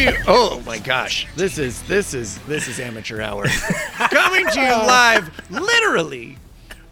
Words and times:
You. 0.00 0.16
Oh 0.26 0.62
my 0.64 0.78
gosh, 0.78 1.26
this 1.36 1.58
is 1.58 1.82
this 1.82 2.14
is 2.14 2.38
this 2.40 2.68
is 2.68 2.80
amateur 2.80 3.20
hour. 3.20 3.44
Coming 4.10 4.46
to 4.46 4.60
you 4.60 4.70
live, 4.70 5.30
literally 5.50 6.38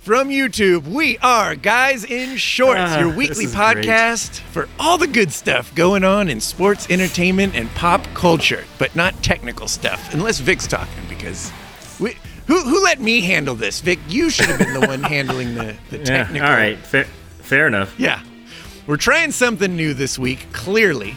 from 0.00 0.28
YouTube. 0.28 0.86
We 0.86 1.16
are 1.18 1.54
Guys 1.54 2.04
in 2.04 2.36
Shorts, 2.36 2.80
Ah, 2.82 2.98
your 3.00 3.14
weekly 3.14 3.44
is 3.44 3.54
great. 3.54 3.86
podcast 3.86 4.40
for 4.40 4.68
all 4.78 4.98
the 4.98 5.06
good 5.06 5.32
stuff 5.32 5.74
going 5.74 6.04
on 6.04 6.28
in 6.28 6.40
sports, 6.40 6.86
entertainment, 6.90 7.54
and 7.54 7.70
pop 7.70 8.04
culture, 8.14 8.64
but 8.78 8.94
not 8.94 9.14
technical 9.22 9.68
stuff, 9.68 10.12
unless 10.12 10.38
Vic's 10.40 10.66
talking 10.66 11.04
because 11.08 11.50
we. 11.98 12.14
Who, 12.46 12.62
who 12.62 12.82
let 12.82 12.98
me 12.98 13.20
handle 13.20 13.54
this? 13.54 13.80
Vic, 13.82 13.98
you 14.08 14.30
should 14.30 14.46
have 14.46 14.58
been 14.58 14.72
the 14.72 14.86
one 14.86 15.02
handling 15.02 15.54
the, 15.54 15.76
the 15.90 15.98
Yeah. 15.98 16.04
technical. 16.04 16.48
All 16.48 16.54
right. 16.54 16.78
Fair, 16.78 17.04
fair 17.04 17.66
enough. 17.66 17.94
Yeah. 18.00 18.22
We're 18.86 18.96
trying 18.96 19.32
something 19.32 19.76
new 19.76 19.92
this 19.92 20.18
week, 20.18 20.46
clearly. 20.54 21.14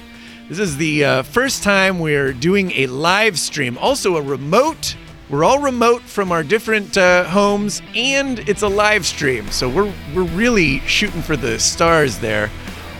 This 0.51 0.59
is 0.59 0.75
the 0.75 1.05
uh, 1.05 1.23
first 1.23 1.63
time 1.63 1.99
we're 1.99 2.33
doing 2.33 2.71
a 2.71 2.87
live 2.87 3.39
stream, 3.39 3.77
also 3.77 4.17
a 4.17 4.21
remote. 4.21 4.97
We're 5.29 5.45
all 5.45 5.59
remote 5.59 6.01
from 6.01 6.29
our 6.33 6.43
different 6.43 6.97
uh, 6.97 7.23
homes, 7.23 7.81
and 7.95 8.37
it's 8.39 8.61
a 8.61 8.67
live 8.67 9.05
stream. 9.05 9.49
So 9.49 9.69
we're, 9.69 9.93
we're 10.13 10.27
really 10.35 10.79
shooting 10.79 11.21
for 11.21 11.37
the 11.37 11.57
stars 11.57 12.19
there 12.19 12.49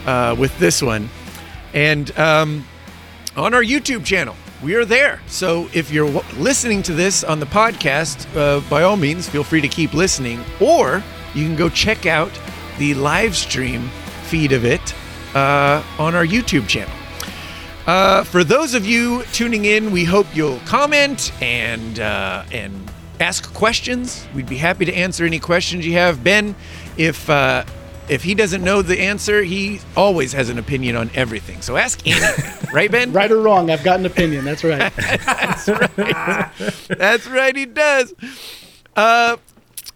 uh, 0.06 0.34
with 0.40 0.58
this 0.60 0.82
one. 0.82 1.10
And 1.74 2.18
um, 2.18 2.66
on 3.36 3.54
our 3.54 3.64
YouTube 3.64 4.06
channel. 4.06 4.38
We 4.64 4.76
are 4.76 4.86
there. 4.86 5.20
So 5.28 5.68
if 5.74 5.92
you're 5.92 6.10
w- 6.10 6.42
listening 6.42 6.82
to 6.84 6.94
this 6.94 7.22
on 7.26 7.42
the 7.42 7.48
podcast, 7.48 8.34
uh, 8.34 8.62
by 8.70 8.84
all 8.84 8.96
means, 8.96 9.28
feel 9.28 9.44
free 9.44 9.60
to 9.60 9.68
keep 9.68 9.94
listening. 9.94 10.42
Or 10.62 11.04
you 11.36 11.46
can 11.48 11.58
go 11.58 11.68
check 11.68 12.06
out 12.06 12.32
the 12.78 12.94
live 12.94 13.36
stream 13.36 13.90
feed 14.30 14.54
of 14.54 14.64
it 14.64 14.96
uh, 15.36 15.84
on 16.00 16.16
our 16.16 16.26
YouTube 16.26 16.70
channel. 16.70 16.94
Uh, 17.92 18.24
for 18.24 18.46
those 18.46 18.74
of 18.74 18.86
you 18.86 19.22
tuning 19.34 19.66
in, 19.66 19.92
we 19.92 20.06
hope 20.06 20.26
you'll 20.34 20.60
comment 20.60 21.30
and 21.42 22.00
uh, 22.00 22.42
and 22.54 22.90
ask 23.20 23.54
questions. 23.54 24.26
We'd 24.34 24.48
be 24.48 24.56
happy 24.56 24.86
to 24.86 24.94
answer 24.94 25.26
any 25.26 25.40
questions 25.40 25.86
you 25.86 25.92
have. 25.92 26.24
Ben, 26.24 26.56
if 26.96 27.30
uh, 27.30 27.66
if 28.08 28.24
he 28.24 28.34
doesn't 28.34 28.64
know 28.64 28.82
the 28.82 28.98
answer, 28.98 29.44
he 29.44 29.82
always 29.98 30.32
has 30.32 30.48
an 30.48 30.58
opinion 30.58 30.96
on 30.96 31.12
everything. 31.16 31.62
So 31.62 31.76
ask 31.76 32.00
anything, 32.08 32.70
right, 32.74 32.90
Ben? 32.90 33.12
Right 33.12 33.30
or 33.30 33.42
wrong, 33.42 33.70
I've 33.70 33.84
got 33.84 34.00
an 34.00 34.06
opinion. 34.06 34.46
That's 34.46 34.64
right. 34.64 34.94
That's 34.96 35.68
right, 35.68 36.78
That's 36.88 37.28
right. 37.28 37.56
he 37.58 37.66
does. 37.66 38.14
Uh, 38.96 39.36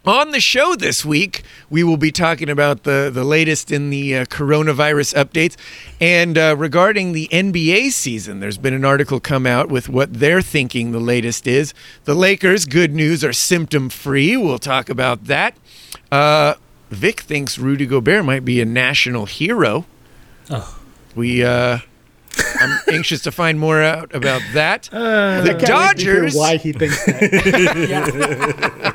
on 0.05 0.31
the 0.31 0.39
show 0.39 0.75
this 0.75 1.03
week, 1.03 1.43
we 1.69 1.83
will 1.83 1.97
be 1.97 2.11
talking 2.11 2.49
about 2.49 2.83
the, 2.83 3.09
the 3.13 3.23
latest 3.23 3.71
in 3.71 3.89
the 3.89 4.17
uh, 4.17 4.25
coronavirus 4.25 5.15
updates. 5.15 5.55
And 5.99 6.37
uh, 6.37 6.55
regarding 6.57 7.11
the 7.13 7.27
NBA 7.31 7.91
season, 7.91 8.39
there's 8.39 8.57
been 8.57 8.73
an 8.73 8.85
article 8.85 9.19
come 9.19 9.45
out 9.45 9.69
with 9.69 9.89
what 9.89 10.13
they're 10.13 10.41
thinking 10.41 10.91
the 10.91 10.99
latest 10.99 11.47
is. 11.47 11.73
The 12.03 12.13
Lakers, 12.13 12.65
good 12.65 12.93
news, 12.93 13.23
are 13.23 13.33
symptom 13.33 13.89
free. 13.89 14.37
We'll 14.37 14.59
talk 14.59 14.89
about 14.89 15.25
that. 15.25 15.57
Uh, 16.11 16.55
Vic 16.89 17.21
thinks 17.21 17.57
Rudy 17.57 17.85
Gobert 17.85 18.25
might 18.25 18.45
be 18.45 18.61
a 18.61 18.65
national 18.65 19.25
hero. 19.25 19.85
We, 21.15 21.43
uh, 21.43 21.79
I'm 22.59 22.79
anxious 22.93 23.21
to 23.23 23.31
find 23.31 23.59
more 23.59 23.81
out 23.81 24.13
about 24.13 24.41
that. 24.53 24.83
the 24.83 24.89
Can't 24.89 25.45
wait 25.45 25.45
to 25.45 25.57
hear 25.57 25.65
Dodgers. 25.65 26.35
Why 26.35 26.57
he 26.57 26.73
thinks 26.73 27.05
that? 27.05 28.94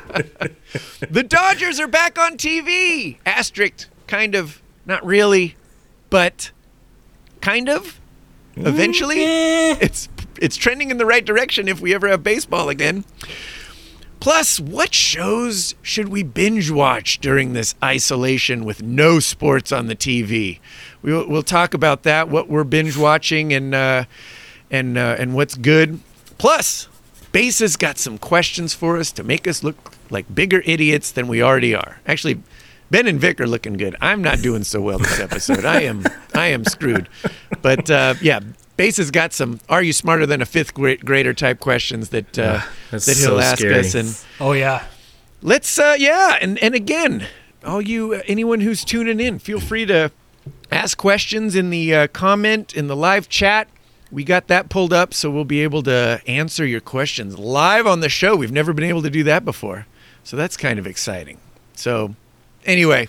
The 1.09 1.23
Dodgers 1.23 1.79
are 1.79 1.87
back 1.87 2.17
on 2.17 2.37
TV. 2.37 3.17
Asterisk, 3.25 3.87
kind 4.07 4.35
of, 4.35 4.61
not 4.85 5.05
really, 5.05 5.55
but 6.09 6.51
kind 7.41 7.69
of. 7.69 7.99
Eventually, 8.55 9.23
it's 9.23 10.09
it's 10.39 10.57
trending 10.57 10.91
in 10.91 10.97
the 10.97 11.05
right 11.05 11.23
direction 11.25 11.67
if 11.67 11.79
we 11.79 11.93
ever 11.93 12.07
have 12.07 12.23
baseball 12.23 12.69
again. 12.69 13.05
Plus, 14.19 14.59
what 14.59 14.93
shows 14.93 15.73
should 15.81 16.09
we 16.09 16.21
binge 16.21 16.69
watch 16.69 17.19
during 17.19 17.53
this 17.53 17.73
isolation 17.83 18.63
with 18.63 18.83
no 18.83 19.19
sports 19.19 19.71
on 19.71 19.87
the 19.87 19.95
TV? 19.95 20.59
We'll, 21.01 21.27
we'll 21.27 21.41
talk 21.41 21.73
about 21.73 22.03
that, 22.03 22.29
what 22.29 22.47
we're 22.47 22.63
binge 22.63 22.95
watching, 22.95 23.51
and 23.51 23.73
uh, 23.73 24.05
and 24.69 24.97
uh, 24.97 25.15
and 25.17 25.33
what's 25.33 25.55
good. 25.55 26.01
Plus, 26.37 26.87
Base's 27.31 27.75
got 27.77 27.97
some 27.97 28.19
questions 28.19 28.75
for 28.75 28.97
us 28.97 29.11
to 29.13 29.23
make 29.23 29.47
us 29.47 29.63
look 29.63 29.93
like 30.11 30.33
bigger 30.33 30.61
idiots 30.65 31.11
than 31.11 31.27
we 31.27 31.41
already 31.41 31.73
are. 31.73 31.99
Actually, 32.05 32.41
Ben 32.91 33.07
and 33.07 33.19
Vic 33.19 33.39
are 33.41 33.47
looking 33.47 33.73
good. 33.73 33.95
I'm 34.01 34.21
not 34.21 34.41
doing 34.41 34.63
so 34.63 34.81
well 34.81 34.99
this 34.99 35.19
episode. 35.19 35.65
I 35.65 35.81
am 35.81 36.03
I 36.35 36.47
am 36.47 36.65
screwed. 36.65 37.09
But 37.61 37.89
uh, 37.89 38.15
yeah, 38.21 38.41
Base 38.77 38.97
has 38.97 39.11
got 39.11 39.33
some 39.33 39.59
"Are 39.69 39.81
you 39.81 39.93
smarter 39.93 40.25
than 40.25 40.41
a 40.41 40.45
fifth 40.45 40.73
grader?" 40.73 41.33
type 41.33 41.59
questions 41.59 42.09
that 42.09 42.37
uh, 42.37 42.61
that's 42.91 43.05
that 43.05 43.17
he'll 43.17 43.37
so 43.37 43.39
ask 43.39 43.59
scary. 43.59 43.79
us, 43.79 43.95
and 43.95 44.17
Oh 44.39 44.51
yeah. 44.51 44.83
let's 45.41 45.79
uh, 45.79 45.95
yeah, 45.97 46.37
and 46.41 46.57
and 46.59 46.75
again, 46.75 47.25
all 47.65 47.81
you 47.81 48.13
uh, 48.15 48.21
anyone 48.27 48.59
who's 48.61 48.83
tuning 48.83 49.19
in, 49.19 49.39
feel 49.39 49.59
free 49.59 49.85
to 49.85 50.11
ask 50.71 50.97
questions 50.97 51.55
in 51.55 51.69
the 51.69 51.93
uh, 51.95 52.07
comment 52.07 52.73
in 52.73 52.87
the 52.87 52.95
live 52.95 53.29
chat. 53.29 53.67
We 54.11 54.25
got 54.25 54.47
that 54.47 54.67
pulled 54.67 54.91
up, 54.91 55.13
so 55.13 55.29
we'll 55.31 55.45
be 55.45 55.61
able 55.61 55.83
to 55.83 56.21
answer 56.27 56.65
your 56.65 56.81
questions 56.81 57.39
live 57.39 57.87
on 57.87 58.01
the 58.01 58.09
show. 58.09 58.35
We've 58.35 58.51
never 58.51 58.73
been 58.73 58.83
able 58.89 59.01
to 59.03 59.09
do 59.09 59.23
that 59.23 59.45
before, 59.45 59.85
so 60.23 60.37
that's 60.37 60.57
kind 60.57 60.79
of 60.79 60.87
exciting. 60.87 61.37
So, 61.75 62.15
anyway, 62.65 63.07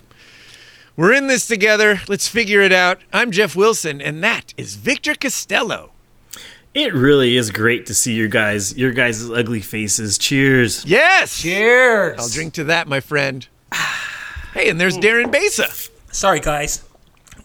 we're 0.95 1.13
in 1.13 1.27
this 1.27 1.47
together. 1.47 2.01
Let's 2.07 2.27
figure 2.27 2.61
it 2.61 2.71
out. 2.71 2.99
I'm 3.11 3.31
Jeff 3.31 3.55
Wilson, 3.55 4.01
and 4.01 4.23
that 4.23 4.53
is 4.57 4.75
Victor 4.75 5.15
Costello. 5.15 5.91
It 6.73 6.93
really 6.93 7.37
is 7.37 7.51
great 7.51 7.85
to 7.85 7.93
see 7.93 8.15
your 8.15 8.27
guys, 8.27 8.75
your 8.75 8.91
guys' 8.91 9.29
ugly 9.29 9.61
faces. 9.61 10.17
Cheers. 10.17 10.83
Yes. 10.85 11.39
Cheers. 11.39 12.19
I'll 12.19 12.29
drink 12.29 12.53
to 12.55 12.63
that, 12.65 12.87
my 12.87 12.99
friend. 12.99 13.47
Hey, 14.53 14.69
and 14.69 14.79
there's 14.79 14.99
Darren 14.99 15.31
Besa. 15.31 15.67
Sorry 16.11 16.39
guys, 16.39 16.83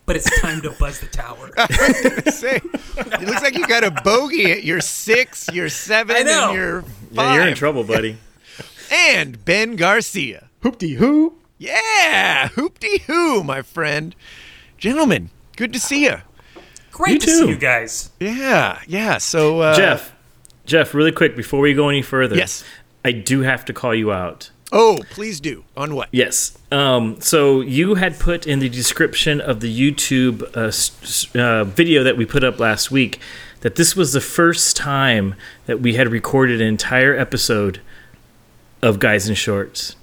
but 0.05 0.15
it's 0.15 0.41
time 0.43 0.61
to 0.61 0.73
buzz 0.73 1.00
the 1.00 1.06
tower. 1.06 1.50
say, 2.31 2.56
it 2.56 3.21
looks 3.23 3.41
like 3.41 3.56
you 3.56 3.67
got 3.67 3.83
a 3.83 3.91
bogey 3.91 4.53
at 4.53 4.62
your 4.62 4.83
six, 4.83 5.49
your 5.50 5.71
seven, 5.71 6.15
I 6.17 6.23
know. 6.23 6.49
and 6.49 6.55
your 6.59 6.83
five. 6.83 6.93
Yeah, 7.12 7.35
you're 7.35 7.49
in 7.49 7.55
trouble, 7.55 7.83
buddy. 7.83 8.19
And 8.91 9.44
Ben 9.44 9.76
Garcia. 9.76 10.49
Hoopty 10.62 10.97
hoo. 10.97 11.34
Yeah, 11.59 12.49
hoopty 12.50 13.03
hoo, 13.03 13.43
my 13.43 13.62
friend. 13.62 14.15
Gentlemen, 14.76 15.31
good 15.56 15.72
to 15.72 15.78
see 15.81 16.04
you. 16.04 16.19
Great 16.93 17.15
You 17.15 17.19
to 17.21 17.26
too. 17.26 17.38
see 17.44 17.49
you 17.49 17.56
guys. 17.56 18.10
Yeah, 18.21 18.81
yeah. 18.87 19.19
So, 19.19 19.60
uh, 19.60 19.75
Jeff, 19.76 20.15
Jeff, 20.66 20.94
really 20.94 21.12
quick 21.12 21.37
before 21.37 21.60
we 21.60 21.75
go 21.75 21.88
any 21.88 22.03
further. 22.03 22.37
Yes. 22.37 22.62
I 23.04 23.12
do 23.12 23.41
have 23.43 23.65
to 23.66 23.72
call 23.72 23.94
you 23.94 24.12
out. 24.12 24.50
Oh, 24.71 24.99
please 25.10 25.41
do. 25.41 25.65
On 25.76 25.94
what? 25.94 26.09
Yes. 26.12 26.56
Um, 26.70 27.20
so 27.20 27.60
you 27.62 27.94
had 27.94 28.19
put 28.19 28.47
in 28.47 28.59
the 28.59 28.69
description 28.69 29.41
of 29.41 29.60
the 29.60 29.93
YouTube 29.93 30.43
uh, 30.56 30.66
s- 30.69 30.91
s- 31.03 31.34
uh, 31.37 31.65
video 31.65 32.05
that 32.05 32.16
we 32.19 32.26
put 32.26 32.44
up 32.44 32.59
last 32.60 32.91
week 32.91 33.19
that 33.60 33.76
this 33.76 33.97
was 33.97 34.12
the 34.12 34.20
first 34.20 34.76
time 34.76 35.34
that 35.66 35.81
we 35.81 35.94
had 35.94 36.09
recorded 36.12 36.60
an 36.60 36.66
entire 36.69 37.16
episode 37.16 37.81
of 38.83 38.99
Guys 38.99 39.28
in 39.28 39.34
Shorts. 39.34 39.97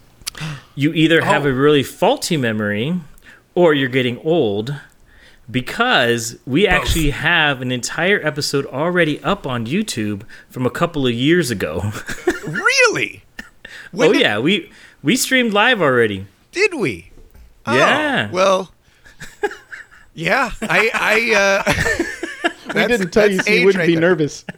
You 0.76 0.94
either 0.94 1.22
have 1.22 1.46
Oh. 1.46 1.50
a 1.50 1.54
really 1.54 1.84
faulty 1.84 2.36
memory 2.38 3.00
or 3.54 3.74
you're 3.74 3.88
getting 3.90 4.20
old 4.20 4.76
because 5.50 6.38
we 6.46 6.68
actually 6.68 7.12
have 7.12 7.62
an 7.62 7.72
entire 7.72 8.20
episode 8.26 8.66
already 8.66 9.22
up 9.24 9.46
on 9.48 9.66
YouTube 9.66 10.24
from 10.50 10.66
a 10.66 10.70
couple 10.70 11.06
of 11.08 11.14
years 11.14 11.52
ago. 11.52 11.92
Really? 12.46 13.24
When 13.92 14.10
oh 14.10 14.14
did, 14.14 14.22
yeah, 14.22 14.38
we 14.38 14.70
we 15.02 15.16
streamed 15.16 15.52
live 15.52 15.82
already. 15.82 16.28
Did 16.52 16.76
we? 16.76 17.10
Oh, 17.66 17.76
Yeah. 17.76 18.30
Well, 18.30 18.72
yeah. 20.14 20.52
I. 20.62 20.92
I. 20.94 21.34
Uh, 21.36 21.74
We 22.76 22.88
didn't 22.88 23.12
tell 23.12 23.30
you 23.30 23.38
that's 23.38 23.48
so 23.48 23.54
you 23.54 23.66
wouldn't 23.66 23.80
right 23.80 23.88
be 23.88 23.94
there. 23.96 24.02
nervous. 24.02 24.44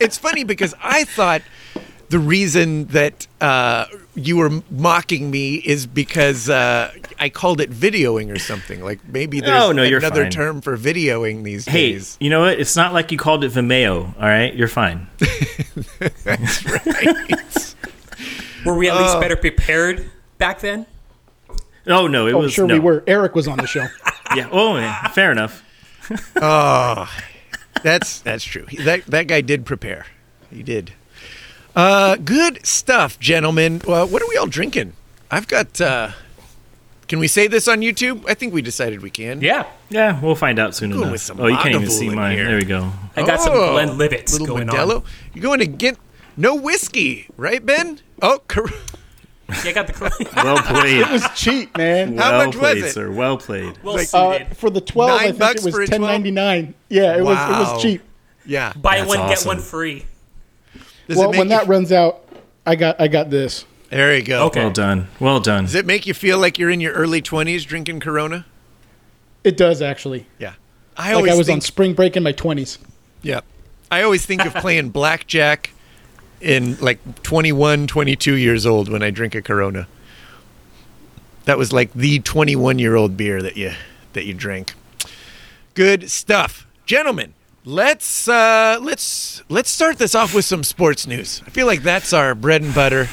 it's 0.00 0.18
funny 0.18 0.44
because 0.44 0.74
I 0.82 1.04
thought 1.04 1.42
the 2.10 2.18
reason 2.18 2.86
that 2.88 3.26
uh, 3.40 3.86
you 4.14 4.36
were 4.36 4.50
mocking 4.70 5.30
me 5.30 5.54
is 5.54 5.86
because 5.86 6.50
uh, 6.50 6.92
I 7.18 7.28
called 7.30 7.60
it 7.60 7.70
videoing 7.70 8.30
or 8.34 8.38
something. 8.38 8.82
Like 8.82 9.06
maybe 9.08 9.40
there's 9.40 9.62
Oh, 9.62 9.72
no, 9.72 9.82
another 9.84 10.24
fine. 10.24 10.30
term 10.30 10.60
for 10.60 10.76
videoing 10.76 11.42
these 11.44 11.64
Hey, 11.66 11.92
days. 11.92 12.16
you 12.20 12.28
know 12.28 12.40
what? 12.40 12.58
It's 12.60 12.76
not 12.76 12.92
like 12.92 13.10
you 13.12 13.16
called 13.18 13.44
it 13.44 13.52
Vimeo. 13.52 14.14
All 14.16 14.22
right, 14.28 14.52
you're 14.54 14.68
fine. 14.68 15.06
That's 16.24 16.64
right? 16.66 17.74
Were 18.66 18.74
we 18.74 18.90
at 18.90 18.96
least 19.00 19.20
better 19.20 19.36
prepared 19.36 20.10
back 20.38 20.60
then? 20.60 20.86
Oh 21.86 22.06
no, 22.06 22.26
it 22.26 22.34
Oh, 22.34 22.40
was 22.40 22.52
sure 22.52 22.66
no. 22.66 22.74
we 22.74 22.80
were. 22.80 23.02
Eric 23.06 23.34
was 23.34 23.48
on 23.48 23.58
the 23.58 23.66
show. 23.66 23.86
Yeah. 24.36 24.48
Oh, 24.52 24.76
yeah, 24.76 25.08
fair 25.08 25.32
enough. 25.32 25.64
oh, 26.36 27.08
that's 27.82 28.20
that's 28.20 28.44
true. 28.44 28.64
That 28.84 29.04
that 29.06 29.26
guy 29.26 29.40
did 29.40 29.66
prepare. 29.66 30.06
He 30.52 30.62
did. 30.62 30.92
Uh, 31.74 32.16
good 32.16 32.64
stuff, 32.66 33.18
gentlemen. 33.20 33.80
Well, 33.86 34.06
what 34.06 34.22
are 34.22 34.28
we 34.28 34.36
all 34.36 34.46
drinking? 34.46 34.92
I've 35.30 35.46
got 35.46 35.80
uh, 35.80 36.10
Can 37.06 37.18
we 37.20 37.28
say 37.28 37.46
this 37.46 37.68
on 37.68 37.80
YouTube? 37.80 38.24
I 38.28 38.34
think 38.34 38.52
we 38.52 38.62
decided 38.62 39.02
we 39.02 39.10
can. 39.10 39.40
Yeah. 39.40 39.66
Yeah, 39.88 40.20
we'll 40.20 40.34
find 40.34 40.58
out 40.58 40.74
soon 40.74 40.90
Going 40.90 41.02
enough. 41.02 41.12
with 41.12 41.20
some 41.20 41.40
oh, 41.40 41.46
you 41.46 41.56
can't 41.56 41.74
even 41.74 41.90
see 41.90 42.10
mine. 42.10 42.36
here. 42.36 42.46
There 42.46 42.56
we 42.56 42.64
go. 42.64 42.92
I 43.16 43.22
got 43.24 43.40
some 43.40 43.52
Oh, 43.54 43.72
Glenlivets 43.72 44.32
little 44.38 44.46
going 44.56 44.68
Modelo. 44.68 44.96
on. 44.96 45.02
You're 45.34 45.42
going 45.42 45.60
to 45.60 45.66
get 45.66 45.96
no 46.36 46.54
whiskey, 46.56 47.28
right, 47.36 47.64
Ben? 47.64 48.00
Oh, 48.22 48.40
cor- 48.48 48.68
Yeah, 49.48 49.56
I 49.64 49.72
got 49.72 49.86
the 49.88 50.28
Well 50.36 50.58
played. 50.58 51.00
It 51.00 51.10
was 51.10 51.26
cheap, 51.36 51.76
man. 51.76 52.16
How 52.18 52.30
well 52.38 52.46
much 52.46 52.54
was 52.56 52.60
played, 52.60 52.84
it? 52.84 52.92
sir. 52.92 53.10
Well 53.10 53.36
played. 53.36 53.78
well 53.82 53.94
Like- 53.96 54.08
Uh, 54.14 54.44
for 54.54 54.70
the 54.70 54.80
twelve, 54.80 55.10
I 55.20 55.32
think 55.32 55.56
it 55.56 55.64
was 55.64 55.74
for 55.74 55.82
a 55.82 55.86
12? 55.86 55.88
ten 55.88 56.00
ninety 56.02 56.30
nine. 56.30 56.74
Yeah, 56.88 57.16
it 57.16 57.22
was 57.24 57.36
it 57.38 57.50
was 57.52 57.82
cheap. 57.82 58.02
yeah. 58.46 58.72
Buy 58.74 58.98
That's 58.98 59.08
one, 59.08 59.28
get 59.28 59.42
one 59.46 59.58
free. 59.60 60.04
Does 61.10 61.18
well, 61.18 61.28
it 61.28 61.32
make 61.32 61.38
when 61.40 61.48
you- 61.50 61.56
that 61.58 61.66
runs 61.68 61.92
out, 61.92 62.22
I 62.64 62.74
got 62.76 63.00
I 63.00 63.08
got 63.08 63.28
this. 63.30 63.64
there 63.90 64.16
you 64.16 64.22
go. 64.22 64.46
Okay. 64.46 64.60
Well 64.62 64.70
done. 64.70 65.08
Well 65.18 65.40
done. 65.40 65.64
Does 65.64 65.74
it 65.74 65.84
make 65.86 66.06
you 66.06 66.14
feel 66.14 66.38
like 66.38 66.58
you're 66.58 66.70
in 66.70 66.80
your 66.80 66.92
early 66.94 67.20
20s 67.20 67.66
drinking 67.66 68.00
Corona? 68.00 68.46
It 69.44 69.56
does 69.56 69.82
actually. 69.82 70.26
Yeah. 70.38 70.54
I 70.96 71.08
Like 71.08 71.16
always 71.16 71.32
I 71.32 71.36
was 71.36 71.46
think, 71.46 71.56
on 71.56 71.60
spring 71.62 71.94
break 71.94 72.16
in 72.16 72.22
my 72.22 72.32
twenties. 72.32 72.78
Yeah. 73.22 73.40
I 73.90 74.02
always 74.02 74.24
think 74.24 74.44
of 74.44 74.54
playing 74.54 74.90
blackjack 75.00 75.70
in 76.40 76.76
like 76.80 76.98
21, 77.22 77.86
22 77.86 78.34
years 78.34 78.64
old 78.66 78.88
when 78.88 79.02
I 79.02 79.10
drink 79.10 79.34
a 79.34 79.42
Corona. 79.42 79.88
That 81.46 81.58
was 81.58 81.72
like 81.72 81.92
the 81.92 82.20
21 82.20 82.78
year 82.78 82.94
old 82.96 83.16
beer 83.16 83.42
that 83.42 83.56
you 83.56 83.72
that 84.12 84.24
you 84.26 84.34
drank. 84.34 84.74
Good 85.74 86.10
stuff, 86.10 86.66
gentlemen. 86.86 87.34
Let's 87.64 88.26
uh, 88.26 88.78
let's 88.80 89.42
let's 89.50 89.68
start 89.68 89.98
this 89.98 90.14
off 90.14 90.34
with 90.34 90.46
some 90.46 90.64
sports 90.64 91.06
news. 91.06 91.42
I 91.46 91.50
feel 91.50 91.66
like 91.66 91.82
that's 91.82 92.14
our 92.14 92.34
bread 92.34 92.62
and 92.62 92.74
butter, 92.74 93.06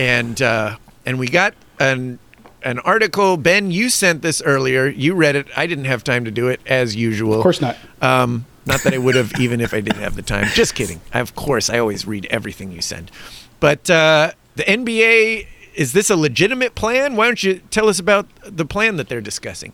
and 0.00 0.40
uh, 0.42 0.76
and 1.06 1.18
we 1.18 1.28
got 1.28 1.54
an 1.78 2.18
an 2.64 2.80
article. 2.80 3.36
Ben, 3.36 3.70
you 3.70 3.88
sent 3.88 4.22
this 4.22 4.42
earlier. 4.42 4.88
You 4.88 5.14
read 5.14 5.36
it. 5.36 5.46
I 5.56 5.68
didn't 5.68 5.84
have 5.84 6.02
time 6.02 6.24
to 6.24 6.32
do 6.32 6.48
it 6.48 6.60
as 6.66 6.96
usual. 6.96 7.34
Of 7.34 7.42
course 7.42 7.60
not. 7.60 7.76
Um, 8.02 8.46
not 8.66 8.82
that 8.82 8.94
I 8.94 8.98
would 8.98 9.14
have, 9.14 9.38
even 9.38 9.60
if 9.60 9.72
I 9.72 9.80
didn't 9.80 10.00
have 10.00 10.16
the 10.16 10.22
time. 10.22 10.48
Just 10.54 10.74
kidding. 10.74 11.00
Of 11.12 11.36
course, 11.36 11.70
I 11.70 11.78
always 11.78 12.04
read 12.04 12.26
everything 12.30 12.72
you 12.72 12.80
send. 12.80 13.12
But 13.60 13.88
uh, 13.90 14.32
the 14.56 14.64
NBA, 14.64 15.46
is 15.74 15.92
this 15.92 16.10
a 16.10 16.16
legitimate 16.16 16.74
plan? 16.74 17.14
Why 17.14 17.26
don't 17.26 17.42
you 17.44 17.60
tell 17.70 17.88
us 17.88 18.00
about 18.00 18.26
the 18.42 18.64
plan 18.64 18.96
that 18.96 19.08
they're 19.08 19.20
discussing? 19.20 19.72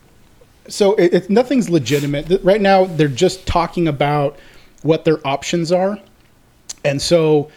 So 0.67 0.95
it, 0.95 1.13
it's 1.13 1.29
nothing's 1.29 1.69
legitimate 1.69 2.41
right 2.43 2.61
now. 2.61 2.85
They're 2.85 3.07
just 3.07 3.45
talking 3.47 3.87
about 3.87 4.37
what 4.83 5.05
their 5.05 5.25
options 5.25 5.71
are, 5.71 5.99
and 6.83 7.01
so 7.01 7.49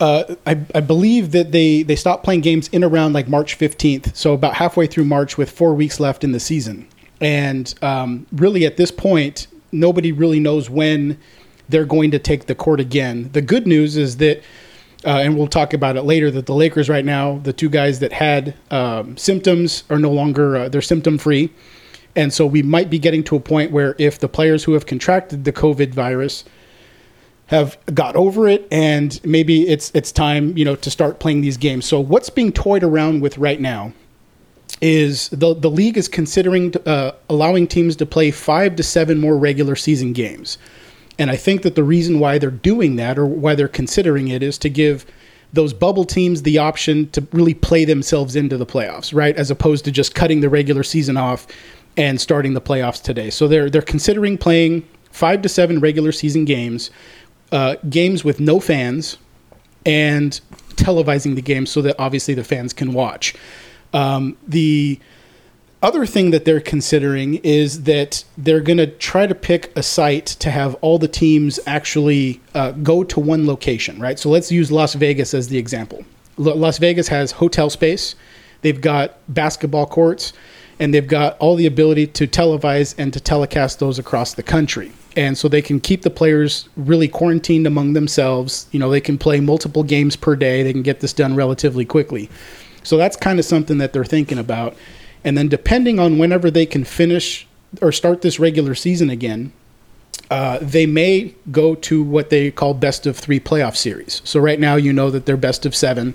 uh, 0.00 0.34
I, 0.46 0.60
I 0.74 0.80
believe 0.80 1.32
that 1.32 1.52
they 1.52 1.82
they 1.82 1.96
stopped 1.96 2.24
playing 2.24 2.42
games 2.42 2.68
in 2.68 2.84
around 2.84 3.12
like 3.12 3.28
March 3.28 3.54
fifteenth. 3.54 4.16
So 4.16 4.32
about 4.32 4.54
halfway 4.54 4.86
through 4.86 5.04
March, 5.04 5.38
with 5.38 5.50
four 5.50 5.74
weeks 5.74 6.00
left 6.00 6.24
in 6.24 6.32
the 6.32 6.40
season, 6.40 6.86
and 7.20 7.74
um, 7.82 8.26
really 8.32 8.66
at 8.66 8.76
this 8.76 8.90
point, 8.90 9.46
nobody 9.72 10.12
really 10.12 10.40
knows 10.40 10.70
when 10.70 11.18
they're 11.68 11.84
going 11.84 12.10
to 12.12 12.18
take 12.18 12.46
the 12.46 12.54
court 12.54 12.80
again. 12.80 13.30
The 13.32 13.42
good 13.42 13.66
news 13.66 13.96
is 13.96 14.16
that. 14.18 14.42
Uh, 15.04 15.20
and 15.22 15.38
we'll 15.38 15.46
talk 15.46 15.72
about 15.72 15.96
it 15.96 16.02
later. 16.02 16.28
That 16.28 16.46
the 16.46 16.54
Lakers 16.54 16.88
right 16.88 17.04
now, 17.04 17.38
the 17.38 17.52
two 17.52 17.68
guys 17.68 18.00
that 18.00 18.12
had 18.12 18.56
um, 18.72 19.16
symptoms 19.16 19.84
are 19.90 19.98
no 19.98 20.10
longer 20.10 20.56
uh, 20.56 20.68
they're 20.68 20.82
symptom 20.82 21.18
free, 21.18 21.50
and 22.18 22.32
so 22.32 22.44
we 22.44 22.62
might 22.62 22.90
be 22.90 22.98
getting 22.98 23.22
to 23.22 23.36
a 23.36 23.40
point 23.40 23.70
where 23.70 23.94
if 23.96 24.18
the 24.18 24.28
players 24.28 24.64
who 24.64 24.72
have 24.72 24.86
contracted 24.86 25.44
the 25.44 25.52
COVID 25.52 25.94
virus 25.94 26.44
have 27.46 27.78
got 27.94 28.16
over 28.16 28.48
it 28.48 28.66
and 28.72 29.24
maybe 29.24 29.68
it's 29.68 29.92
it's 29.94 30.10
time, 30.10 30.56
you 30.58 30.64
know, 30.64 30.74
to 30.74 30.90
start 30.90 31.20
playing 31.20 31.42
these 31.42 31.56
games. 31.56 31.86
So 31.86 32.00
what's 32.00 32.28
being 32.28 32.50
toyed 32.50 32.82
around 32.82 33.22
with 33.22 33.38
right 33.38 33.60
now 33.60 33.92
is 34.82 35.28
the 35.28 35.54
the 35.54 35.70
league 35.70 35.96
is 35.96 36.08
considering 36.08 36.74
uh, 36.84 37.12
allowing 37.30 37.68
teams 37.68 37.94
to 37.96 38.04
play 38.04 38.32
5 38.32 38.74
to 38.74 38.82
7 38.82 39.20
more 39.20 39.38
regular 39.38 39.76
season 39.76 40.12
games. 40.12 40.58
And 41.20 41.30
I 41.30 41.36
think 41.36 41.62
that 41.62 41.76
the 41.76 41.84
reason 41.84 42.18
why 42.18 42.38
they're 42.38 42.50
doing 42.50 42.96
that 42.96 43.16
or 43.16 43.26
why 43.26 43.54
they're 43.54 43.68
considering 43.68 44.26
it 44.26 44.42
is 44.42 44.58
to 44.58 44.68
give 44.68 45.06
those 45.52 45.72
bubble 45.72 46.04
teams 46.04 46.42
the 46.42 46.58
option 46.58 47.08
to 47.10 47.26
really 47.32 47.54
play 47.54 47.84
themselves 47.84 48.36
into 48.36 48.56
the 48.56 48.66
playoffs, 48.66 49.14
right? 49.14 49.36
As 49.36 49.50
opposed 49.50 49.84
to 49.86 49.90
just 49.90 50.14
cutting 50.14 50.40
the 50.40 50.48
regular 50.48 50.82
season 50.82 51.16
off 51.16 51.46
and 51.98 52.18
starting 52.18 52.54
the 52.54 52.60
playoffs 52.60 53.02
today. 53.02 53.28
So 53.28 53.46
they're 53.46 53.68
they're 53.68 53.82
considering 53.82 54.38
playing 54.38 54.88
five 55.10 55.42
to 55.42 55.48
seven 55.48 55.80
regular 55.80 56.12
season 56.12 56.46
games, 56.46 56.90
uh, 57.52 57.76
games 57.90 58.24
with 58.24 58.40
no 58.40 58.60
fans, 58.60 59.18
and 59.84 60.40
televising 60.76 61.34
the 61.34 61.42
game 61.42 61.66
so 61.66 61.82
that 61.82 61.96
obviously 61.98 62.32
the 62.32 62.44
fans 62.44 62.72
can 62.72 62.94
watch. 62.94 63.34
Um, 63.92 64.36
the 64.46 65.00
other 65.82 66.06
thing 66.06 66.30
that 66.30 66.44
they're 66.44 66.60
considering 66.60 67.36
is 67.36 67.84
that 67.84 68.24
they're 68.36 68.60
going 68.60 68.78
to 68.78 68.86
try 68.86 69.26
to 69.26 69.34
pick 69.34 69.76
a 69.76 69.82
site 69.82 70.26
to 70.26 70.50
have 70.50 70.74
all 70.76 70.98
the 70.98 71.08
teams 71.08 71.58
actually 71.66 72.40
uh, 72.54 72.72
go 72.72 73.04
to 73.04 73.20
one 73.20 73.46
location, 73.46 74.00
right? 74.00 74.18
So 74.18 74.28
let's 74.28 74.50
use 74.52 74.70
Las 74.72 74.94
Vegas 74.94 75.34
as 75.34 75.48
the 75.48 75.58
example. 75.58 76.04
L- 76.38 76.56
Las 76.56 76.78
Vegas 76.78 77.08
has 77.08 77.32
hotel 77.32 77.70
space, 77.70 78.14
they've 78.62 78.80
got 78.80 79.18
basketball 79.32 79.86
courts, 79.86 80.32
and 80.78 80.94
they've 80.94 81.06
got 81.06 81.36
all 81.38 81.56
the 81.56 81.66
ability 81.66 82.06
to 82.06 82.26
televise 82.26 82.94
and 82.98 83.12
to 83.12 83.20
telecast 83.20 83.78
those 83.78 83.98
across 83.98 84.34
the 84.34 84.42
country. 84.42 84.92
And 85.16 85.36
so 85.36 85.48
they 85.48 85.62
can 85.62 85.80
keep 85.80 86.02
the 86.02 86.10
players 86.10 86.68
really 86.76 87.08
quarantined 87.08 87.66
among 87.66 87.94
themselves. 87.94 88.68
You 88.70 88.78
know, 88.78 88.90
they 88.90 89.00
can 89.00 89.18
play 89.18 89.40
multiple 89.40 89.82
games 89.82 90.14
per 90.14 90.36
day. 90.36 90.62
They 90.62 90.72
can 90.72 90.82
get 90.82 91.00
this 91.00 91.12
done 91.12 91.34
relatively 91.34 91.84
quickly. 91.84 92.30
So 92.84 92.96
that's 92.96 93.16
kind 93.16 93.38
of 93.38 93.44
something 93.44 93.78
that 93.78 93.92
they're 93.92 94.04
thinking 94.04 94.38
about. 94.38 94.76
And 95.24 95.36
then 95.36 95.48
depending 95.48 95.98
on 95.98 96.18
whenever 96.18 96.50
they 96.50 96.66
can 96.66 96.84
finish 96.84 97.46
or 97.82 97.90
start 97.90 98.22
this 98.22 98.38
regular 98.38 98.74
season 98.74 99.10
again, 99.10 99.52
uh, 100.30 100.58
they 100.60 100.86
may 100.86 101.34
go 101.50 101.74
to 101.74 102.02
what 102.02 102.30
they 102.30 102.50
call 102.50 102.74
best 102.74 103.06
of 103.06 103.16
three 103.16 103.40
playoff 103.40 103.76
series. 103.76 104.20
So 104.24 104.38
right 104.38 104.60
now, 104.60 104.76
you 104.76 104.92
know 104.92 105.10
that 105.10 105.26
they're 105.26 105.36
best 105.36 105.66
of 105.66 105.74
seven. 105.74 106.14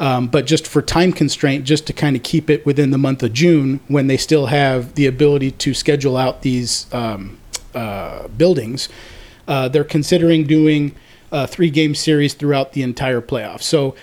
Um, 0.00 0.26
but 0.26 0.46
just 0.46 0.66
for 0.66 0.82
time 0.82 1.12
constraint, 1.12 1.64
just 1.64 1.86
to 1.86 1.92
kind 1.92 2.16
of 2.16 2.22
keep 2.22 2.50
it 2.50 2.66
within 2.66 2.90
the 2.90 2.98
month 2.98 3.22
of 3.22 3.32
June, 3.32 3.80
when 3.88 4.08
they 4.08 4.16
still 4.16 4.46
have 4.46 4.94
the 4.94 5.06
ability 5.06 5.52
to 5.52 5.74
schedule 5.74 6.16
out 6.16 6.42
these 6.42 6.92
um, 6.92 7.38
uh, 7.74 8.26
buildings, 8.28 8.88
uh, 9.46 9.68
they're 9.68 9.84
considering 9.84 10.44
doing 10.44 10.94
a 11.30 11.46
three-game 11.46 11.94
series 11.94 12.34
throughout 12.34 12.72
the 12.72 12.82
entire 12.82 13.20
playoff. 13.20 13.62
So 13.62 13.94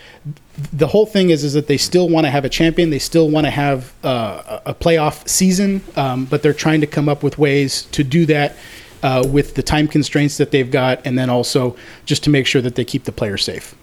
the 0.74 0.88
whole 0.88 1.06
thing 1.06 1.30
is 1.30 1.44
is 1.44 1.54
that 1.54 1.68
they 1.68 1.78
still 1.78 2.10
want 2.10 2.26
to 2.26 2.32
have 2.32 2.44
a 2.44 2.50
champion. 2.50 2.90
They 2.90 3.00
still 3.00 3.30
want 3.30 3.46
to 3.46 3.52
have 3.52 3.94
uh, 4.04 4.60
a 4.66 4.74
playoff 4.74 5.28
season, 5.28 5.82
um, 5.96 6.26
but 6.26 6.42
they're 6.42 6.54
trying 6.54 6.82
to 6.82 6.88
come 6.88 7.08
up 7.08 7.24
with 7.24 7.38
ways 7.38 7.84
to 7.92 8.04
do 8.04 8.26
that 8.26 8.56
uh, 9.04 9.28
with 9.32 9.56
the 9.56 9.64
time 9.64 9.88
constraints 9.88 10.38
that 10.38 10.52
they've 10.52 10.72
got, 10.72 11.06
and 11.06 11.18
then 11.18 11.30
also 11.30 11.76
just 12.06 12.24
to 12.24 12.30
make 12.30 12.48
sure 12.48 12.62
that 12.62 12.76
they 12.76 12.84
keep 12.84 13.04
the 13.04 13.12
players 13.12 13.44
safe. 13.44 13.76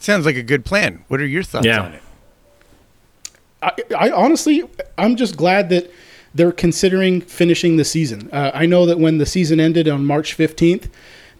Sounds 0.00 0.26
like 0.26 0.36
a 0.36 0.42
good 0.42 0.64
plan. 0.64 1.04
What 1.08 1.20
are 1.20 1.26
your 1.26 1.42
thoughts 1.42 1.66
Yeah. 1.66 1.80
on 1.82 1.92
it? 1.94 2.02
I, 3.62 3.72
I 3.98 4.10
honestly, 4.10 4.64
I'm 4.98 5.16
just 5.16 5.36
glad 5.36 5.68
that 5.70 5.90
they're 6.34 6.52
considering 6.52 7.20
finishing 7.20 7.76
the 7.76 7.84
season. 7.84 8.30
Uh, 8.32 8.50
I 8.54 8.64
know 8.66 8.86
that 8.86 8.98
when 8.98 9.18
the 9.18 9.26
season 9.26 9.60
ended 9.60 9.88
on 9.88 10.06
March 10.06 10.36
15th, 10.36 10.88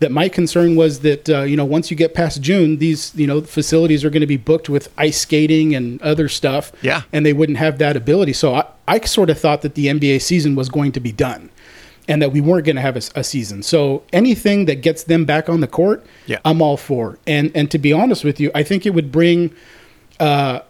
that 0.00 0.10
my 0.10 0.28
concern 0.28 0.76
was 0.76 1.00
that 1.00 1.28
uh, 1.28 1.42
you 1.42 1.56
know 1.56 1.64
once 1.64 1.90
you 1.90 1.96
get 1.96 2.14
past 2.14 2.40
June, 2.42 2.78
these 2.78 3.14
you 3.14 3.26
know 3.26 3.40
facilities 3.42 4.02
are 4.04 4.10
going 4.10 4.22
to 4.22 4.26
be 4.26 4.36
booked 4.38 4.68
with 4.68 4.90
ice 4.98 5.18
skating 5.20 5.74
and 5.74 6.00
other 6.02 6.28
stuff. 6.28 6.72
Yeah. 6.82 7.02
and 7.12 7.24
they 7.24 7.32
wouldn't 7.34 7.58
have 7.58 7.78
that 7.78 7.96
ability. 7.96 8.32
So 8.32 8.54
I, 8.54 8.64
I 8.88 9.00
sort 9.00 9.28
of 9.30 9.38
thought 9.38 9.60
that 9.62 9.74
the 9.74 9.86
NBA 9.86 10.22
season 10.22 10.54
was 10.54 10.68
going 10.70 10.92
to 10.92 11.00
be 11.00 11.12
done. 11.12 11.50
And 12.08 12.20
that 12.22 12.32
we 12.32 12.40
weren't 12.40 12.64
going 12.66 12.76
to 12.76 12.82
have 12.82 12.96
a, 12.96 13.02
a 13.20 13.22
season. 13.22 13.62
So 13.62 14.02
anything 14.12 14.64
that 14.64 14.76
gets 14.82 15.04
them 15.04 15.24
back 15.24 15.48
on 15.48 15.60
the 15.60 15.68
court, 15.68 16.04
Yeah. 16.26 16.38
I'm 16.44 16.60
all 16.60 16.76
for. 16.76 17.18
And 17.26 17.52
and 17.54 17.70
to 17.70 17.78
be 17.78 17.92
honest 17.92 18.24
with 18.24 18.40
you, 18.40 18.50
I 18.54 18.62
think 18.64 18.84
it 18.86 18.90
would 18.94 19.12
bring 19.12 19.54
uh, 20.18 20.60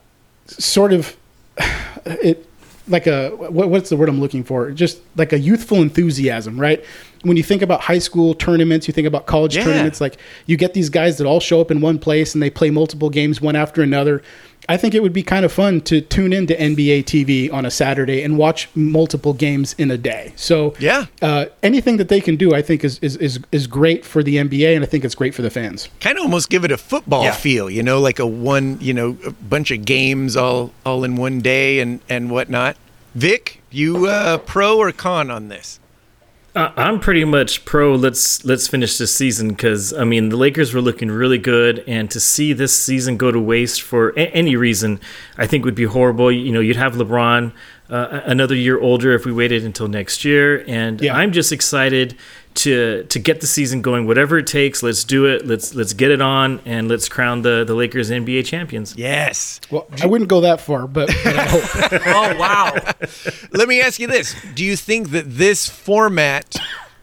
sort 0.47 0.93
of 0.93 1.17
it 2.07 2.47
like 2.89 3.07
a 3.07 3.31
what, 3.31 3.71
what's 3.71 3.89
the 3.89 3.97
word 3.97 4.09
I'm 4.09 4.21
looking 4.21 4.45
for? 4.45 4.71
Just 4.73 5.01
like 5.17 5.33
a 5.33 5.39
youthful 5.39 5.81
enthusiasm, 5.81 6.61
right? 6.61 6.85
When 7.23 7.37
you 7.37 7.43
think 7.43 7.63
about 7.63 7.83
high 7.83 7.99
school 8.01 8.35
tournaments, 8.35 8.89
you 8.89 8.93
think 8.95 9.07
about 9.07 9.27
college 9.27 9.57
Yeah. 9.57 9.65
tournaments, 9.65 10.01
like 10.01 10.17
you 10.47 10.57
get 10.57 10.75
these 10.75 10.89
guys 10.91 11.19
that 11.19 11.27
all 11.27 11.41
show 11.41 11.61
up 11.61 11.71
in 11.71 11.81
one 11.81 11.99
place 11.99 12.35
and 12.35 12.43
they 12.43 12.51
play 12.51 12.71
multiple 12.71 13.11
games 13.11 13.41
one 13.41 13.57
after 13.57 13.83
another. 13.83 14.23
I 14.69 14.77
think 14.77 14.95
it 14.95 15.03
would 15.03 15.13
be 15.13 15.23
kind 15.23 15.45
of 15.45 15.53
fun 15.53 15.81
to 15.83 16.01
tune 16.01 16.33
into 16.33 16.55
NBA 16.55 17.05
TV 17.05 17.53
on 17.53 17.65
a 17.67 17.71
Saturday 17.71 18.23
and 18.23 18.39
watch 18.39 18.69
multiple 18.75 19.33
games 19.33 19.75
in 19.79 19.91
a 19.91 19.99
day. 19.99 20.33
So 20.37 20.75
Yeah. 20.79 21.07
uh, 21.23 21.47
anything 21.63 21.97
that 21.97 22.09
they 22.09 22.21
can 22.21 22.37
do, 22.37 22.55
I 22.55 22.63
think 22.63 22.85
is, 22.85 22.99
is 23.01 23.17
is 23.17 23.41
is 23.51 23.67
great 23.67 24.05
for 24.05 24.23
the 24.23 24.37
NBA, 24.37 24.75
and 24.77 24.85
I 24.85 24.87
think 24.87 25.05
it's 25.05 25.15
great 25.15 25.35
for 25.35 25.43
the 25.43 25.51
fans. 25.51 25.89
Kind 26.01 26.19
of 26.19 26.23
almost 26.25 26.51
give 26.51 26.65
it 26.65 26.71
a 26.71 26.77
football 26.79 27.25
Yeah. 27.25 27.33
feel, 27.33 27.69
you 27.71 27.83
know, 27.83 28.01
like 28.01 28.19
a 28.19 28.27
one, 28.27 28.79
you 28.81 28.95
know, 28.95 29.17
a 29.27 29.31
bunch 29.31 29.71
of 29.71 29.85
games 29.85 30.37
all 30.37 30.73
all 30.87 31.03
in 31.05 31.17
one 31.17 31.41
day 31.41 31.81
and 31.81 32.01
and 32.09 32.31
whatnot. 32.31 32.77
Vic, 33.15 33.61
you 33.73 34.07
uh, 34.07 34.39
pro 34.39 34.79
or 34.79 34.93
con 34.93 35.31
on 35.33 35.49
this? 35.49 35.81
I'm 36.57 36.99
pretty 36.99 37.25
much 37.25 37.65
pro. 37.65 37.95
Let's 37.95 38.45
let's 38.45 38.67
finish 38.67 38.99
this 38.99 39.15
season 39.15 39.51
because 39.51 39.93
I 39.93 40.05
mean 40.05 40.31
the 40.31 40.37
Lakers 40.37 40.75
were 40.75 40.81
looking 40.81 41.09
really 41.11 41.39
good, 41.39 41.85
and 41.87 42.11
to 42.11 42.19
see 42.19 42.53
this 42.53 42.77
season 42.77 43.17
go 43.17 43.31
to 43.31 43.39
waste 43.39 43.83
for 43.83 44.11
a- 44.11 44.31
any 44.35 44.57
reason, 44.57 44.99
I 45.39 45.47
think 45.47 45.65
would 45.65 45.77
be 45.77 45.85
horrible. 45.85 46.33
You 46.33 46.51
know, 46.53 46.61
you'd 46.61 46.77
have 46.77 46.95
LeBron 46.95 47.53
uh, 47.89 48.21
another 48.25 48.55
year 48.57 48.81
older 48.81 49.13
if 49.15 49.25
we 49.25 49.33
waited 49.33 49.65
until 49.65 49.87
next 49.89 50.25
year, 50.25 50.65
and 50.67 51.01
Yeah. 51.01 51.17
I'm 51.17 51.31
just 51.33 51.53
excited 51.53 52.17
to 52.55 53.05
to 53.05 53.19
get 53.19 53.41
the 53.41 53.47
season 53.47 53.83
going. 53.83 54.07
Whatever 54.07 54.39
it 54.39 54.47
takes, 54.47 54.83
let's 54.83 55.05
do 55.05 55.27
it. 55.27 55.47
Let's 55.47 55.75
let's 55.75 55.93
get 55.93 56.11
it 56.11 56.21
on, 56.21 56.61
and 56.65 56.89
let's 56.89 57.09
crown 57.09 57.43
the 57.43 57.65
the 57.65 57.75
Lakers 57.75 58.11
NBA 58.11 58.45
champions. 58.47 58.95
Yes. 58.97 59.61
Well, 59.71 59.87
I 60.03 60.07
wouldn't 60.07 60.29
go 60.29 60.41
that 60.41 60.61
far, 60.61 60.87
but, 60.87 61.09
but 61.25 61.37
I 61.37 61.45
hope. 61.45 62.03
Oh 62.13 62.37
wow! 62.39 62.73
Let 63.53 63.69
me 63.69 63.81
ask 63.81 64.01
you 64.01 64.07
this: 64.07 64.35
Do 64.55 64.65
you 64.65 64.77
think 64.77 65.11
that 65.11 65.25
this 65.27 65.69
format 65.69 66.57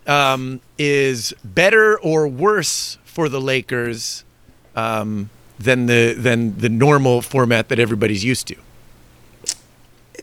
um, 0.06 0.60
is 0.78 1.34
better 1.44 1.98
or 2.00 2.28
worse 2.28 2.98
for 3.06 3.30
the 3.30 3.40
Lakers 3.40 4.24
um, 4.76 5.30
than 5.60 5.86
the 5.86 6.14
than 6.14 6.58
the 6.58 6.70
normal 6.70 7.22
format 7.22 7.70
that 7.70 7.80
everybody's 7.80 8.24
used 8.24 8.48
to? 8.48 8.56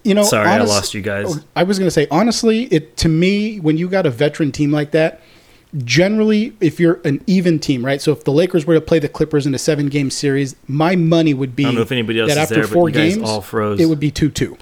You 0.05 0.15
know, 0.15 0.23
Sorry, 0.23 0.47
I 0.47 0.59
lost 0.59 0.95
you 0.95 1.01
guys. 1.01 1.45
I 1.57 1.63
was 1.63 1.79
going 1.79 1.87
to 1.87 1.91
say 1.91 2.07
honestly, 2.11 2.65
it 2.65 2.97
to 2.99 3.09
me 3.09 3.59
when 3.59 3.77
you 3.79 3.89
got 3.89 4.05
a 4.07 4.11
veteran 4.11 4.53
team 4.53 4.71
like 4.71 4.91
that, 4.91 5.21
generally 5.79 6.53
if 6.61 6.79
you're 6.79 7.01
an 7.05 7.23
even 7.27 7.59
team, 7.59 7.85
right? 7.85 8.01
So 8.01 8.13
if 8.13 8.25
the 8.25 8.31
Lakers 8.33 8.67
were 8.67 8.75
to 8.75 8.81
play 8.81 8.99
the 8.99 9.09
Clippers 9.09 9.47
in 9.47 9.55
a 9.55 9.59
seven 9.59 9.89
game 9.89 10.11
series, 10.11 10.57
my 10.69 10.95
money 10.95 11.35
would 11.35 11.57
be 11.57 11.65
I 11.65 11.69
don't 11.69 11.77
know 11.77 11.83
if 11.83 11.93
anybody 11.93 12.21
else 12.21 12.29
that 12.35 12.39
after 12.39 12.57
there, 12.57 12.67
four 12.67 12.91
games 12.91 13.29
all 13.29 13.41
froze. 13.41 13.81
it 13.81 13.87
would 13.87 14.01
be 14.01 14.11
two 14.11 14.31
two. 14.31 14.59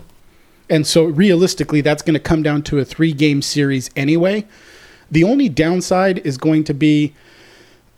And 0.71 0.87
so 0.87 1.05
realistically, 1.05 1.81
that's 1.81 2.03
going 2.03 2.15
to 2.15 2.21
come 2.21 2.43
down 2.43 2.63
to 2.63 2.79
a 2.79 2.85
three 2.85 3.13
game 3.13 3.43
series 3.43 3.91
anyway. 3.97 4.47
The 5.11 5.25
only 5.25 5.49
downside 5.49 6.19
is 6.21 6.39
going 6.39 6.65
to 6.65 6.73
be 6.73 7.13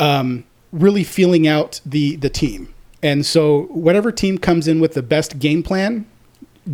um, 0.00 0.44
really 0.72 1.04
feeling 1.04 1.46
out 1.46 1.80
the 1.84 2.16
the 2.16 2.30
team. 2.30 2.72
And 3.02 3.26
so 3.26 3.64
whatever 3.64 4.10
team 4.10 4.38
comes 4.38 4.66
in 4.66 4.80
with 4.80 4.94
the 4.94 5.02
best 5.02 5.38
game 5.38 5.62
plan 5.62 6.06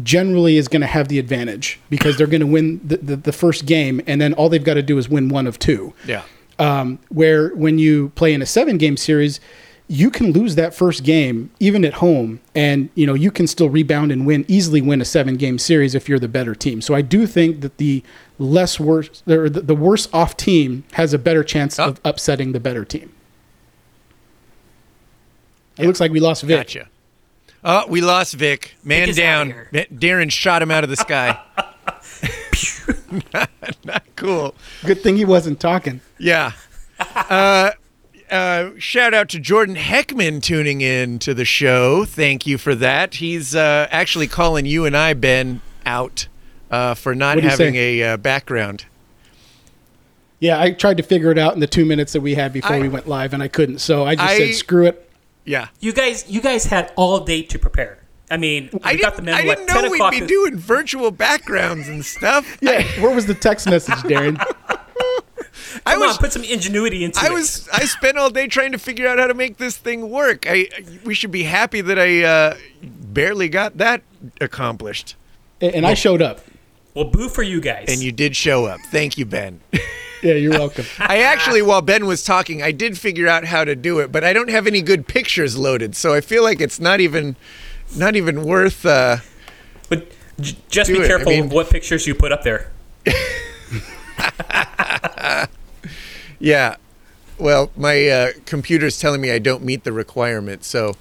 generally 0.04 0.56
is 0.56 0.68
going 0.68 0.80
to 0.82 0.86
have 0.86 1.08
the 1.08 1.18
advantage 1.18 1.80
because 1.90 2.16
they're 2.16 2.26
going 2.28 2.40
to 2.40 2.46
win 2.46 2.80
the, 2.86 2.96
the, 2.98 3.16
the 3.16 3.32
first 3.32 3.66
game 3.66 4.00
and 4.06 4.20
then 4.20 4.32
all 4.34 4.48
they've 4.48 4.62
got 4.64 4.74
to 4.74 4.82
do 4.82 4.98
is 4.98 5.08
win 5.08 5.28
one 5.28 5.46
of 5.46 5.58
two. 5.58 5.92
Yeah. 6.06 6.22
Um, 6.58 6.98
where 7.08 7.48
when 7.56 7.78
you 7.78 8.10
play 8.16 8.32
in 8.34 8.42
a 8.42 8.46
seven 8.46 8.76
game 8.78 8.96
series, 8.96 9.40
you 9.88 10.08
can 10.10 10.30
lose 10.30 10.54
that 10.54 10.72
first 10.74 11.02
game 11.02 11.50
even 11.58 11.84
at 11.84 11.94
home 11.94 12.38
and 12.54 12.90
you 12.94 13.04
know 13.06 13.14
you 13.14 13.32
can 13.32 13.48
still 13.48 13.68
rebound 13.68 14.12
and 14.12 14.24
win 14.26 14.44
easily 14.46 14.80
win 14.80 15.00
a 15.00 15.04
seven 15.04 15.34
game 15.36 15.58
series 15.58 15.96
if 15.96 16.08
you're 16.08 16.18
the 16.20 16.28
better 16.28 16.54
team. 16.54 16.80
So 16.80 16.94
I 16.94 17.00
do 17.02 17.26
think 17.26 17.60
that 17.62 17.78
the 17.78 18.04
less 18.38 18.78
worse 18.78 19.24
or 19.26 19.48
the, 19.50 19.62
the 19.62 19.74
worse 19.74 20.06
off 20.12 20.36
team 20.36 20.84
has 20.92 21.12
a 21.12 21.18
better 21.18 21.42
chance 21.42 21.78
Oh. 21.80 21.86
of 21.88 22.00
upsetting 22.04 22.52
the 22.52 22.60
better 22.60 22.84
team. 22.84 23.10
It 25.78 25.86
looks 25.86 25.98
like 26.00 26.12
we 26.12 26.20
lost 26.20 26.42
Vic. 26.42 26.58
Gotcha. 26.58 26.88
Oh, 27.62 27.86
we 27.88 28.00
lost 28.00 28.34
Vic. 28.34 28.74
Man 28.82 29.08
is 29.08 29.16
down. 29.16 29.52
Darren 29.72 30.30
shot 30.32 30.62
him 30.62 30.70
out 30.70 30.82
of 30.84 30.90
the 30.90 30.96
sky. 30.96 31.38
not, 33.34 33.50
not 33.84 34.02
cool. 34.16 34.54
Good 34.84 35.02
thing 35.02 35.16
he 35.16 35.24
wasn't 35.24 35.60
talking. 35.60 36.00
Yeah. 36.18 36.52
Uh, 36.98 37.72
uh, 38.30 38.70
shout 38.78 39.12
out 39.12 39.28
to 39.30 39.38
Jordan 39.38 39.76
Heckman 39.76 40.42
tuning 40.42 40.80
in 40.80 41.18
to 41.20 41.34
the 41.34 41.44
show. 41.44 42.04
Thank 42.04 42.46
you 42.46 42.56
for 42.58 42.74
that. 42.76 43.16
He's 43.16 43.54
uh, 43.54 43.88
actually 43.90 44.26
calling 44.28 44.64
you 44.66 44.84
and 44.86 44.96
I, 44.96 45.14
Ben, 45.14 45.60
out 45.84 46.28
uh, 46.70 46.94
for 46.94 47.14
not 47.14 47.38
having 47.40 47.74
say? 47.74 48.00
a 48.00 48.12
uh, 48.12 48.16
background. 48.16 48.86
Yeah, 50.38 50.58
I 50.58 50.70
tried 50.72 50.96
to 50.96 51.02
figure 51.02 51.30
it 51.30 51.36
out 51.36 51.52
in 51.52 51.60
the 51.60 51.66
two 51.66 51.84
minutes 51.84 52.14
that 52.14 52.22
we 52.22 52.34
had 52.34 52.52
before 52.54 52.76
I- 52.76 52.80
we 52.80 52.88
went 52.88 53.06
live, 53.06 53.34
and 53.34 53.42
I 53.42 53.48
couldn't. 53.48 53.80
So 53.80 54.04
I 54.06 54.14
just 54.14 54.26
I- 54.28 54.38
said, 54.38 54.54
"Screw 54.54 54.86
it." 54.86 55.09
Yeah. 55.44 55.68
You 55.80 55.92
guys, 55.92 56.28
you 56.28 56.40
guys 56.40 56.64
had 56.66 56.92
all 56.96 57.20
day 57.20 57.42
to 57.42 57.58
prepare. 57.58 57.98
I 58.30 58.36
mean, 58.36 58.70
I 58.84 58.94
got 58.96 59.16
the 59.16 59.22
didn't, 59.22 59.36
memo 59.38 59.50
I 59.50 59.54
didn't 59.56 59.66
know 59.82 59.90
we'd 59.90 60.10
be 60.10 60.20
this- 60.20 60.28
doing 60.28 60.56
virtual 60.56 61.10
backgrounds 61.10 61.88
and 61.88 62.04
stuff. 62.04 62.58
Yeah, 62.62 62.82
where 63.02 63.12
was 63.14 63.26
the 63.26 63.34
text 63.34 63.66
message, 63.68 63.94
Darren? 63.96 64.36
I 65.86 65.92
Come 65.92 66.00
was 66.00 66.12
on, 66.12 66.18
put 66.18 66.32
some 66.32 66.44
ingenuity 66.44 67.04
into 67.04 67.20
I 67.20 67.26
it. 67.26 67.32
was 67.32 67.68
I 67.72 67.84
spent 67.84 68.18
all 68.18 68.30
day 68.30 68.46
trying 68.46 68.72
to 68.72 68.78
figure 68.78 69.06
out 69.08 69.18
how 69.18 69.26
to 69.26 69.34
make 69.34 69.56
this 69.56 69.76
thing 69.76 70.10
work. 70.10 70.44
I 70.48 70.68
we 71.04 71.14
should 71.14 71.30
be 71.32 71.42
happy 71.44 71.80
that 71.80 71.98
I 71.98 72.22
uh, 72.22 72.56
barely 72.82 73.48
got 73.48 73.76
that 73.78 74.02
accomplished. 74.40 75.16
And 75.60 75.74
and 75.74 75.86
I 75.86 75.94
showed 75.94 76.22
up. 76.22 76.40
well, 76.94 77.04
boo 77.06 77.28
for 77.28 77.42
you 77.42 77.60
guys. 77.60 77.86
And 77.88 78.00
you 78.00 78.10
did 78.12 78.36
show 78.36 78.66
up. 78.66 78.80
Thank 78.90 79.18
you, 79.18 79.26
Ben. 79.26 79.60
Yeah, 80.22 80.34
you're 80.34 80.52
welcome. 80.52 80.84
I 80.98 81.22
actually, 81.22 81.62
while 81.62 81.82
Ben 81.82 82.06
was 82.06 82.22
talking, 82.22 82.62
I 82.62 82.72
did 82.72 82.98
figure 82.98 83.26
out 83.26 83.44
how 83.44 83.64
to 83.64 83.74
do 83.74 83.98
it, 84.00 84.12
but 84.12 84.24
I 84.24 84.32
don't 84.32 84.50
have 84.50 84.66
any 84.66 84.82
good 84.82 85.06
pictures 85.06 85.56
loaded, 85.56 85.96
so 85.96 86.12
I 86.14 86.20
feel 86.20 86.42
like 86.42 86.60
it's 86.60 86.78
not 86.78 87.00
even, 87.00 87.36
not 87.96 88.16
even 88.16 88.44
worth. 88.44 88.84
Uh, 88.84 89.18
but 89.88 90.10
j- 90.40 90.56
just 90.68 90.90
be 90.90 90.98
it. 90.98 91.04
I 91.04 91.06
careful 91.06 91.32
mean- 91.32 91.44
of 91.46 91.52
what 91.52 91.70
pictures 91.70 92.06
you 92.06 92.14
put 92.14 92.32
up 92.32 92.42
there. 92.42 92.70
yeah, 96.38 96.76
well, 97.38 97.70
my 97.76 98.08
uh, 98.08 98.30
computer's 98.46 98.98
telling 98.98 99.20
me 99.20 99.30
I 99.30 99.38
don't 99.38 99.64
meet 99.64 99.84
the 99.84 99.92
requirement, 99.92 100.64
so 100.64 100.96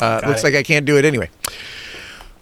uh, 0.00 0.20
looks 0.26 0.42
it. 0.42 0.44
like 0.44 0.54
I 0.54 0.62
can't 0.62 0.86
do 0.86 0.96
it 0.98 1.04
anyway. 1.04 1.30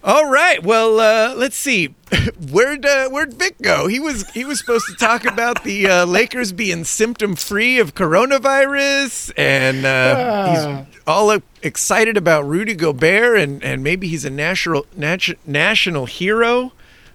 All 0.07 0.29
right, 0.31 0.63
well, 0.63 1.01
uh, 1.01 1.35
let's 1.35 1.57
see. 1.57 1.95
Where'd 2.51 2.85
uh, 2.85 3.09
Where'd 3.09 3.33
Vic 3.35 3.57
go? 3.63 3.87
He 3.87 3.99
was 3.99 4.29
he 4.31 4.45
was 4.45 4.59
supposed 4.59 4.85
to 4.89 4.95
talk 4.97 5.25
about 5.25 5.65
the 5.65 5.87
uh, 5.89 6.05
Lakers 6.05 6.53
being 6.53 6.85
symptom 6.85 7.35
free 7.37 7.79
of 7.79 7.95
coronavirus, 7.95 9.33
and 9.39 9.87
uh, 9.87 10.15
Ah. 10.19 10.53
he's 10.85 10.99
all 11.07 11.31
uh, 11.31 11.39
excited 11.63 12.19
about 12.19 12.47
Rudy 12.47 12.75
Gobert, 12.75 13.39
and, 13.39 13.65
and 13.65 13.83
maybe 13.83 14.07
he's 14.07 14.27
a 14.27 14.31
national 14.31 14.85
natu- 14.97 15.37
national 15.47 16.05
hero. 16.05 16.73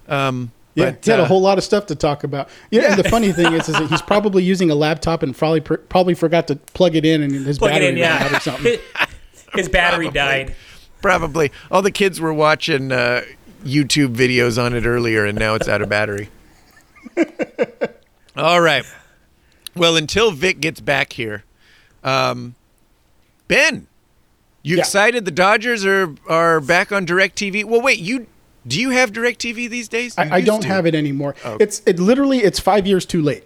Um, 0.08 0.50
Yeah, 0.74 0.90
but, 0.90 1.04
he 1.04 1.10
had 1.12 1.20
uh, 1.20 1.24
a 1.24 1.26
whole 1.26 1.40
lot 1.40 1.58
of 1.58 1.64
stuff 1.64 1.86
to 1.86 1.94
talk 1.94 2.24
about. 2.24 2.48
Yeah, 2.72 2.90
and 2.90 2.98
the 2.98 3.08
funny 3.08 3.30
thing 3.32 3.52
is, 3.52 3.68
is 3.68 3.76
that 3.78 3.88
he's 3.88 4.02
probably 4.14 4.42
using 4.42 4.68
a 4.68 4.74
laptop 4.74 5.22
and 5.22 5.36
probably 5.36 5.60
probably 5.60 6.14
forgot 6.14 6.48
to 6.48 6.56
plug 6.56 6.96
it 6.96 7.04
in, 7.04 7.22
and 7.22 7.32
his 7.46 7.56
Plug 7.58 7.70
it 7.70 7.74
battery 7.74 7.88
in, 7.90 8.00
ran 8.00 8.22
out 8.24 8.32
or 8.32 8.40
something. 8.40 8.78
His 9.54 9.68
battery 9.68 10.04
Probably. 10.06 10.20
died. 10.20 10.54
Probably. 11.02 11.50
All 11.70 11.82
the 11.82 11.90
kids 11.90 12.20
were 12.20 12.32
watching 12.34 12.92
uh, 12.92 13.22
YouTube 13.64 14.14
videos 14.14 14.62
on 14.62 14.74
it 14.74 14.84
earlier, 14.86 15.24
and 15.24 15.38
now 15.38 15.54
it's 15.54 15.68
out 15.68 15.82
of 15.82 15.88
battery. 15.88 16.28
All 18.36 18.60
right. 18.60 18.84
Well, 19.74 19.96
until 19.96 20.30
Vic 20.30 20.60
gets 20.60 20.80
back 20.80 21.12
here, 21.12 21.44
um, 22.04 22.54
Ben, 23.48 23.86
you 24.62 24.76
Yeah. 24.76 24.80
excited? 24.80 25.24
The 25.24 25.30
Dodgers 25.30 25.84
are 25.84 26.14
are 26.28 26.60
back 26.60 26.92
on 26.92 27.06
Directv. 27.06 27.64
Well, 27.64 27.80
wait, 27.82 27.98
you 27.98 28.26
do 28.66 28.80
you 28.80 28.90
have 28.90 29.12
Directv 29.12 29.54
these 29.70 29.88
days? 29.88 30.14
You 30.18 30.24
I, 30.24 30.36
I 30.36 30.40
don't 30.40 30.62
to. 30.62 30.68
have 30.68 30.86
it 30.86 30.94
anymore. 30.94 31.34
Oh. 31.44 31.56
It's 31.60 31.82
it 31.86 31.98
literally 31.98 32.38
it's 32.38 32.60
five 32.60 32.86
years 32.86 33.04
too 33.06 33.22
late. 33.22 33.44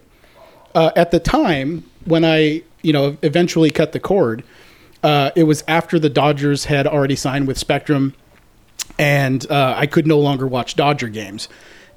Uh, 0.73 0.91
at 0.95 1.11
the 1.11 1.19
time 1.19 1.83
when 2.05 2.25
I 2.25 2.61
you 2.81 2.91
know 2.93 3.17
eventually 3.21 3.71
cut 3.71 3.91
the 3.93 3.99
cord, 3.99 4.43
uh, 5.05 5.31
it 5.35 5.43
was 5.43 5.63
after 5.67 5.99
the 5.99 6.09
Dodgers 6.09 6.65
had 6.65 6.87
already 6.87 7.15
signed 7.15 7.47
with 7.47 7.57
Spectrum, 7.57 8.13
and 8.97 9.49
uh, 9.51 9.73
I 9.77 9.85
could 9.87 10.07
no 10.07 10.19
longer 10.19 10.47
watch 10.47 10.75
Dodger 10.75 11.09
games. 11.09 11.47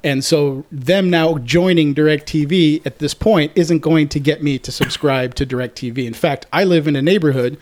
And 0.03 0.23
so 0.23 0.65
them 0.71 1.09
now 1.09 1.37
joining 1.39 1.93
DirecTV 1.93 2.85
at 2.85 2.99
this 2.99 3.13
point 3.13 3.51
isn't 3.55 3.79
going 3.79 4.07
to 4.09 4.19
get 4.19 4.41
me 4.41 4.57
to 4.59 4.71
subscribe 4.71 5.35
to 5.35 5.45
DirecTV. 5.45 6.05
In 6.05 6.13
fact, 6.13 6.45
I 6.53 6.63
live 6.63 6.87
in 6.87 6.95
a 6.95 7.01
neighborhood 7.01 7.57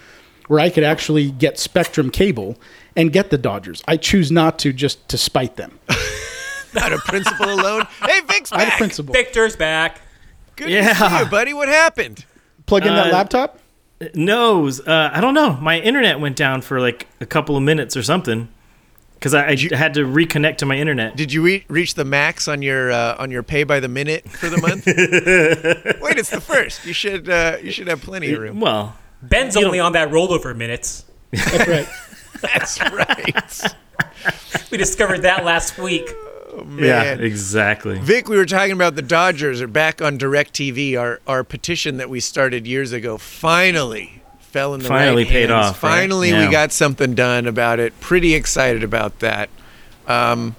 where 0.48 0.60
I 0.60 0.70
could 0.70 0.84
actually 0.84 1.32
get 1.32 1.58
Spectrum 1.58 2.12
cable 2.12 2.56
and 2.96 3.12
get 3.12 3.32
the 3.32 3.38
Dodgers. 3.40 3.84
I 3.88 3.98
choose 3.98 4.32
not 4.32 4.60
to 4.60 4.72
just 4.72 5.08
to 5.10 5.18
spite 5.18 5.56
them. 5.56 5.80
out 6.80 6.94
of 6.94 7.00
principle 7.06 7.50
alone. 7.52 7.88
Hey, 8.02 8.22
Vic's 8.22 8.52
I 8.52 8.60
have 8.60 8.70
back. 8.70 8.78
principle. 8.78 9.14
Victor's 9.14 9.56
back. 9.56 10.00
Good 10.56 10.70
Yeah. 10.70 10.94
to 10.94 11.10
see 11.10 11.20
you, 11.20 11.26
buddy. 11.26 11.54
What 11.54 11.70
happened? 11.70 12.24
Plug 12.68 12.86
in 12.86 12.94
that 12.94 13.08
Uh, 13.08 13.14
laptop. 13.14 13.60
No, 14.14 14.68
uh, 14.68 15.10
I 15.12 15.22
don't 15.22 15.34
know. 15.34 15.54
My 15.54 15.80
internet 15.80 16.20
went 16.20 16.36
down 16.36 16.62
for 16.62 16.80
like 16.80 17.08
a 17.20 17.26
couple 17.26 17.58
of 17.58 17.64
minutes 17.64 17.98
or 17.98 18.04
something 18.04 18.48
because 19.16 19.34
I, 19.34 19.48
I 19.48 19.76
had 19.76 19.96
to 19.96 20.06
reconnect 20.06 20.58
to 20.58 20.68
my 20.68 20.78
internet. 20.78 21.16
Did 21.16 21.34
you 21.34 21.42
re- 21.42 21.66
reach 21.68 21.96
the 21.96 22.06
max 22.06 22.48
on 22.48 22.62
your 22.62 22.92
uh, 22.92 23.16
on 23.18 23.32
your 23.32 23.42
pay 23.42 23.64
by 23.64 23.80
the 23.80 23.88
minute 23.88 24.30
for 24.30 24.50
the 24.50 24.58
month? 24.60 24.86
Wait, 26.02 26.18
it's 26.18 26.30
the 26.30 26.42
first. 26.42 26.86
You 26.86 26.94
should 26.94 27.28
uh, 27.28 27.58
you 27.62 27.72
should 27.72 27.88
have 27.88 28.02
plenty 28.02 28.32
of 28.34 28.40
room. 28.40 28.60
Well, 28.60 28.96
Ben's 29.24 29.58
only 29.58 29.80
on 29.80 29.94
that 29.94 30.10
rollover 30.10 30.56
minutes. 30.56 31.06
That's 31.32 31.68
right. 31.68 31.88
That's 32.42 32.80
right. 32.92 33.76
We 34.72 34.78
discovered 34.78 35.24
that 35.24 35.44
last 35.44 35.78
week. 35.80 36.08
Yeah, 36.58 37.04
Man. 37.16 37.24
exactly. 37.24 38.00
Vic, 38.00 38.28
we 38.28 38.38
were 38.38 38.46
talking 38.46 38.72
about 38.74 38.96
the 38.96 39.02
Dodgers 39.02 39.62
are 39.62 39.68
back 39.68 40.02
on 40.02 40.18
DirecTV. 40.18 41.00
Our 41.00 41.20
our 41.28 41.44
petition 41.44 41.98
that 41.98 42.10
we 42.10 42.20
started 42.20 42.66
years 42.68 42.92
ago 42.94 43.18
finally 43.18 44.22
fell 44.40 44.74
in 44.74 44.82
the 44.82 44.88
Finally 44.88 45.24
right 45.24 45.32
paid 45.32 45.50
hands. 45.50 45.68
off, 45.68 45.84
right? 45.84 46.00
Finally, 46.00 46.30
Yeah. 46.32 46.46
we 46.46 46.52
got 46.52 46.72
something 46.72 47.14
done 47.14 47.48
about 47.48 47.80
it. 47.80 48.00
Pretty 48.00 48.34
excited 48.34 48.84
about 48.84 49.20
that. 49.20 49.50
Um, 50.08 50.56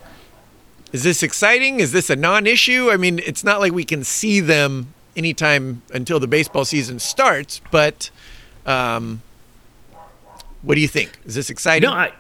is 0.93 1.03
this 1.05 1.23
exciting? 1.23 1.81
Is 1.81 1.93
this 1.93 2.09
a 2.11 2.17
non-issue? 2.17 2.91
I 2.91 2.97
mean, 2.97 3.19
it's 3.27 3.43
not 3.45 3.61
like 3.61 3.73
we 3.73 3.85
can 3.85 4.05
see 4.05 4.41
them 4.41 4.93
anytime 5.17 5.83
until 5.93 6.21
the 6.21 6.27
baseball 6.27 6.65
season 6.65 6.99
starts. 6.99 7.61
But 7.71 8.11
um, 8.67 9.23
what 10.63 10.75
do 10.77 10.81
you 10.81 10.89
think? 10.89 11.19
Is 11.27 11.35
this 11.35 11.51
exciting? 11.51 11.89
No, 11.89 11.95
I, 11.95 12.13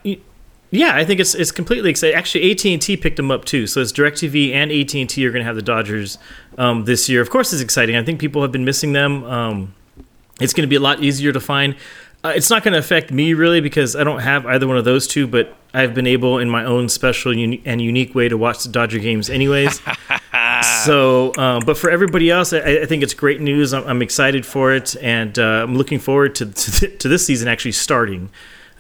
yeah, 0.71 0.95
I 0.95 1.05
think 1.05 1.21
it's 1.21 1.35
it's 1.35 1.51
completely 1.51 1.91
exciting. 1.91 2.17
Actually, 2.17 2.51
AT 2.51 2.65
and 2.67 2.81
T 2.81 2.97
picked 2.97 3.17
them 3.17 3.31
up 3.31 3.45
too, 3.45 3.67
so 3.67 3.81
it's 3.81 3.93
Directv 3.93 4.53
and 4.53 4.71
AT 4.71 4.95
and 4.95 5.09
T 5.09 5.27
are 5.27 5.31
going 5.31 5.41
to 5.41 5.47
have 5.47 5.57
the 5.57 5.63
Dodgers 5.63 6.19
um, 6.59 6.85
this 6.85 7.09
year. 7.09 7.21
Of 7.21 7.31
course, 7.31 7.53
it's 7.53 7.63
exciting. 7.63 7.97
I 7.97 8.05
think 8.05 8.21
people 8.21 8.43
have 8.43 8.53
been 8.53 8.65
missing 8.65 8.93
them. 8.93 9.25
Um, 9.25 9.75
it's 10.41 10.53
going 10.53 10.67
to 10.67 10.69
be 10.69 10.77
a 10.77 10.81
lot 10.81 11.03
easier 11.03 11.33
to 11.33 11.41
find. 11.41 11.75
Uh, 12.25 12.33
it's 12.35 12.51
not 12.51 12.65
going 12.65 12.73
to 12.73 12.79
affect 12.79 13.13
me 13.13 13.33
really 13.33 13.61
because 13.61 13.95
I 13.95 14.03
don't 14.03 14.21
have 14.21 14.45
either 14.45 14.67
one 14.67 14.77
of 14.77 14.85
those 14.85 15.07
two, 15.07 15.27
but 15.27 15.57
I've 15.73 15.95
been 15.95 16.07
able 16.07 16.39
in 16.39 16.51
my 16.51 16.65
own 16.65 16.89
special 16.89 17.37
uni- 17.37 17.63
and 17.65 17.81
unique 17.81 18.15
way 18.15 18.29
to 18.29 18.37
watch 18.37 18.65
the 18.65 18.71
Dodger 18.71 18.99
games 18.99 19.31
anyways. 19.31 19.81
so, 20.85 21.33
um, 21.37 21.63
but 21.65 21.79
for 21.79 21.91
everybody 21.91 22.31
else, 22.31 22.53
I, 22.53 22.59
I 22.59 22.87
think 22.87 23.03
it's 23.03 23.15
great 23.15 23.41
news. 23.41 23.73
I'm, 23.73 23.85
I'm 23.87 24.03
excited 24.03 24.45
for 24.45 24.73
it, 24.73 24.97
and 25.01 25.39
uh, 25.39 25.63
I'm 25.63 25.77
looking 25.77 26.01
forward 26.01 26.35
to, 26.37 26.47
to 26.47 26.89
to 26.89 27.09
this 27.09 27.25
season 27.25 27.47
actually 27.47 27.73
starting, 27.73 28.31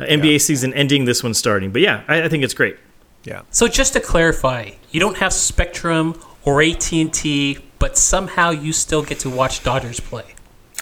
uh, 0.00 0.04
NBA 0.04 0.32
Yeah. 0.32 0.38
season 0.38 0.72
ending, 0.74 1.04
this 1.04 1.22
one 1.22 1.34
starting. 1.34 1.70
But 1.70 1.82
yeah, 1.82 2.02
I, 2.08 2.22
I 2.24 2.28
think 2.28 2.44
it's 2.44 2.54
great. 2.54 2.76
yeah. 3.24 3.42
So 3.50 3.68
just 3.68 3.92
to 3.94 4.00
clarify, 4.00 4.70
you 4.90 5.00
don't 5.00 5.16
have 5.18 5.32
Spectrum 5.32 6.20
or 6.44 6.62
AT 6.62 6.92
and 6.92 7.12
T, 7.12 7.58
but 7.78 7.96
somehow 7.98 8.50
you 8.50 8.72
still 8.72 9.02
get 9.02 9.18
to 9.20 9.30
watch 9.30 9.62
Dodgers 9.62 10.00
play. 10.00 10.34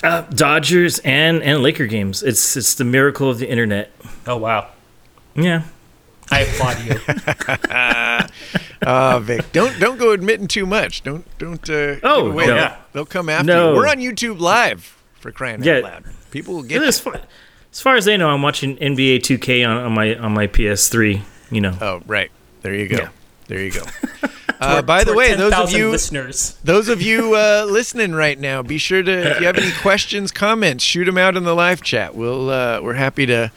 Uh, 0.02 0.20
Dodgers 0.23 0.99
and 1.00 1.42
and 1.42 1.62
Laker 1.62 1.87
games. 1.87 2.23
It's 2.23 2.56
it's 2.56 2.75
the 2.75 2.85
miracle 2.85 3.30
of 3.30 3.38
the 3.38 3.49
internet. 3.49 3.90
Oh 4.26 4.37
wow! 4.37 4.68
Yeah. 5.35 5.62
I 6.30 6.40
applaud 6.40 6.78
you. 6.85 6.99
Ah, 8.88 9.18
Vic, 9.20 9.50
don't 9.52 9.78
don't 9.80 9.99
go 9.99 10.12
admitting 10.12 10.46
too 10.49 10.66
much. 10.66 11.02
Don't 11.02 11.25
don't. 11.38 11.68
Uh, 11.68 11.96
Oh, 12.02 12.25
give 12.25 12.32
away. 12.32 12.46
no. 12.46 12.54
They'll, 12.56 12.76
they'll 12.92 13.06
come 13.06 13.28
after 13.28 13.46
No. 13.46 13.70
you. 13.70 13.76
We're 13.76 13.88
on 13.88 13.96
YouTube 13.96 14.38
Live 14.38 14.96
for 15.18 15.32
crying 15.32 15.62
Yeah. 15.62 15.76
out 15.78 15.82
loud. 15.82 16.04
People 16.30 16.54
will 16.56 16.62
get. 16.62 16.82
As 16.82 17.00
far, 17.00 17.20
as 17.76 17.83
far 17.83 17.95
as 17.95 18.06
they 18.06 18.16
know, 18.16 18.30
I'm 18.30 18.40
watching 18.40 18.78
NBA 18.78 19.18
2K 19.18 19.68
on, 19.68 19.85
on 19.85 19.92
my 19.92 20.16
on 20.16 20.33
my 20.33 20.47
PS3. 20.47 21.21
You 21.50 21.61
know. 21.61 21.76
Oh, 21.78 22.02
right. 22.06 22.30
There 22.62 22.75
you 22.75 22.88
go. 22.88 22.97
Yeah. 22.97 23.09
There 23.49 23.61
you 23.61 23.71
go. 23.71 23.83
Uh, 24.59 24.80
by 24.80 25.00
the 25.00 25.04
To 25.04 25.11
our 25.11 25.16
way, 25.18 25.35
those 25.35 25.52
of 25.52 25.71
you 25.73 25.90
listeners, 25.90 26.59
those 26.64 26.88
of 26.88 27.02
you 27.02 27.35
uh, 27.35 27.66
listening 27.68 28.14
right 28.14 28.38
now, 28.38 28.62
be 28.62 28.78
sure 28.78 29.02
to 29.02 29.33
if 29.33 29.40
you 29.40 29.45
have 29.47 29.59
any 29.59 29.71
questions, 29.83 30.33
comments, 30.33 30.83
shoot 30.83 31.04
them 31.04 31.18
out 31.18 31.37
in 31.37 31.45
the 31.45 31.54
live 31.54 31.83
chat. 31.83 32.14
We'll 32.14 32.49
uh, 32.49 32.80
we're 32.80 32.95
happy 32.95 33.26
to 33.26 33.52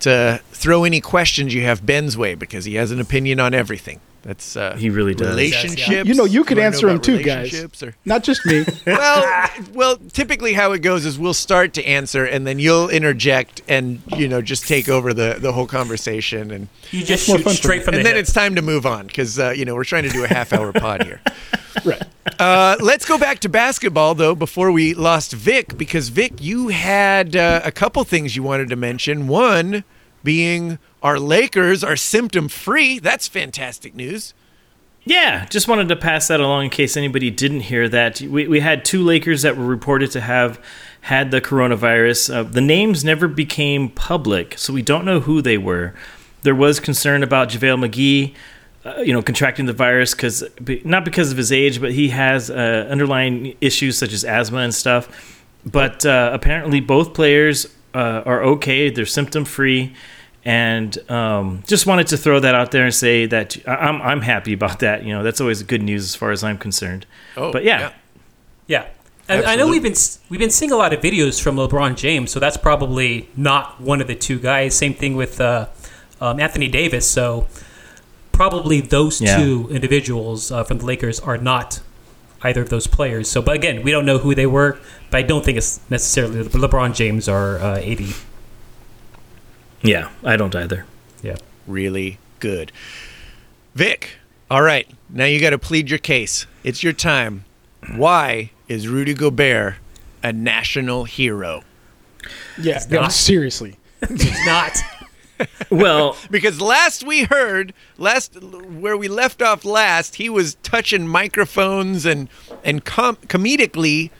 to 0.00 0.40
throw 0.50 0.82
any 0.82 1.00
questions 1.00 1.54
you 1.54 1.62
have 1.62 1.86
Ben's 1.86 2.18
way 2.18 2.34
because 2.34 2.64
he 2.64 2.74
has 2.74 2.90
an 2.90 3.00
opinion 3.00 3.38
on 3.38 3.54
everything. 3.54 4.00
That's 4.22 4.54
uh, 4.56 4.76
He 4.76 4.90
really 4.90 5.14
does. 5.14 5.28
relationships. 5.28 6.06
You 6.08 6.14
know, 6.14 6.24
you 6.26 6.44
could 6.44 6.58
wanna 6.58 6.70
know 6.70 6.74
answer 6.74 6.88
'em 6.88 6.96
about 6.96 7.04
too, 7.04 7.22
guys. 7.22 7.82
Or, 7.82 7.94
Not 8.04 8.22
just 8.22 8.44
me. 8.44 8.64
well, 8.86 9.48
well, 9.72 9.96
typically 10.12 10.52
how 10.52 10.72
it 10.72 10.80
goes 10.80 11.06
is 11.06 11.18
we'll 11.18 11.32
start 11.32 11.72
to 11.74 11.84
answer 11.86 12.24
and 12.26 12.46
then 12.46 12.58
you'll 12.58 12.90
interject 12.90 13.62
and 13.66 14.02
you 14.16 14.28
know 14.28 14.42
just 14.42 14.68
take 14.68 14.88
over 14.90 15.14
the 15.14 15.36
the 15.40 15.52
whole 15.52 15.66
conversation 15.66 16.50
and 16.50 16.68
you 16.90 17.02
just 17.02 17.24
shoot 17.26 17.32
fun 17.40 17.42
for 17.44 17.50
straight 17.50 17.78
me. 17.78 17.84
from 17.84 17.94
and 17.94 18.04
the 18.04 18.08
then 18.10 18.18
it's 18.18 18.32
time 18.32 18.54
to 18.56 18.62
move 18.62 18.84
on 18.84 19.06
because 19.06 19.38
uh, 19.38 19.50
you 19.56 19.64
know 19.64 19.74
we're 19.74 19.84
trying 19.84 20.02
to 20.04 20.10
do 20.10 20.22
a 20.24 20.28
half 20.28 20.52
hour 20.52 20.70
pod 20.74 21.02
here. 21.04 21.20
right. 21.84 22.02
Uh, 22.38 22.76
let's 22.80 23.06
go 23.06 23.16
back 23.16 23.38
to 23.40 23.48
basketball 23.48 24.14
though 24.14 24.34
before 24.34 24.70
we 24.70 24.92
lost 24.92 25.32
Vic 25.32 25.78
because 25.78 26.10
Vic, 26.10 26.34
you 26.40 26.68
had 26.68 27.34
uh, 27.36 27.62
a 27.64 27.72
couple 27.72 28.04
things 28.04 28.36
you 28.36 28.42
wanted 28.42 28.68
to 28.68 28.76
mention. 28.76 29.28
One 29.28 29.82
being 30.22 30.78
our 31.02 31.18
Lakers 31.18 31.82
are 31.82 31.96
symptom 31.96 32.48
free. 32.48 32.98
That's 32.98 33.26
fantastic 33.28 33.94
news. 33.94 34.34
Yeah, 35.04 35.46
just 35.46 35.66
wanted 35.66 35.88
to 35.88 35.96
pass 35.96 36.28
that 36.28 36.40
along 36.40 36.64
in 36.64 36.70
case 36.70 36.96
anybody 36.96 37.30
didn't 37.30 37.60
hear 37.60 37.88
that. 37.88 38.20
We, 38.20 38.46
we 38.46 38.60
had 38.60 38.84
two 38.84 39.02
Lakers 39.02 39.42
that 39.42 39.56
were 39.56 39.64
reported 39.64 40.10
to 40.12 40.20
have 40.20 40.62
had 41.02 41.30
the 41.30 41.40
coronavirus. 41.40 42.34
Uh, 42.34 42.42
the 42.42 42.60
names 42.60 43.02
never 43.02 43.26
became 43.26 43.88
public, 43.88 44.58
so 44.58 44.74
we 44.74 44.82
don't 44.82 45.06
know 45.06 45.20
who 45.20 45.40
they 45.40 45.56
were. 45.56 45.94
There 46.42 46.54
was 46.54 46.80
concern 46.80 47.22
about 47.22 47.48
JaVale 47.48 47.88
McGee, 47.88 48.34
uh, 48.84 49.00
you 49.00 49.14
know, 49.14 49.22
contracting 49.22 49.64
the 49.64 49.72
virus 49.72 50.14
because 50.14 50.44
not 50.84 51.04
because 51.04 51.30
of 51.32 51.38
his 51.38 51.50
age, 51.50 51.80
but 51.80 51.92
he 51.92 52.10
has 52.10 52.50
uh, 52.50 52.86
underlying 52.90 53.56
issues 53.60 53.96
such 53.96 54.12
as 54.12 54.22
asthma 54.22 54.58
and 54.58 54.74
stuff. 54.74 55.44
But 55.64 56.04
uh, 56.04 56.30
apparently, 56.32 56.80
both 56.80 57.14
players 57.14 57.66
uh, 57.94 58.22
are 58.26 58.42
okay. 58.42 58.90
They're 58.90 59.06
symptom 59.06 59.44
free 59.46 59.94
and 60.44 60.96
um, 61.10 61.62
just 61.66 61.86
wanted 61.86 62.06
to 62.08 62.16
throw 62.16 62.40
that 62.40 62.54
out 62.54 62.70
there 62.70 62.84
and 62.84 62.94
say 62.94 63.26
that 63.26 63.56
I- 63.68 63.74
I'm 63.88 64.00
I'm 64.02 64.20
happy 64.22 64.52
about 64.52 64.78
that. 64.80 65.04
You 65.04 65.12
know, 65.12 65.22
that's 65.22 65.40
always 65.40 65.62
good 65.62 65.82
news 65.82 66.04
as 66.04 66.14
far 66.16 66.30
as 66.30 66.42
I'm 66.42 66.56
concerned. 66.58 67.06
Oh, 67.36 67.52
but 67.52 67.64
yeah, 67.64 67.92
Yeah. 68.66 68.86
And 69.28 69.44
I 69.46 69.54
know 69.54 69.68
we've 69.68 69.82
been 69.82 69.94
we've 70.28 70.40
been 70.40 70.50
seeing 70.50 70.72
a 70.72 70.76
lot 70.76 70.92
of 70.92 71.00
videos 71.00 71.40
from 71.40 71.54
LeBron 71.56 71.94
James, 71.96 72.32
so 72.32 72.40
that's 72.40 72.56
probably 72.56 73.28
not 73.36 73.80
one 73.80 74.00
of 74.00 74.08
the 74.08 74.16
two 74.16 74.40
guys. 74.40 74.74
Same 74.74 74.92
thing 74.94 75.14
with 75.14 75.40
uh, 75.40 75.66
um, 76.20 76.40
Anthony 76.40 76.66
Davis. 76.68 77.08
So 77.08 77.46
probably 78.32 78.80
those 78.80 79.20
Yeah. 79.20 79.36
two 79.36 79.68
individuals 79.70 80.50
uh, 80.50 80.64
from 80.64 80.78
the 80.78 80.86
Lakers 80.86 81.20
are 81.20 81.38
not 81.38 81.80
either 82.42 82.62
of 82.62 82.70
those 82.70 82.86
players. 82.86 83.28
So, 83.30 83.40
but 83.42 83.54
again, 83.54 83.82
we 83.84 83.90
don't 83.92 84.06
know 84.06 84.18
who 84.18 84.34
they 84.34 84.46
were. 84.46 84.78
But 85.10 85.18
I 85.18 85.22
don't 85.22 85.44
think 85.44 85.58
it's 85.58 85.78
necessarily 85.90 86.42
LeBron 86.44 86.94
James 86.94 87.28
or 87.28 87.58
uh, 87.60 87.78
AD. 87.78 88.00
Yeah, 89.82 90.10
I 90.24 90.36
don't 90.36 90.54
either. 90.54 90.84
Yeah. 91.22 91.36
really 91.66 92.18
good. 92.38 92.72
Vic, 93.74 94.16
all 94.50 94.62
right, 94.62 94.88
now 95.08 95.24
you 95.26 95.40
got 95.40 95.50
to 95.50 95.58
plead 95.58 95.90
your 95.90 95.98
case. 95.98 96.46
It's 96.64 96.82
your 96.82 96.92
time. 96.92 97.44
Why 97.96 98.50
is 98.68 98.88
Rudy 98.88 99.14
Gobert 99.14 99.76
a 100.22 100.32
national 100.32 101.04
hero? 101.04 101.62
Yeah. 102.60 102.82
No, 102.90 103.02
not. 103.02 103.12
seriously. 103.12 103.76
It's 104.02 104.46
not. 104.46 104.76
Well, 105.70 106.16
Because 106.30 106.60
last 106.60 107.02
we 107.04 107.22
heard, 107.24 107.72
last 107.96 108.34
where 108.42 108.96
we 108.96 109.08
left 109.08 109.40
off 109.40 109.64
last, 109.64 110.16
he 110.16 110.28
was 110.28 110.56
touching 110.62 111.06
microphones 111.06 112.04
and 112.04 112.28
and 112.62 112.84
com- 112.84 113.16
comedically 113.28 114.10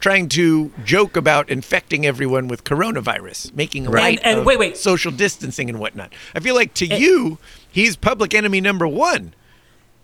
trying 0.00 0.28
to 0.30 0.70
joke 0.84 1.16
about 1.16 1.48
infecting 1.50 2.06
everyone 2.06 2.48
with 2.48 2.64
coronavirus, 2.64 3.54
making 3.54 3.84
light 3.84 4.18
And- 4.22 4.26
and 4.26 4.38
of 4.40 4.46
wait, 4.46 4.58
wait. 4.58 4.76
social 4.76 5.10
distancing 5.10 5.68
and 5.68 5.78
whatnot. 5.78 6.12
I 6.34 6.40
feel 6.40 6.54
like 6.54 6.74
to 6.74 6.88
eh. 6.88 6.96
you, 6.96 7.38
he's 7.70 7.96
public 7.96 8.34
enemy 8.34 8.60
number 8.60 8.86
one 8.86 9.34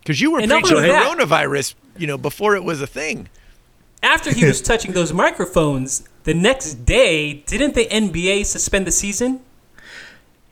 because 0.01 0.21
you 0.21 0.33
were 0.33 0.39
preaching 0.39 0.77
only 0.77 0.89
that- 0.89 1.17
coronavirus, 1.17 1.75
you 1.97 2.07
know, 2.07 2.19
before 2.19 2.57
it 2.57 2.65
was 2.65 2.81
a 2.81 2.87
thing. 2.87 3.29
After 4.03 4.33
he 4.35 4.45
was 4.45 4.61
touching 4.61 4.93
those 4.93 5.13
microphones, 5.13 6.07
the 6.25 6.35
next 6.35 6.85
day, 6.85 7.35
didn't 7.47 7.75
the 7.75 7.87
NBA 7.87 8.45
suspend 8.45 8.87
the 8.87 8.93
season? 8.93 9.41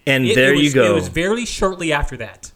and 0.07 0.27
It- 0.27 0.35
there 0.35 0.53
it 0.53 0.57
was, 0.57 0.65
you 0.65 0.73
go. 0.73 0.91
It 0.91 0.95
was 0.95 1.09
very 1.09 1.45
shortly 1.45 1.93
after 1.93 2.17
that. 2.17 2.51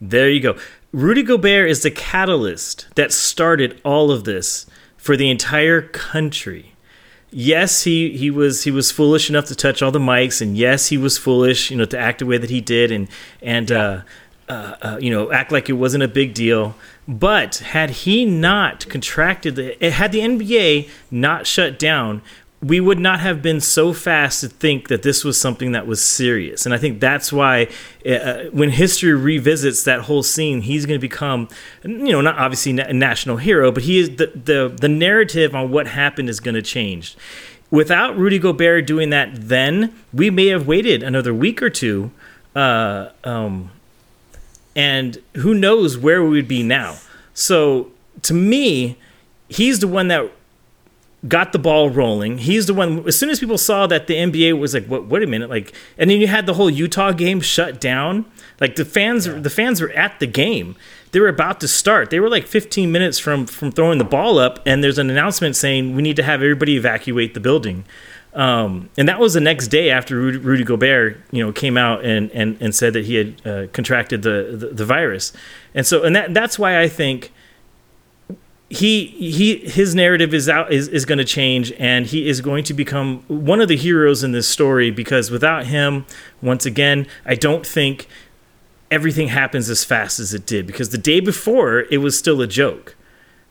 There 0.00 0.28
you 0.30 0.40
go. 0.40 0.56
Rudy 0.92 1.22
Gobert 1.24 1.68
is 1.68 1.82
the 1.82 1.90
catalyst 1.90 2.86
that 2.94 3.12
started 3.12 3.80
all 3.84 4.12
of 4.12 4.24
this 4.24 4.66
for 5.04 5.18
the 5.18 5.28
entire 5.28 5.82
country. 5.82 6.72
Yes, 7.30 7.82
he, 7.82 8.16
he 8.16 8.30
was 8.30 8.64
he 8.64 8.70
was 8.70 8.90
foolish 8.90 9.28
enough 9.28 9.44
to 9.46 9.54
touch 9.54 9.82
all 9.82 9.90
the 9.90 9.98
mics, 9.98 10.40
and 10.40 10.56
yes, 10.56 10.86
he 10.86 10.96
was 10.96 11.18
foolish, 11.18 11.70
you 11.70 11.76
know, 11.76 11.84
to 11.84 11.98
act 11.98 12.20
the 12.20 12.26
way 12.26 12.38
that 12.38 12.48
he 12.48 12.62
did, 12.62 12.90
and 12.90 13.08
and 13.42 13.70
uh, 13.70 14.00
uh, 14.48 14.76
uh, 14.80 14.98
you 15.02 15.10
know, 15.10 15.30
act 15.30 15.52
like 15.52 15.68
it 15.68 15.74
wasn't 15.74 16.02
a 16.02 16.08
big 16.08 16.32
deal. 16.32 16.74
But 17.06 17.56
had 17.56 17.90
he 17.90 18.24
not 18.24 18.88
contracted 18.88 19.56
the, 19.56 19.90
had 19.90 20.10
the 20.12 20.20
NBA 20.20 20.88
not 21.10 21.46
shut 21.46 21.78
down, 21.78 22.22
we 22.64 22.80
would 22.80 22.98
not 22.98 23.20
have 23.20 23.42
been 23.42 23.60
so 23.60 23.92
fast 23.92 24.40
to 24.40 24.48
think 24.48 24.88
that 24.88 25.02
this 25.02 25.22
was 25.22 25.38
something 25.38 25.72
that 25.72 25.86
was 25.86 26.02
serious. 26.02 26.64
And 26.64 26.74
I 26.74 26.78
think 26.78 26.98
that's 26.98 27.30
why 27.30 27.68
uh, 28.08 28.44
when 28.52 28.70
history 28.70 29.12
revisits 29.12 29.84
that 29.84 30.00
whole 30.02 30.22
scene, 30.22 30.62
he's 30.62 30.86
going 30.86 30.98
to 30.98 31.02
become, 31.02 31.48
you 31.82 32.10
know, 32.10 32.22
not 32.22 32.38
obviously 32.38 32.78
a 32.78 32.92
national 32.94 33.36
hero, 33.36 33.70
but 33.70 33.82
he 33.82 33.98
is 33.98 34.16
the, 34.16 34.28
the, 34.28 34.74
the 34.80 34.88
narrative 34.88 35.54
on 35.54 35.70
what 35.70 35.88
happened 35.88 36.30
is 36.30 36.40
going 36.40 36.54
to 36.54 36.62
change. 36.62 37.18
Without 37.70 38.16
Rudy 38.16 38.38
Gobert 38.38 38.86
doing 38.86 39.10
that 39.10 39.30
then, 39.34 39.94
we 40.10 40.30
may 40.30 40.46
have 40.46 40.66
waited 40.66 41.02
another 41.02 41.34
week 41.34 41.62
or 41.62 41.68
two. 41.68 42.12
Uh, 42.56 43.10
um, 43.24 43.70
and 44.74 45.18
who 45.34 45.52
knows 45.52 45.98
where 45.98 46.22
we 46.22 46.30
would 46.30 46.48
be 46.48 46.62
now. 46.62 46.96
So 47.34 47.90
to 48.22 48.32
me, 48.32 48.96
he's 49.48 49.80
the 49.80 49.88
one 49.88 50.08
that 50.08 50.30
got 51.26 51.52
the 51.52 51.58
ball 51.58 51.90
rolling. 51.90 52.38
He's 52.38 52.66
the 52.66 52.74
one. 52.74 53.06
As 53.06 53.16
soon 53.16 53.30
as 53.30 53.40
people 53.40 53.58
saw 53.58 53.86
that 53.86 54.06
the 54.06 54.14
NBA 54.14 54.58
was 54.58 54.74
like, 54.74 54.86
"What? 54.86 55.06
Wait 55.06 55.22
a 55.22 55.26
minute!" 55.26 55.50
Like, 55.50 55.72
and 55.98 56.10
then 56.10 56.20
you 56.20 56.26
had 56.26 56.46
the 56.46 56.54
whole 56.54 56.70
Utah 56.70 57.12
game 57.12 57.40
shut 57.40 57.80
down. 57.80 58.26
Like 58.60 58.76
the 58.76 58.84
fans, 58.84 59.24
the 59.24 59.50
fans 59.50 59.80
were 59.80 59.90
at 59.90 60.20
the 60.20 60.26
game. 60.26 60.76
They 61.12 61.20
were 61.20 61.28
about 61.28 61.60
to 61.60 61.68
start. 61.68 62.10
They 62.10 62.20
were 62.20 62.28
like 62.28 62.46
15 62.46 62.90
minutes 62.90 63.18
from 63.18 63.46
from 63.46 63.72
throwing 63.72 63.98
the 63.98 64.04
ball 64.04 64.38
up, 64.38 64.60
and 64.66 64.82
there's 64.82 64.98
an 64.98 65.10
announcement 65.10 65.56
saying 65.56 65.94
we 65.94 66.02
need 66.02 66.16
to 66.16 66.22
have 66.22 66.42
everybody 66.42 66.76
evacuate 66.76 67.34
the 67.34 67.40
building. 67.40 67.84
Um, 68.34 68.90
and 68.98 69.08
that 69.08 69.20
was 69.20 69.34
the 69.34 69.40
next 69.40 69.68
day 69.68 69.90
after 69.90 70.16
Rudy, 70.16 70.38
Rudy 70.38 70.64
Gobert, 70.64 71.20
you 71.30 71.44
know, 71.44 71.52
came 71.52 71.76
out 71.76 72.04
and, 72.04 72.32
and, 72.32 72.60
and 72.60 72.74
said 72.74 72.92
that 72.94 73.04
he 73.04 73.14
had 73.14 73.46
uh, 73.46 73.66
contracted 73.72 74.22
the, 74.22 74.56
the 74.58 74.66
the 74.74 74.84
virus. 74.84 75.32
And 75.72 75.86
so, 75.86 76.02
and 76.02 76.16
that 76.16 76.34
that's 76.34 76.58
why 76.58 76.80
I 76.80 76.88
think 76.88 77.32
he 78.70 79.06
he 79.06 79.58
his 79.58 79.94
narrative 79.94 80.32
is 80.32 80.48
out 80.48 80.72
is, 80.72 80.88
is 80.88 81.04
going 81.04 81.18
to 81.18 81.24
change 81.24 81.72
and 81.78 82.06
he 82.06 82.28
is 82.28 82.40
going 82.40 82.64
to 82.64 82.74
become 82.74 83.22
one 83.28 83.60
of 83.60 83.68
the 83.68 83.76
heroes 83.76 84.24
in 84.24 84.32
this 84.32 84.48
story 84.48 84.90
because 84.90 85.30
without 85.30 85.66
him 85.66 86.06
once 86.40 86.64
again 86.64 87.06
i 87.26 87.34
don't 87.34 87.66
think 87.66 88.08
everything 88.90 89.28
happens 89.28 89.68
as 89.68 89.84
fast 89.84 90.18
as 90.18 90.32
it 90.32 90.46
did 90.46 90.66
because 90.66 90.88
the 90.88 90.98
day 90.98 91.20
before 91.20 91.80
it 91.90 91.98
was 91.98 92.18
still 92.18 92.40
a 92.40 92.46
joke 92.46 92.96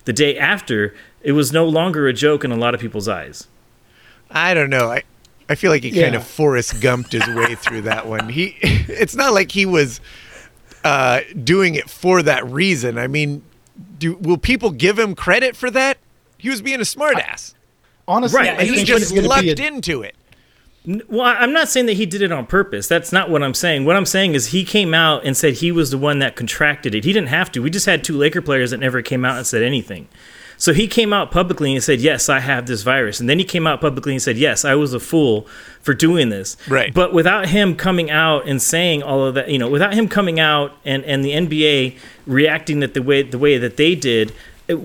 the 0.05 0.13
day 0.13 0.35
after 0.35 0.95
it 1.21 1.33
was 1.33 1.53
no 1.53 1.63
longer 1.63 2.07
a 2.07 2.13
joke 2.13 2.43
in 2.43 2.51
a 2.51 2.57
lot 2.57 2.73
of 2.73 2.81
people's 2.81 3.07
eyes 3.07 3.47
I 4.33 4.53
don't 4.53 4.69
know. 4.69 4.91
I 4.91 5.03
I 5.47 5.55
feel 5.55 5.71
like 5.71 5.83
he 5.83 5.91
kind 5.91 6.15
of 6.15 6.25
Forrest 6.25 6.75
Gumped 6.75 7.11
his 7.11 7.27
way 7.27 7.55
through 7.59 7.81
that 7.81 8.07
one. 8.07 8.29
He 8.29 8.57
it's 8.61 9.15
not 9.15 9.33
like 9.33 9.51
he 9.51 9.65
was 9.65 10.01
uh, 10.83 11.21
doing 11.43 11.75
it 11.75 11.89
for 11.89 12.23
that 12.23 12.45
reason. 12.47 12.97
I 12.97 13.07
mean, 13.07 13.43
do 13.97 14.15
will 14.15 14.37
people 14.37 14.71
give 14.71 14.97
him 14.99 15.15
credit 15.15 15.55
for 15.55 15.69
that? 15.71 15.97
He 16.37 16.49
was 16.49 16.61
being 16.61 16.79
a 16.79 16.83
smartass. 16.83 17.53
Honestly, 18.07 18.37
Right, 18.37 18.59
I 18.59 18.63
he 18.63 18.73
he's 18.75 18.83
just 18.83 19.13
it's 19.15 19.27
lucked 19.27 19.43
a- 19.59 19.65
into 19.65 20.01
it. 20.01 20.15
Well, 21.07 21.21
I'm 21.25 21.53
not 21.53 21.69
saying 21.69 21.85
that 21.85 21.93
he 21.93 22.05
did 22.05 22.21
it 22.21 22.33
on 22.33 22.45
purpose. 22.45 22.87
That's 22.89 23.13
not 23.13 23.29
what 23.29 23.41
I'm 23.41 23.53
saying. 23.53 23.85
What 23.85 23.95
I'm 23.95 24.05
saying 24.05 24.33
is 24.35 24.47
he 24.47 24.65
came 24.65 24.93
out 24.93 25.23
and 25.23 25.37
said 25.37 25.53
he 25.55 25.71
was 25.71 25.91
the 25.91 25.97
one 25.97 26.19
that 26.19 26.35
contracted 26.35 26.93
it. 26.93 27.05
He 27.05 27.13
didn't 27.13 27.29
have 27.29 27.49
to. 27.53 27.61
We 27.61 27.69
just 27.69 27.85
had 27.85 28.03
two 28.03 28.17
Laker 28.17 28.41
players 28.41 28.71
that 28.71 28.81
never 28.81 29.01
came 29.01 29.23
out 29.23 29.37
and 29.37 29.47
said 29.47 29.63
anything. 29.63 30.09
So 30.63 30.71
he 30.73 30.87
came 30.87 31.11
out 31.11 31.29
publicly 31.29 31.73
and 31.73 31.83
said, 31.83 31.99
"Yes, 31.99 32.29
I 32.29 32.39
have 32.39 32.67
this 32.67 32.83
virus." 32.83 33.19
And 33.19 33.27
then 33.29 33.37
he 33.37 33.43
came 33.43 33.67
out 33.67 33.81
publicly 33.81 34.13
and 34.13 34.21
said, 34.21 34.37
"Yes, 34.37 34.63
I 34.63 34.75
was 34.75 34.93
a 34.93 34.99
fool 35.01 35.45
for 35.81 35.93
doing 35.93 36.29
this." 36.29 36.55
Right. 36.69 36.93
But 36.93 37.11
without 37.13 37.49
him 37.49 37.75
coming 37.75 38.09
out 38.09 38.47
and 38.47 38.61
saying 38.61 39.03
all 39.03 39.25
of 39.25 39.35
that, 39.35 39.49
you 39.49 39.59
know, 39.59 39.67
without 39.67 39.93
him 39.93 40.07
coming 40.07 40.39
out 40.39 40.71
and 40.85 41.03
and 41.03 41.21
the 41.21 41.31
NBA 41.33 41.97
reacting 42.25 42.79
that 42.79 42.93
the 42.93 43.01
way 43.01 43.23
the 43.23 43.37
way 43.37 43.57
that 43.57 43.75
they 43.75 43.93
did, 43.93 44.31
it, 44.69 44.79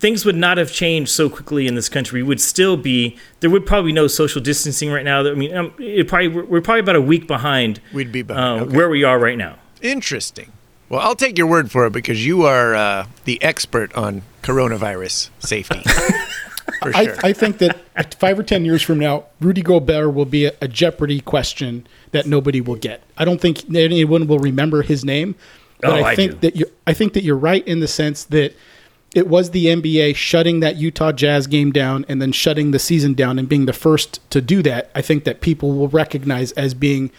things 0.00 0.24
would 0.24 0.34
not 0.34 0.58
have 0.58 0.72
changed 0.72 1.12
so 1.12 1.30
quickly 1.30 1.68
in 1.68 1.76
this 1.76 1.88
country. 1.88 2.20
We 2.20 2.26
would 2.26 2.40
still 2.40 2.76
be 2.76 3.16
there. 3.38 3.48
Would 3.48 3.66
probably 3.66 3.92
no 3.92 4.08
social 4.08 4.40
distancing 4.42 4.90
right 4.90 5.04
now. 5.04 5.20
I 5.24 5.34
mean, 5.34 5.54
um, 5.56 5.72
it 5.78 6.08
probably 6.08 6.26
we're, 6.26 6.46
we're 6.46 6.60
probably 6.60 6.80
about 6.80 6.96
a 6.96 7.00
week 7.00 7.28
behind. 7.28 7.80
We'd 7.94 8.10
be 8.10 8.22
behind. 8.22 8.60
uh, 8.60 8.64
Okay. 8.64 8.76
where 8.76 8.88
we 8.88 9.04
are 9.04 9.20
right 9.20 9.38
now. 9.38 9.54
Interesting. 9.82 10.50
Well, 10.90 11.00
I'll 11.00 11.14
take 11.14 11.38
your 11.38 11.46
word 11.46 11.70
for 11.70 11.86
it 11.86 11.92
because 11.92 12.26
you 12.26 12.42
are 12.42 12.74
uh, 12.74 13.06
the 13.24 13.40
expert 13.42 13.94
on 13.94 14.22
coronavirus 14.42 15.30
safety. 15.38 15.80
for 16.82 16.94
I, 16.94 17.04
sure. 17.04 17.16
I 17.22 17.32
think 17.32 17.58
that 17.58 18.14
five 18.18 18.38
or 18.38 18.42
ten 18.42 18.64
years 18.64 18.82
from 18.82 18.98
now, 18.98 19.24
Rudy 19.40 19.62
Gobert 19.62 20.12
will 20.12 20.24
be 20.24 20.46
a, 20.46 20.52
a 20.60 20.66
Jeopardy 20.66 21.20
question 21.20 21.86
that 22.10 22.26
nobody 22.26 22.60
will 22.60 22.74
get. 22.74 23.02
I 23.16 23.24
don't 23.24 23.40
think 23.40 23.72
anyone 23.72 24.26
will 24.26 24.40
remember 24.40 24.82
his 24.82 25.04
name, 25.04 25.36
but 25.80 25.90
Oh, 25.90 25.94
I 26.04 26.10
I 26.10 26.16
think 26.16 26.32
do. 26.32 26.38
that 26.38 26.56
you 26.56 26.66
I 26.88 26.92
think 26.92 27.12
that 27.12 27.22
you're 27.22 27.36
right 27.36 27.66
in 27.68 27.78
the 27.78 27.88
sense 27.88 28.24
that 28.24 28.56
it 29.14 29.28
was 29.28 29.50
the 29.50 29.66
NBA 29.66 30.16
shutting 30.16 30.58
that 30.60 30.76
Utah 30.76 31.12
Jazz 31.12 31.46
game 31.46 31.70
down 31.72 32.04
and 32.08 32.20
then 32.20 32.32
shutting 32.32 32.72
the 32.72 32.78
season 32.80 33.14
down 33.14 33.38
and 33.38 33.48
being 33.48 33.66
the 33.66 33.72
first 33.72 34.18
to 34.30 34.40
do 34.40 34.60
that. 34.62 34.90
I 34.94 35.02
think 35.02 35.22
that 35.24 35.40
people 35.40 35.72
will 35.72 35.88
recognize 35.88 36.50
as 36.52 36.74
being 36.74 37.10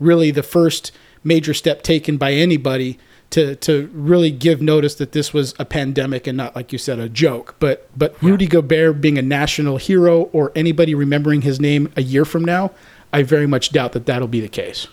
really 0.00 0.30
the 0.30 0.42
first 0.42 0.90
major 1.24 1.54
step 1.54 1.82
taken 1.82 2.16
by 2.16 2.32
anybody 2.32 2.98
to 3.30 3.56
to 3.56 3.90
really 3.92 4.30
give 4.30 4.60
notice 4.62 4.94
that 4.96 5.12
this 5.12 5.32
was 5.32 5.54
a 5.58 5.64
pandemic 5.64 6.26
and 6.26 6.36
not 6.36 6.54
like 6.54 6.72
you 6.72 6.78
said 6.78 6.98
a 6.98 7.08
joke. 7.08 7.56
But 7.58 7.88
but 7.96 8.14
Rudy 8.22 8.46
Gobert 8.46 9.00
being 9.00 9.18
a 9.18 9.22
national 9.22 9.78
hero 9.78 10.24
or 10.32 10.52
anybody 10.54 10.94
remembering 10.94 11.42
his 11.42 11.58
name 11.60 11.92
a 11.96 12.02
year 12.02 12.24
from 12.24 12.44
now, 12.44 12.70
I 13.12 13.22
very 13.22 13.46
much 13.46 13.70
doubt 13.70 13.92
that 13.92 14.06
that'll 14.06 14.28
be 14.28 14.40
the 14.40 14.48
case. 14.48 14.86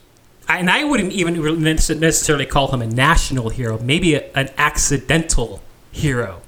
And 0.49 0.69
I 0.69 0.83
wouldn't 0.83 1.13
even 1.13 1.63
necessarily 1.63 2.45
call 2.45 2.69
him 2.73 2.81
a 2.81 2.87
national 2.87 3.49
hero. 3.49 3.77
Maybe 3.79 4.15
a, 4.15 4.29
an 4.33 4.49
accidental 4.57 5.61
hero. 5.91 6.41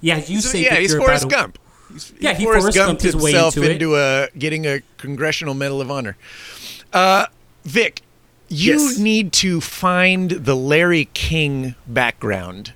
Yeah, 0.00 0.18
you 0.18 0.40
So, 0.40 0.50
say 0.50 0.62
yeah, 0.64 0.70
that 0.74 0.80
he's 0.80 0.92
you're 0.92 1.00
Forrest 1.00 1.24
a- 1.24 1.28
Gump. 1.28 1.58
He's, 1.92 2.12
Yeah, 2.20 2.34
he 2.34 2.44
Forrest 2.44 2.60
Forrest 2.76 2.78
Gumped 2.78 2.98
Gumped 2.98 3.02
his 3.02 3.16
way 3.16 3.32
himself 3.32 3.56
into 3.56 3.70
into 3.70 3.96
a 3.96 4.28
getting 4.38 4.66
a 4.66 4.82
congressional 4.98 5.54
medal 5.54 5.80
of 5.80 5.90
honor. 5.90 6.16
Uh, 6.92 7.26
Vic, 7.64 8.02
you 8.48 8.74
Yes. 8.80 8.98
need 8.98 9.32
to 9.34 9.60
find 9.60 10.30
the 10.30 10.54
Larry 10.56 11.06
King 11.14 11.74
background 11.86 12.72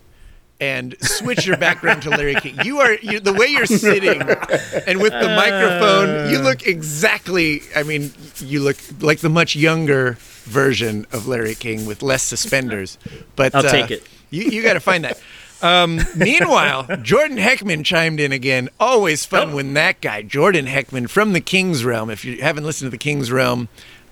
and 0.61 0.97
switch 1.01 1.47
your 1.47 1.57
background 1.57 2.03
to 2.03 2.11
Larry 2.11 2.35
King. 2.35 2.59
You 2.65 2.81
are 2.81 2.95
you, 2.95 3.21
the 3.21 3.33
way 3.33 3.47
you're 3.47 3.67
sitting 3.67 4.21
and 4.23 5.01
with 5.01 5.13
the 5.13 5.33
microphone. 5.37 6.31
You 6.31 6.39
look 6.41 6.67
exactly. 6.67 7.63
I 7.77 7.83
mean, 7.85 8.13
you 8.41 8.61
look 8.61 8.77
like 9.01 9.21
the 9.21 9.29
much 9.29 9.55
younger 9.55 10.17
version 10.45 11.07
of 11.13 11.29
Larry 11.29 11.55
King 11.55 11.87
with 11.87 12.03
less 12.03 12.23
suspenders. 12.23 12.99
But 13.37 13.55
I'll 13.55 13.67
uh, 13.67 13.71
take 13.71 13.91
it. 13.91 14.03
You 14.31 14.45
you 14.45 14.63
got 14.63 14.75
to 14.75 14.81
find 14.81 15.05
that. 15.05 15.21
Um, 15.61 16.01
meanwhile, 16.17 16.85
Jordan 17.03 17.37
Heckman 17.37 17.85
chimed 17.85 18.21
in 18.21 18.31
again. 18.33 18.69
Always 18.79 19.25
fun 19.25 19.55
when 19.55 19.75
that 19.75 20.01
guy, 20.01 20.23
Jordan 20.23 20.67
Heckman 20.67 21.09
from 21.09 21.33
the 21.33 21.41
King's 21.41 21.85
Realm. 21.85 22.11
If 22.11 22.25
you 22.25 22.41
haven't 22.43 22.65
listened 22.65 22.87
to 22.87 22.91
the 22.91 22.99
King's 22.99 23.31
Realm, 23.33 23.69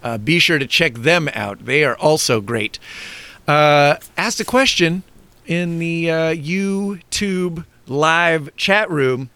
uh, 0.06 0.18
be 0.18 0.38
sure 0.38 0.58
to 0.58 0.66
check 0.66 0.94
them 0.94 1.28
out. 1.34 1.64
They 1.66 1.82
are 1.84 1.96
also 1.96 2.40
great. 2.40 2.78
Uh, 3.48 3.96
asked 4.16 4.38
a 4.40 4.44
question 4.44 5.02
in 5.46 5.78
the 5.80 6.10
uh, 6.10 6.16
YouTube 6.34 7.64
live 7.86 8.54
chat 8.56 8.88
room. 8.90 9.30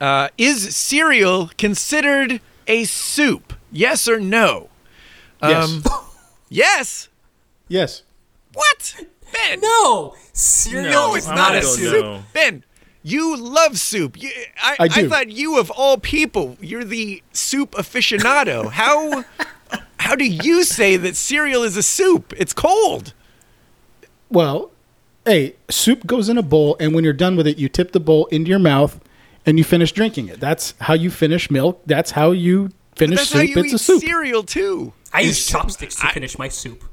Uh, 0.00 0.28
is 0.38 0.74
cereal 0.74 1.50
considered 1.58 2.40
a 2.66 2.84
soup? 2.84 3.52
Yes 3.70 4.08
or 4.08 4.18
no? 4.18 4.68
Yes. 5.42 5.70
Um, 5.70 5.82
yes. 6.48 7.08
yes. 7.68 8.02
What? 8.54 9.04
Ben. 9.32 9.60
No, 9.60 10.14
cereal 10.32 10.90
No, 10.90 11.14
is 11.14 11.26
it's 11.26 11.28
not 11.28 11.54
a 11.54 11.62
soup. 11.62 12.04
no. 12.04 12.22
Ben, 12.32 12.64
you 13.02 13.36
love 13.36 13.78
soup. 13.78 14.20
You, 14.20 14.30
I, 14.62 14.76
I 14.80 14.88
do. 14.88 15.08
thought 15.08 15.28
you, 15.30 15.58
of 15.58 15.70
all 15.70 15.98
people, 15.98 16.56
you're 16.60 16.84
the 16.84 17.22
soup 17.32 17.72
aficionado. 17.72 18.70
How 18.72 19.24
how 20.00 20.14
do 20.16 20.24
you 20.26 20.64
say 20.64 20.96
that 20.96 21.16
cereal 21.16 21.62
is 21.62 21.76
a 21.76 21.82
soup? 21.82 22.32
It's 22.36 22.52
cold. 22.52 23.12
Well, 24.30 24.70
hey, 25.24 25.56
soup 25.70 26.06
goes 26.06 26.28
in 26.28 26.38
a 26.38 26.42
bowl, 26.42 26.76
and 26.80 26.94
when 26.94 27.04
you're 27.04 27.12
done 27.12 27.36
with 27.36 27.46
it, 27.46 27.58
you 27.58 27.68
tip 27.68 27.92
the 27.92 28.00
bowl 28.00 28.26
into 28.26 28.48
your 28.50 28.58
mouth 28.58 29.00
and 29.46 29.58
you 29.58 29.64
finish 29.64 29.92
drinking 29.92 30.28
it. 30.28 30.40
That's 30.40 30.74
how 30.80 30.94
you 30.94 31.10
finish 31.10 31.50
milk. 31.50 31.82
That's 31.86 32.12
how 32.12 32.30
you 32.30 32.70
finish 32.96 33.18
That's 33.18 33.30
soup. 33.30 33.38
how 33.38 33.42
you 33.44 33.58
it's 33.58 33.68
eat 33.68 33.74
a 33.74 33.78
soup. 33.78 34.00
cereal 34.02 34.42
too. 34.42 34.92
I 35.12 35.20
use 35.22 35.46
chopsticks 35.46 35.96
to 35.96 36.08
finish 36.08 36.38
my 36.38 36.48
soup. 36.48 36.84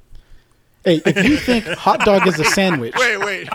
Hey, 0.86 1.02
if 1.06 1.28
you 1.28 1.36
think 1.38 1.66
hot 1.66 2.00
dog 2.06 2.26
is 2.28 2.40
a 2.40 2.46
sandwich, 2.60 2.94
Wait, 2.98 3.18
wait. 3.20 3.50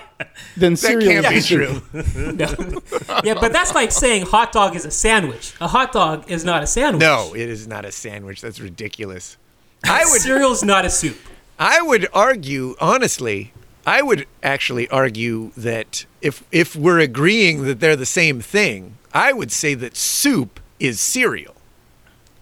then 0.56 0.72
That 0.74 0.76
cereal 0.76 1.22
can't 1.22 1.28
be 1.30 1.36
is 1.36 1.44
a 1.44 1.48
soup. 1.48 1.82
true. 1.92 2.32
No. 2.34 2.80
yeah, 3.24 3.34
but 3.34 3.52
that's 3.52 3.74
like 3.74 3.90
saying 3.90 4.26
hot 4.26 4.52
dog 4.52 4.76
is 4.76 4.84
a 4.84 4.90
sandwich. 4.90 5.54
A 5.60 5.66
hot 5.66 5.92
dog 5.92 6.30
is 6.30 6.44
not 6.44 6.62
a 6.62 6.66
sandwich. 6.66 7.00
No, 7.00 7.32
it 7.34 7.48
is 7.48 7.66
not 7.66 7.84
a 7.86 7.92
sandwich. 7.92 8.40
That's 8.42 8.60
ridiculous. 8.60 9.38
I 9.84 10.04
would 10.04 10.20
Cereal's 10.20 10.62
not 10.62 10.84
a 10.84 10.90
soup. 10.90 11.18
I 11.58 11.80
would 11.82 12.08
argue, 12.12 12.74
honestly, 12.80 13.52
I 13.86 14.02
would 14.02 14.26
actually 14.42 14.88
argue 14.88 15.50
that 15.56 16.06
if 16.20 16.44
if 16.52 16.74
we're 16.76 17.00
agreeing 17.00 17.64
that 17.64 17.80
they're 17.80 17.96
the 17.96 18.06
same 18.06 18.40
thing, 18.40 18.96
I 19.12 19.32
would 19.32 19.50
say 19.52 19.74
that 19.74 19.96
soup 19.96 20.60
is 20.80 21.00
cereal. 21.00 21.54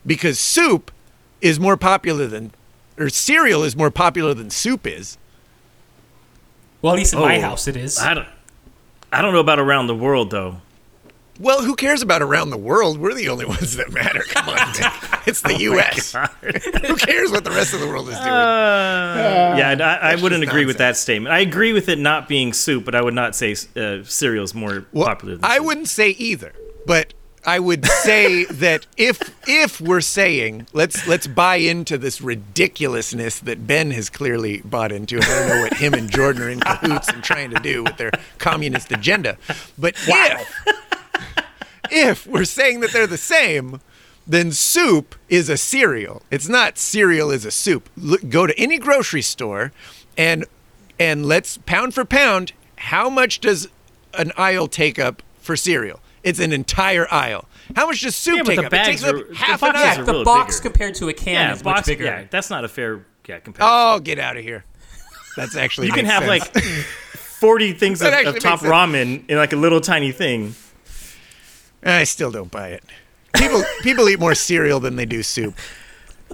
Because 0.07 0.39
soup 0.39 0.91
is 1.41 1.59
more 1.61 1.77
popular 1.77 2.27
than 2.27 2.53
or 2.99 3.09
cereal 3.09 3.63
is 3.65 3.75
more 3.77 3.91
popular 3.91 4.35
than 4.35 4.51
soup 4.51 4.87
is. 4.87 5.17
Well, 6.83 6.95
at 6.95 6.97
least 6.97 7.13
in 7.13 7.21
my 7.21 7.37
Oh, 7.39 7.41
house 7.41 7.69
it 7.69 7.77
is. 7.77 7.99
I 7.99 8.15
don't. 8.15 8.29
I 9.13 9.23
don't 9.23 9.33
know 9.33 9.41
about 9.41 9.59
around 9.59 9.87
the 9.87 9.95
world 9.95 10.31
though. 10.31 10.59
Well, 11.39 11.63
who 11.63 11.75
cares 11.75 12.03
about 12.03 12.21
around 12.23 12.51
the 12.51 12.59
world? 12.59 12.99
We're 12.99 13.15
the 13.15 13.29
only 13.31 13.45
ones 13.57 13.77
that 13.77 13.91
matter. 13.93 14.23
Come 14.29 14.49
on. 14.51 14.57
man. 15.21 15.25
it's 15.27 15.41
the 15.43 15.57
US. 15.59 16.13
who 16.87 16.97
cares 16.97 17.31
what 17.31 17.45
the 17.45 17.51
rest 17.51 17.75
of 17.75 17.81
the 17.81 17.87
world 17.87 18.09
is 18.09 18.17
doing? 18.17 18.27
yeah, 18.27 19.77
I, 20.03 20.13
I 20.13 20.15
wouldn't 20.17 20.43
just 20.43 20.51
agree 20.53 20.67
with 20.67 20.79
that 20.79 20.97
statement. 20.97 21.33
I 21.35 21.41
agree 21.41 21.73
with 21.73 21.89
it 21.89 21.99
not 21.99 22.29
being 22.29 22.53
soup, 22.53 22.85
but 22.85 22.95
I 22.95 23.03
would 23.03 23.15
not 23.15 23.35
say 23.35 23.55
uh, 23.77 24.03
cereal 24.05 24.45
is 24.45 24.55
more 24.55 24.87
Well, 24.93 25.07
popular. 25.07 25.37
Than 25.37 25.45
I 25.45 25.57
soup. 25.57 25.67
wouldn't 25.67 25.89
say 25.89 26.11
either, 26.11 26.53
but 26.87 27.15
I 27.47 27.59
would 27.59 27.87
say 27.87 28.45
that 28.51 28.87
if 28.97 29.19
if 29.49 29.81
we're 29.81 30.03
saying 30.03 30.67
let's 30.73 31.07
let's 31.07 31.27
buy 31.27 31.57
into 31.57 31.97
this 31.97 32.21
ridiculousness 32.21 33.41
that 33.41 33.67
Ben 33.67 33.91
has 33.93 34.11
clearly 34.11 34.61
bought 34.65 34.93
into, 34.93 35.17
and 35.17 35.25
I 35.25 35.39
don't 35.39 35.49
know 35.49 35.61
what 35.63 35.75
him 35.75 35.95
and 35.95 36.11
Jordan 36.11 36.43
are 36.43 36.51
in 36.51 36.61
cahoots 36.61 37.09
and 37.09 37.23
trying 37.25 37.51
to 37.51 37.61
do 37.61 37.85
with 37.85 37.97
their 37.97 38.11
communist 38.39 38.93
agenda, 38.93 39.39
but 39.79 39.95
if 40.07 40.67
if 41.91 42.27
we're 42.27 42.45
saying 42.45 42.81
that 42.81 42.93
they're 42.93 43.07
the 43.07 43.17
same, 43.19 43.81
then 44.31 44.53
soup 44.53 45.15
is 45.29 45.49
a 45.49 45.57
cereal. 45.57 46.23
It's 46.31 46.49
not 46.49 46.79
cereal 46.79 47.31
is 47.31 47.45
a 47.45 47.51
soup. 47.51 47.89
Look, 47.97 48.29
go 48.29 48.47
to 48.47 48.59
any 48.59 48.79
grocery 48.79 49.23
store 49.23 49.73
and 50.17 50.45
and 50.99 51.27
let's 51.27 51.59
pound 51.59 51.95
for 51.95 52.05
pound, 52.05 52.53
how 52.77 53.09
much 53.09 53.41
does 53.41 53.69
an 54.15 54.33
aisle 54.37 54.69
take 54.69 54.99
up 54.99 55.23
for 55.41 55.57
cereal? 55.57 56.01
It's 56.23 56.39
an 56.39 56.53
entire 56.53 57.11
aisle. 57.13 57.47
How 57.75 57.87
much 57.87 58.03
does 58.03 58.15
soup 58.15 58.37
Yeah, 58.37 58.43
but 58.43 58.49
take 58.51 58.61
the 58.61 58.67
up? 58.67 58.73
It 58.73 58.85
takes 58.85 59.03
bags 59.03 59.05
up 59.05 59.15
are- 59.15 59.29
the 59.29 59.35
half 59.35 59.63
an 59.63 59.77
aisle. 59.77 59.97
yeah, 59.97 60.03
the 60.03 60.25
box 60.25 60.59
bigger. 60.61 60.71
compared 60.71 60.95
to 60.97 61.09
a 61.09 61.13
can 61.15 61.33
yeah, 61.33 61.53
is 61.55 61.63
box, 61.63 61.79
much 61.81 61.87
bigger. 61.87 62.05
Yeah, 62.05 62.25
that's 62.31 62.51
not 62.51 62.65
a 62.65 62.69
fair 62.69 63.05
yeah 63.27 63.39
comparison. 63.41 63.69
Oh, 63.73 63.99
get 64.01 64.19
out 64.19 64.37
of 64.37 64.43
here. 64.45 64.65
That's 65.37 65.57
actually 65.57 65.87
you 65.89 65.93
can 65.93 66.05
have 66.05 66.25
sense. 66.25 66.55
like 66.55 66.65
forty 67.15 67.73
things 67.73 68.03
of, 68.03 68.11
That 68.11 68.27
of 68.27 68.35
actually 68.37 68.41
top 68.41 68.61
ramen 68.61 69.29
in 69.29 69.37
like 69.39 69.53
a 69.53 69.57
little 69.57 69.81
tiny 69.81 70.13
thing. 70.13 70.55
I 71.83 72.05
still 72.05 72.31
don't 72.31 72.51
buy 72.51 72.69
it. 72.71 72.85
People 73.35 73.63
people 73.83 74.09
eat 74.09 74.19
more 74.19 74.35
cereal 74.35 74.81
than 74.81 74.97
they 74.97 75.07
do 75.07 75.23
soup. 75.23 75.55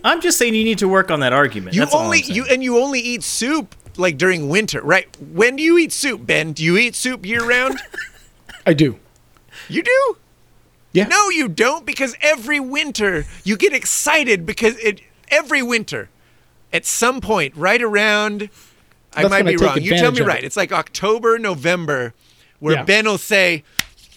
I'm 0.05 0.21
just 0.21 0.39
saying 0.39 0.55
you 0.55 0.65
need 0.65 0.79
to 0.79 0.89
work 0.89 1.11
on 1.11 1.21
that 1.21 1.33
argument. 1.33 1.75
You 1.75 1.81
That's 1.81 1.95
all 1.95 2.01
I'm 2.01 2.07
only 2.07 2.23
you 2.23 2.45
and 2.51 2.63
you 2.63 2.79
only 2.79 3.01
eat 3.01 3.23
soup 3.23 3.75
like 3.97 4.19
during 4.19 4.49
winter, 4.49 4.81
right? 4.83 5.09
When 5.21 5.57
do 5.57 5.63
you 5.63 5.79
eat 5.79 5.93
soup, 5.93 6.27
Ben? 6.27 6.53
Do 6.53 6.63
you 6.63 6.77
eat 6.77 6.95
soup 6.95 7.25
year 7.25 7.45
round? 7.45 7.79
I 8.67 8.73
do. 8.75 8.99
you 9.69 9.83
do? 9.83 10.17
Yeah. 10.93 11.09
No, 11.09 11.29
you 11.29 11.49
don't, 11.49 11.85
because 11.85 12.17
every 12.23 12.59
winter 12.59 13.27
you 13.45 13.57
get 13.57 13.73
excited 13.73 14.47
because 14.47 14.79
it 14.79 15.01
every 15.29 15.63
winter, 15.63 16.09
at 16.73 16.87
some 16.87 17.21
point, 17.21 17.55
right 17.57 17.83
around 17.83 18.49
I 19.15 19.23
That's 19.23 19.31
might 19.31 19.45
when 19.45 19.55
I 19.55 19.57
be 19.57 19.65
wrong. 19.65 19.81
You 19.81 19.97
tell 19.97 20.13
me 20.13 20.21
right. 20.21 20.43
it. 20.43 20.45
It's 20.45 20.57
like 20.57 20.73
October, 20.73 21.39
November, 21.39 22.13
where 22.61 22.77
Yeah. 22.77 22.83
Ben 22.85 23.07
will 23.07 23.19
say, 23.19 23.65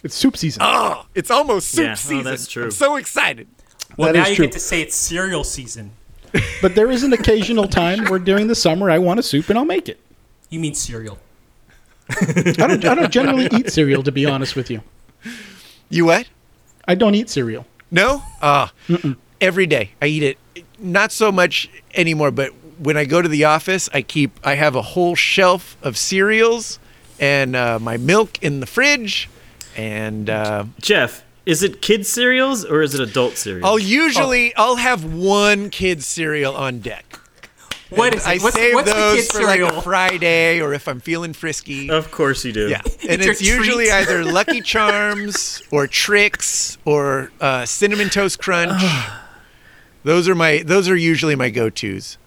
It's 0.04 0.16
soup 0.16 0.38
season. 0.38 0.62
Oh, 0.64 1.06
it's 1.16 1.30
almost 1.32 1.70
soup 1.70 1.86
Yeah, 1.86 1.92
oh, 1.92 1.96
season. 1.96 2.24
that's 2.24 2.48
true. 2.48 2.66
I'm 2.66 2.72
so 2.72 2.96
excited. 2.96 3.48
Well, 3.98 4.14
That 4.14 4.20
now 4.20 4.28
you 4.28 4.36
true. 4.36 4.46
get 4.46 4.54
to 4.54 4.60
say 4.60 4.82
it's 4.82 4.96
cereal 4.96 5.44
season. 5.44 5.92
But 6.62 6.76
there 6.76 6.92
is 6.92 7.04
an 7.04 7.12
occasional 7.14 7.68
time 7.68 8.06
where 8.06 8.20
during 8.20 8.48
the 8.48 8.56
summer 8.56 8.90
I 8.92 9.00
want 9.00 9.20
a 9.20 9.24
soup 9.24 9.50
and 9.50 9.58
I'll 9.58 9.66
make 9.66 9.90
it. 9.90 10.00
You 10.50 10.60
mean 10.60 10.76
cereal? 10.76 11.18
I 12.10 12.42
don't, 12.58 12.86
I 12.86 12.96
don't 12.96 13.12
generally 13.12 13.48
eat 13.52 13.72
cereal, 13.72 14.04
to 14.04 14.12
be 14.12 14.26
honest 14.26 14.56
with 14.56 14.70
you. 14.70 14.82
You 15.90 16.06
what? 16.06 16.28
I 16.88 16.96
don't 16.96 17.16
eat 17.16 17.30
cereal. 17.30 17.66
No? 17.92 18.22
Ah, 18.42 18.72
every 19.42 19.66
day 19.68 19.92
I 20.02 20.08
eat 20.08 20.24
it. 20.24 20.38
Not 20.80 21.12
so 21.12 21.32
much 21.32 21.70
anymore, 21.96 22.32
but 22.32 22.50
when 22.78 22.98
I 22.98 23.06
go 23.06 23.22
to 23.22 23.28
the 23.30 23.46
office, 23.46 23.90
I 23.94 24.02
keep 24.02 24.40
I 24.44 24.56
have 24.56 24.76
a 24.76 24.82
whole 24.82 25.16
shelf 25.16 25.78
of 25.82 25.98
cereals 25.98 26.80
and 27.20 27.56
uh, 27.56 27.80
my 27.80 27.98
milk 27.98 28.42
in 28.44 28.60
the 28.60 28.66
fridge, 28.66 29.30
and 29.80 30.30
uh, 30.30 30.66
Jeff, 30.82 31.24
is 31.46 31.64
it 31.64 31.82
kids 31.82 32.10
cereals 32.10 32.66
or 32.66 32.82
is 32.82 32.94
it 32.94 33.02
adult 33.02 33.38
cereals? 33.38 33.64
I'll 33.66 33.80
usually 33.80 34.54
I'll 34.56 34.76
have 34.76 35.06
one 35.06 35.70
kid's 35.70 36.06
cereal 36.06 36.56
on 36.56 36.80
deck. 36.80 37.06
What 37.90 38.14
is 38.14 38.22
it? 38.24 38.28
I 38.28 38.38
what's 38.44 38.56
save 38.56 38.74
what's 38.76 38.90
the 38.90 38.96
those 38.96 39.16
kid's 39.16 39.32
for 39.32 39.44
like 39.44 39.62
a 39.62 39.82
Friday 39.82 40.62
or 40.62 40.74
if 40.74 40.88
I'm 40.88 41.00
feeling 41.00 41.34
frisky. 41.34 41.90
of 41.90 42.12
course 42.12 42.44
you 42.46 42.52
do. 42.52 42.68
Yeah, 42.70 42.82
and 43.10 43.22
It's 43.22 43.26
it's 43.28 43.42
usually 43.42 43.86
treat. 43.86 43.94
either 43.94 44.24
Lucky 44.32 44.62
Charms 44.62 45.64
or 45.72 45.88
Trix 45.88 46.78
or 46.86 47.32
uh, 47.42 47.66
Cinnamon 47.66 48.10
Toast 48.10 48.38
Crunch. 48.40 48.84
those 50.04 50.28
are 50.28 50.36
my 50.36 50.62
those 50.64 50.88
are 50.90 50.96
usually 50.96 51.36
my 51.36 51.50
go 51.50 51.70
tos. 51.70 52.18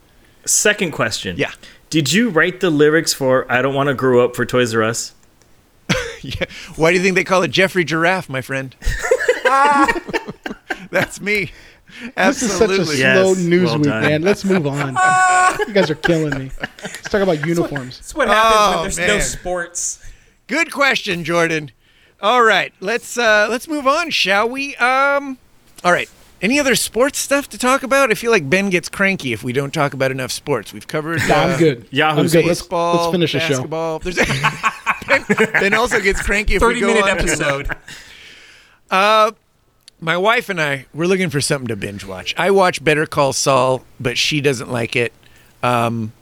Second 0.47 0.91
question. 0.91 1.37
Yeah. 1.37 1.53
Did 1.91 2.13
you 2.13 2.31
write 2.31 2.59
the 2.61 2.71
lyrics 2.71 3.13
for 3.13 3.47
"I 3.53 3.63
Don't 3.63 3.75
Want 3.75 3.89
to 3.89 3.95
Grow 3.95 4.25
Up" 4.25 4.35
for 4.35 4.45
Toys 4.47 4.75
R 4.75 4.83
Us? 4.83 5.15
Yeah. 6.25 6.45
Why 6.77 6.91
do 6.93 6.97
you 6.97 7.03
think 7.03 7.17
they 7.17 7.25
call 7.25 7.43
it 7.43 7.51
Geoffrey 7.51 7.85
Giraffe, 7.85 8.29
my 8.29 8.41
friend? 8.43 8.75
That's 10.91 11.21
me. 11.21 11.51
Absolutely. 12.17 12.19
This 12.27 12.43
is 12.43 12.53
such 12.53 12.71
a 12.71 12.81
Absolutely. 12.81 12.97
Slow 12.97 13.29
Yes, 13.33 13.39
news 13.39 13.65
well 13.71 13.79
week, 13.79 13.89
done. 13.89 14.03
man. 14.03 14.23
Let's 14.23 14.45
move 14.45 14.67
on. 14.67 14.89
you 15.69 15.75
guys 15.75 15.91
are 15.91 15.95
killing 15.95 16.39
me. 16.39 16.51
Let's 16.83 17.09
talk 17.09 17.23
about 17.23 17.45
uniforms. 17.47 17.99
That's 17.99 18.15
what 18.15 18.29
happens 18.29 18.57
Oh, 18.57 18.83
when 18.83 18.91
there's 19.09 19.35
no 19.35 19.41
sports. 19.41 20.05
Good 20.47 20.73
question, 20.73 21.25
Jordan. 21.25 21.71
All 22.21 22.43
right, 22.43 22.73
let's 22.81 23.19
uh, 23.19 23.49
let's 23.51 23.67
move 23.67 23.87
on, 23.87 24.11
shall 24.11 24.49
we? 24.49 24.77
Um, 24.77 25.39
all 25.85 25.93
right. 25.93 26.09
Any 26.41 26.59
other 26.59 26.75
sports 26.75 27.21
stuff 27.21 27.49
to 27.51 27.59
talk 27.59 27.85
about? 27.85 28.11
I 28.11 28.15
feel 28.15 28.33
like 28.33 28.51
Ben 28.51 28.69
gets 28.69 28.89
cranky 28.89 29.33
if 29.33 29.45
we 29.45 29.53
don't 29.53 29.73
talk 29.73 29.95
about 29.95 30.11
enough 30.11 30.33
sports. 30.33 30.73
We've 30.73 30.87
covered. 30.89 31.21
Nah, 31.29 31.35
uh, 31.35 31.39
I'm 31.53 31.59
good. 31.59 31.87
Yahoo 31.93 32.21
I'm 32.23 32.27
good. 32.27 32.45
Let's, 32.47 32.69
let's 32.71 33.11
finish 33.13 33.33
the 33.33 33.39
show. 33.41 33.49
basketball. 33.51 33.99
There's 34.01 34.19
ben, 35.29 35.53
ben 35.53 35.75
also 35.75 36.01
gets 36.01 36.23
cranky 36.23 36.55
if 36.57 36.63
we 36.63 36.69
Thirty 36.69 36.81
go 36.81 36.87
minute 36.89 37.05
on 37.05 37.17
too 37.19 37.25
episode. 37.25 37.69
my 40.01 40.17
wife 40.17 40.49
and 40.49 40.61
I 40.61 40.87
we're 40.93 41.07
looking 41.07 41.31
for 41.31 41.41
something 41.41 41.69
to 41.69 41.77
binge 41.77 42.05
watch. 42.05 42.35
I 42.37 42.51
watch 42.51 42.83
Better 42.83 43.07
Call 43.07 43.33
Saul, 43.33 43.85
but 44.01 44.19
she 44.19 44.41
doesn't 44.41 44.71
like 44.71 44.97
it. 44.97 45.13
Um, 45.63 46.13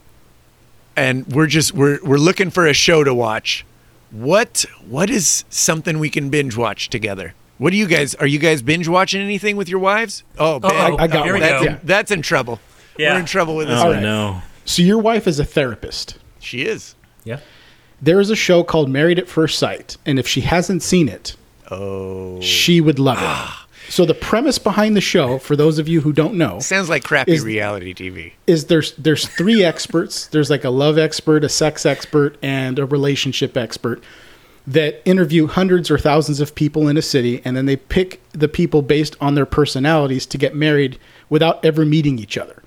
and 0.97 1.27
we're 1.29 1.47
just 1.47 1.73
we're 1.73 1.99
we're 2.05 2.19
looking 2.19 2.51
for 2.51 2.67
a 2.67 2.75
show 2.75 3.05
to 3.05 3.15
watch. 3.15 3.65
What 4.11 4.65
what 4.87 5.09
is 5.09 5.45
something 5.49 5.99
we 5.99 6.11
can 6.11 6.31
binge 6.31 6.57
watch 6.57 6.91
together? 6.91 7.35
What 7.59 7.71
do 7.71 7.77
you 7.77 7.87
guys 7.87 8.15
are 8.17 8.27
you 8.27 8.39
guys 8.39 8.63
binge 8.63 8.89
watching 8.89 9.21
anything 9.21 9.57
with 9.57 9.69
your 9.69 9.79
wives? 9.79 10.25
Oh, 10.39 10.59
Ben, 10.59 10.71
Uh-oh. 10.73 10.97
I 10.99 11.07
got 11.07 11.25
Here 11.25 11.35
we 11.35 11.41
one. 11.41 11.49
that's 11.49 11.65
go. 11.65 11.71
in, 11.71 11.81
that's 11.85 12.11
in 12.11 12.23
trouble. 12.23 12.59
Yeah. 12.99 13.15
We're 13.15 13.21
in 13.21 13.27
trouble 13.27 13.57
with 13.57 13.69
this. 13.69 13.81
Oh 13.81 13.87
one. 13.87 13.95
right. 13.95 14.03
no. 14.03 14.43
So 14.65 14.83
your 14.83 14.99
wife 14.99 15.27
is 15.27 15.39
a 15.39 15.45
therapist. 15.45 16.19
She 16.39 16.63
is. 16.65 16.95
Yeah. 17.25 17.41
There 18.03 18.21
is 18.21 18.31
a 18.31 18.37
show 18.37 18.63
called 18.63 18.89
Married 18.89 19.19
at 19.19 19.29
First 19.29 19.59
Sight, 19.59 19.97
and 20.07 20.19
if 20.19 20.27
she 20.27 20.41
hasn't 20.43 20.83
seen 20.83 21.09
it, 21.09 21.37
Oh, 21.71 22.41
she 22.41 22.81
would 22.81 22.99
love 22.99 23.19
it. 23.19 23.25
Ah. 23.25 23.67
So 23.89 24.05
the 24.05 24.15
premise 24.15 24.59
behind 24.59 24.97
the 24.97 25.01
show, 25.01 25.39
for 25.39 25.57
those 25.57 25.79
of 25.79 25.89
you 25.89 26.01
who 26.01 26.13
don't 26.13 26.35
know, 26.35 26.59
sounds 26.61 26.89
like 26.89 27.03
crappy 27.05 27.33
Is- 27.33 27.45
reality 27.45 27.93
TV. 27.95 28.33
is 28.47 28.67
there's 28.67 28.93
there's 28.97 29.27
three 29.29 29.63
experts. 29.73 30.27
There's 30.29 30.49
like 30.51 30.65
a 30.65 30.71
love 30.71 30.97
expert, 30.99 31.45
a 31.45 31.49
sex 31.49 31.85
expert, 31.85 32.37
and 32.43 32.79
a 32.79 32.87
relationship 32.87 33.57
expert 33.57 34.03
that 34.67 35.01
interview 35.05 35.47
hundreds 35.49 35.91
or 35.91 35.99
thousands 35.99 36.41
of 36.41 36.55
people 36.55 36.87
in 36.87 36.97
a 36.97 37.03
city, 37.03 37.41
and 37.45 37.57
then 37.57 37.67
they 37.67 37.77
pick 37.77 38.21
the 38.33 38.47
people 38.49 38.83
based 38.83 39.17
on 39.21 39.35
their 39.35 39.47
personalities 39.47 40.25
to 40.27 40.39
get 40.39 40.55
married 40.55 40.99
without 41.29 41.65
ever 41.65 41.85
meeting 41.85 42.19
each 42.19 42.39
other. 42.39 42.63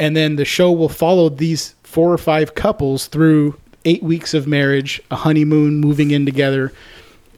And 0.00 0.16
then 0.16 0.36
the 0.36 0.44
show 0.44 0.72
will 0.72 0.88
follow 0.88 1.28
these 1.28 1.74
four 1.84 2.12
or 2.12 2.18
five 2.18 2.54
couples 2.54 3.06
through 3.06 3.56
eight 3.88 4.02
weeks 4.02 4.34
of 4.34 4.46
marriage, 4.46 5.00
a 5.10 5.16
honeymoon, 5.16 5.80
moving 5.80 6.10
in 6.10 6.24
together, 6.26 6.72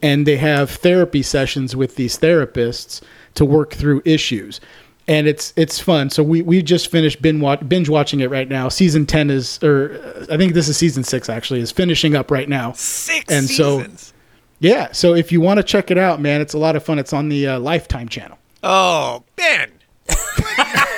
and 0.03 0.27
they 0.27 0.37
have 0.37 0.71
therapy 0.71 1.23
sessions 1.23 1.77
with 1.77 1.97
these 1.97 2.19
therapists 2.19 3.01
to 3.35 3.45
work 3.45 3.73
through 3.75 4.03
issues. 4.05 4.61
And 5.09 5.27
it's 5.27 5.53
it's 5.57 5.81
fun. 5.81 6.11
So 6.11 6.23
we 6.23 6.43
we 6.43 6.63
just 6.63 6.91
finished 6.91 7.21
binge, 7.23 7.41
watch, 7.43 7.67
binge 7.69 7.89
watching 7.89 8.21
it 8.21 8.31
right 8.31 8.49
now. 8.49 8.69
Season 8.69 9.07
ten 9.07 9.29
is, 9.31 9.59
or 9.63 9.99
I 10.31 10.37
think 10.37 10.55
this 10.55 10.69
is 10.69 10.77
season 10.77 11.03
six 11.05 11.29
actually, 11.29 11.61
is 11.61 11.73
finishing 11.73 12.15
up 12.15 12.31
right 12.31 12.49
now. 12.49 12.73
Six 12.73 13.25
And 13.33 13.49
so- 13.49 13.79
seasons. 13.79 14.13
Yeah. 14.61 14.93
So 14.93 15.15
if 15.15 15.33
you 15.33 15.41
want 15.41 15.57
to 15.59 15.63
check 15.65 15.91
it 15.91 15.99
out, 15.99 16.21
man, 16.21 16.41
it's 16.43 16.53
a 16.55 16.59
lot 16.59 16.77
of 16.77 16.85
fun. 16.85 16.99
It's 16.99 17.13
on 17.15 17.29
the 17.31 17.47
uh, 17.47 17.59
Lifetime 17.59 18.09
channel. 18.09 18.37
oh, 18.63 19.25
Ben. 19.37 19.71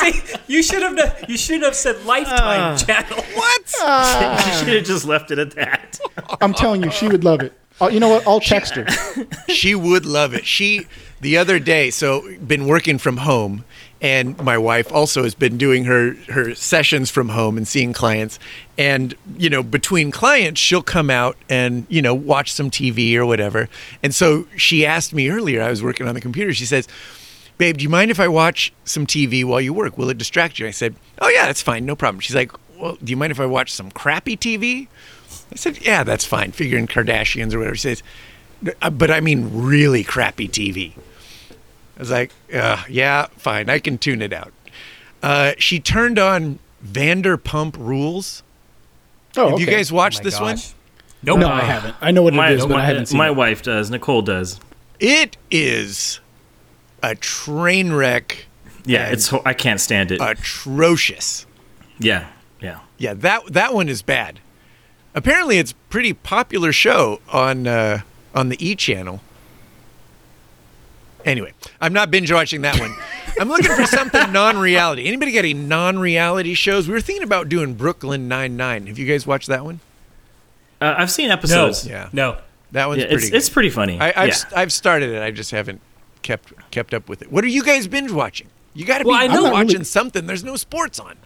See, 0.12 0.34
you 0.46 0.62
should 0.62 0.82
have 0.82 0.96
done- 0.96 1.12
you 1.28 1.36
should 1.36 1.62
have 1.62 1.74
said 1.76 2.04
Lifetime 2.04 2.76
channel. 2.78 3.22
What? 3.34 3.62
you 4.46 4.52
should 4.58 4.74
have 4.76 4.84
just 4.84 5.04
left 5.04 5.30
it 5.30 5.38
at 5.38 5.52
that. 5.52 5.98
I'm 6.40 6.54
telling 6.54 6.82
you, 6.82 6.90
she 6.90 7.08
would 7.08 7.24
love 7.24 7.40
it. 7.42 7.52
Uh, 7.80 7.88
you 7.88 7.98
know 8.00 8.08
what? 8.10 8.26
I'll 8.26 8.40
text 8.40 8.74
her. 8.74 8.86
she 9.48 9.74
would 9.74 10.04
love 10.04 10.34
it. 10.34 10.44
She 10.46 10.86
the 11.22 11.36
other 11.38 11.58
day, 11.58 11.90
so 11.90 12.22
been 12.46 12.66
working 12.66 12.98
from 12.98 13.18
home, 13.18 13.64
and 14.02 14.36
my 14.42 14.58
wife 14.58 14.92
also 14.92 15.22
has 15.22 15.34
been 15.34 15.56
doing 15.56 15.84
her 15.84 16.12
her 16.28 16.54
sessions 16.54 17.10
from 17.10 17.30
home 17.30 17.56
and 17.56 17.66
seeing 17.66 17.94
clients. 17.94 18.38
And 18.76 19.14
you 19.38 19.48
know, 19.48 19.62
between 19.62 20.10
clients, 20.10 20.60
she'll 20.60 20.82
come 20.82 21.08
out 21.08 21.36
and 21.48 21.86
you 21.88 22.02
know 22.02 22.14
watch 22.14 22.52
some 22.52 22.70
TV 22.70 23.14
or 23.16 23.24
whatever. 23.24 23.68
And 24.02 24.14
so 24.14 24.46
she 24.56 24.84
asked 24.84 25.14
me 25.14 25.30
earlier. 25.30 25.62
I 25.62 25.70
was 25.70 25.82
working 25.82 26.06
on 26.06 26.14
the 26.14 26.20
computer. 26.20 26.52
She 26.52 26.66
says. 26.66 26.86
Babe, 27.60 27.76
do 27.76 27.82
you 27.82 27.90
mind 27.90 28.10
if 28.10 28.18
I 28.18 28.26
watch 28.26 28.72
some 28.86 29.06
TV 29.06 29.44
while 29.44 29.60
you 29.60 29.74
work? 29.74 29.98
Will 29.98 30.08
it 30.08 30.16
distract 30.16 30.58
you? 30.58 30.66
I 30.66 30.70
said, 30.70 30.94
Oh, 31.20 31.28
yeah, 31.28 31.44
that's 31.44 31.60
fine. 31.60 31.84
No 31.84 31.94
problem. 31.94 32.18
She's 32.20 32.34
like, 32.34 32.52
Well, 32.78 32.96
do 33.04 33.10
you 33.10 33.18
mind 33.18 33.32
if 33.32 33.38
I 33.38 33.44
watch 33.44 33.70
some 33.70 33.90
crappy 33.90 34.34
TV? 34.34 34.88
I 35.52 35.56
said, 35.56 35.84
Yeah, 35.84 36.02
that's 36.02 36.24
fine. 36.24 36.52
Figuring 36.52 36.86
Kardashians 36.86 37.52
or 37.52 37.58
whatever. 37.58 37.76
She 37.76 37.82
says, 37.82 38.02
"Uh, 38.80 38.88
But 38.88 39.10
I 39.10 39.20
mean 39.20 39.50
really 39.52 40.02
crappy 40.02 40.48
TV. 40.48 40.94
I 40.96 42.00
was 42.00 42.10
like, 42.10 42.32
uh, 42.50 42.82
Yeah, 42.88 43.26
fine. 43.36 43.68
I 43.68 43.78
can 43.78 43.98
tune 43.98 44.22
it 44.22 44.32
out. 44.32 44.54
Uh, 45.22 45.52
she 45.58 45.80
turned 45.80 46.18
on 46.18 46.60
Vanderpump 46.82 47.76
Rules. 47.76 48.42
Oh, 49.36 49.50
Have 49.50 49.60
you 49.60 49.66
guys 49.66 49.92
watched 49.92 50.20
Oh 50.20 50.22
my 50.22 50.24
this 50.24 50.40
one? 50.40 50.56
Nope. 51.22 51.40
No, 51.40 51.48
I 51.50 51.60
haven't. 51.60 51.94
I 52.00 52.10
know 52.10 52.22
what 52.22 52.32
My, 52.32 52.52
it 52.52 52.54
is, 52.54 52.62
but 52.62 52.70
my, 52.70 52.80
I 52.82 52.86
haven't 52.86 53.04
seen 53.06 53.18
my 53.18 53.28
it. 53.28 53.36
wife 53.36 53.60
does. 53.62 53.90
Nicole 53.90 54.22
does. 54.22 54.58
It 54.98 55.36
is 55.50 56.20
a 57.02 57.14
train 57.14 57.92
wreck, 57.92 58.46
Yeah, 58.84 59.08
it's. 59.08 59.32
I 59.32 59.52
can't 59.54 59.80
stand 59.80 60.10
it. 60.12 60.20
atrocious. 60.20 61.46
yeah, 61.98 62.28
yeah. 62.60 62.80
Yeah, 62.98 63.14
that 63.14 63.46
that 63.52 63.72
one 63.74 63.88
is 63.88 64.02
bad. 64.02 64.40
Apparently, 65.14 65.58
it's 65.58 65.72
pretty 65.88 66.12
popular 66.12 66.72
show 66.72 67.20
on 67.32 67.66
uh, 67.66 68.00
on 68.34 68.48
the 68.48 68.64
E 68.64 68.74
channel. 68.74 69.20
Anyway, 71.24 71.52
I'm 71.80 71.92
not 71.92 72.10
binge 72.10 72.32
watching 72.32 72.62
that 72.62 72.78
one. 72.80 72.94
I'm 73.40 73.48
looking 73.48 73.74
for 73.76 73.84
something 73.86 74.32
non-reality. 74.32 75.06
Anybody 75.06 75.32
got 75.32 75.40
any 75.40 75.52
non-reality 75.54 76.54
shows? 76.54 76.88
We 76.88 76.94
were 76.94 77.00
thinking 77.00 77.22
about 77.24 77.48
doing 77.50 77.74
Brooklyn 77.74 78.26
Nine 78.26 78.56
Nine. 78.56 78.86
Have 78.86 78.98
you 78.98 79.06
guys 79.06 79.26
watched 79.26 79.48
that 79.48 79.64
one? 79.64 79.80
Uh, 80.80 80.94
I've 80.96 81.10
seen 81.10 81.28
No. 81.28 81.34
episodes. 81.34 81.86
Yeah. 81.86 82.08
No. 82.12 82.38
That 82.72 82.88
one's 82.88 83.00
Yeah, 83.02 83.08
pretty. 83.08 83.16
it's 83.22 83.30
good. 83.30 83.36
it's 83.36 83.48
pretty 83.50 83.70
funny. 83.70 84.00
I, 84.00 84.08
I've 84.16 84.28
yeah. 84.28 84.34
st- 84.34 84.52
I've 84.56 84.72
started 84.72 85.10
it. 85.10 85.22
I 85.22 85.30
just 85.30 85.50
haven't 85.50 85.80
kept 86.22 86.52
kept 86.70 86.94
up 86.94 87.08
with 87.08 87.22
it. 87.22 87.30
What 87.32 87.44
are 87.44 87.48
you 87.48 87.62
guys 87.64 87.86
binge 87.88 88.10
watching? 88.12 88.48
You 88.74 88.84
got 88.84 88.98
to 88.98 89.04
Well, 89.06 89.16
I 89.16 89.26
be 89.28 89.34
know- 89.34 89.50
watching 89.50 89.68
really- 89.72 89.84
something. 89.84 90.26
There's 90.26 90.44
no 90.44 90.56
sports 90.56 90.98
on. 91.00 91.16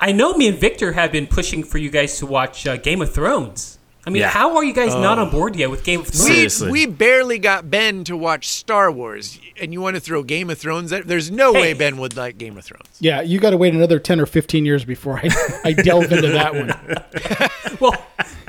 I 0.00 0.12
know 0.12 0.34
me 0.34 0.48
and 0.48 0.58
Victor 0.58 0.92
have 0.92 1.12
been 1.12 1.26
pushing 1.26 1.62
for 1.64 1.78
you 1.78 1.90
guys 1.90 2.18
to 2.18 2.26
watch 2.26 2.66
uh, 2.66 2.76
Game 2.76 3.00
of 3.00 3.12
Thrones. 3.12 3.78
I 4.06 4.10
mean, 4.10 4.20
Yeah. 4.20 4.28
how 4.28 4.56
are 4.56 4.64
you 4.64 4.74
guys 4.74 4.92
not 4.94 5.18
on 5.18 5.30
board 5.30 5.56
yet 5.56 5.70
with 5.70 5.82
Game 5.82 6.00
of 6.00 6.08
Thrones? 6.08 6.28
We, 6.28 6.34
Seriously. 6.34 6.70
we 6.70 6.84
barely 6.86 7.38
got 7.38 7.70
Ben 7.70 8.04
to 8.04 8.14
watch 8.18 8.48
Star 8.48 8.92
Wars, 8.92 9.40
and 9.58 9.72
you 9.72 9.80
want 9.80 9.96
to 9.96 10.00
throw 10.00 10.22
Game 10.22 10.50
of 10.50 10.58
Thrones? 10.58 10.92
at- 10.92 11.06
There's 11.08 11.30
no 11.30 11.54
Hey. 11.54 11.60
way 11.60 11.72
Ben 11.72 11.96
would 11.96 12.14
like 12.14 12.36
Game 12.36 12.58
of 12.58 12.64
Thrones. 12.66 12.86
Yeah, 13.00 13.22
you 13.22 13.38
got 13.40 13.50
to 13.50 13.56
wait 13.56 13.72
another 13.72 13.98
10 13.98 14.20
or 14.20 14.26
15 14.26 14.66
years 14.66 14.84
before 14.84 15.18
I, 15.24 15.30
I 15.64 15.72
delve 15.72 16.12
into 16.12 16.28
that 16.28 16.54
one. 16.54 17.78
well, 17.80 17.96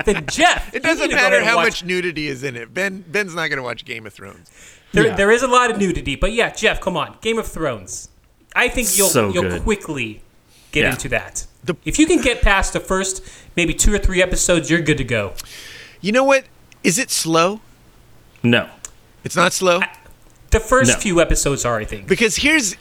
then 0.04 0.26
Jeff, 0.26 0.74
It 0.74 0.82
doesn't 0.82 1.08
need 1.08 1.14
to 1.14 1.16
go 1.16 1.22
matter 1.22 1.42
how 1.42 1.56
watch- 1.56 1.66
much 1.66 1.84
nudity 1.84 2.28
is 2.28 2.42
in 2.44 2.54
it. 2.54 2.74
Ben 2.74 3.02
Ben's 3.08 3.34
not 3.34 3.48
going 3.48 3.56
to 3.56 3.62
watch 3.62 3.84
Game 3.86 4.04
of 4.06 4.12
Thrones. 4.12 4.50
There, 4.92 5.06
Yeah. 5.06 5.16
there 5.16 5.30
is 5.30 5.42
a 5.42 5.46
lot 5.48 5.70
of 5.70 5.78
nudity, 5.78 6.16
but 6.16 6.32
yeah, 6.32 6.50
Jeff, 6.50 6.80
come 6.80 6.96
on, 6.96 7.16
Game 7.20 7.38
of 7.38 7.46
Thrones. 7.46 8.08
I 8.54 8.68
think 8.68 8.96
you'll 8.96 9.08
So 9.08 9.30
you'll 9.32 9.42
good. 9.42 9.62
quickly 9.62 10.22
get 10.72 10.82
Yeah. 10.84 10.90
into 10.92 11.08
that. 11.10 11.44
The- 11.64 11.76
if 11.84 11.98
you 11.98 12.06
can 12.06 12.20
get 12.22 12.40
past 12.42 12.72
the 12.72 12.80
first 12.80 13.22
maybe 13.56 13.74
two 13.74 13.92
or 13.92 13.98
three 13.98 14.22
episodes, 14.22 14.70
you're 14.70 14.80
good 14.80 14.98
to 14.98 15.04
go. 15.04 15.32
You 16.00 16.12
know 16.12 16.24
what? 16.24 16.44
Is 16.84 16.98
it 16.98 17.10
slow? 17.10 17.60
No. 18.42 18.68
It's 19.24 19.36
not 19.36 19.52
slow. 19.52 19.80
The 20.50 20.60
first 20.60 20.92
No. 20.92 20.96
few 20.98 21.20
episodes 21.20 21.64
are, 21.64 21.78
I 21.78 21.84
think. 21.84 22.06
Because 22.06 22.36
here's 22.36 22.76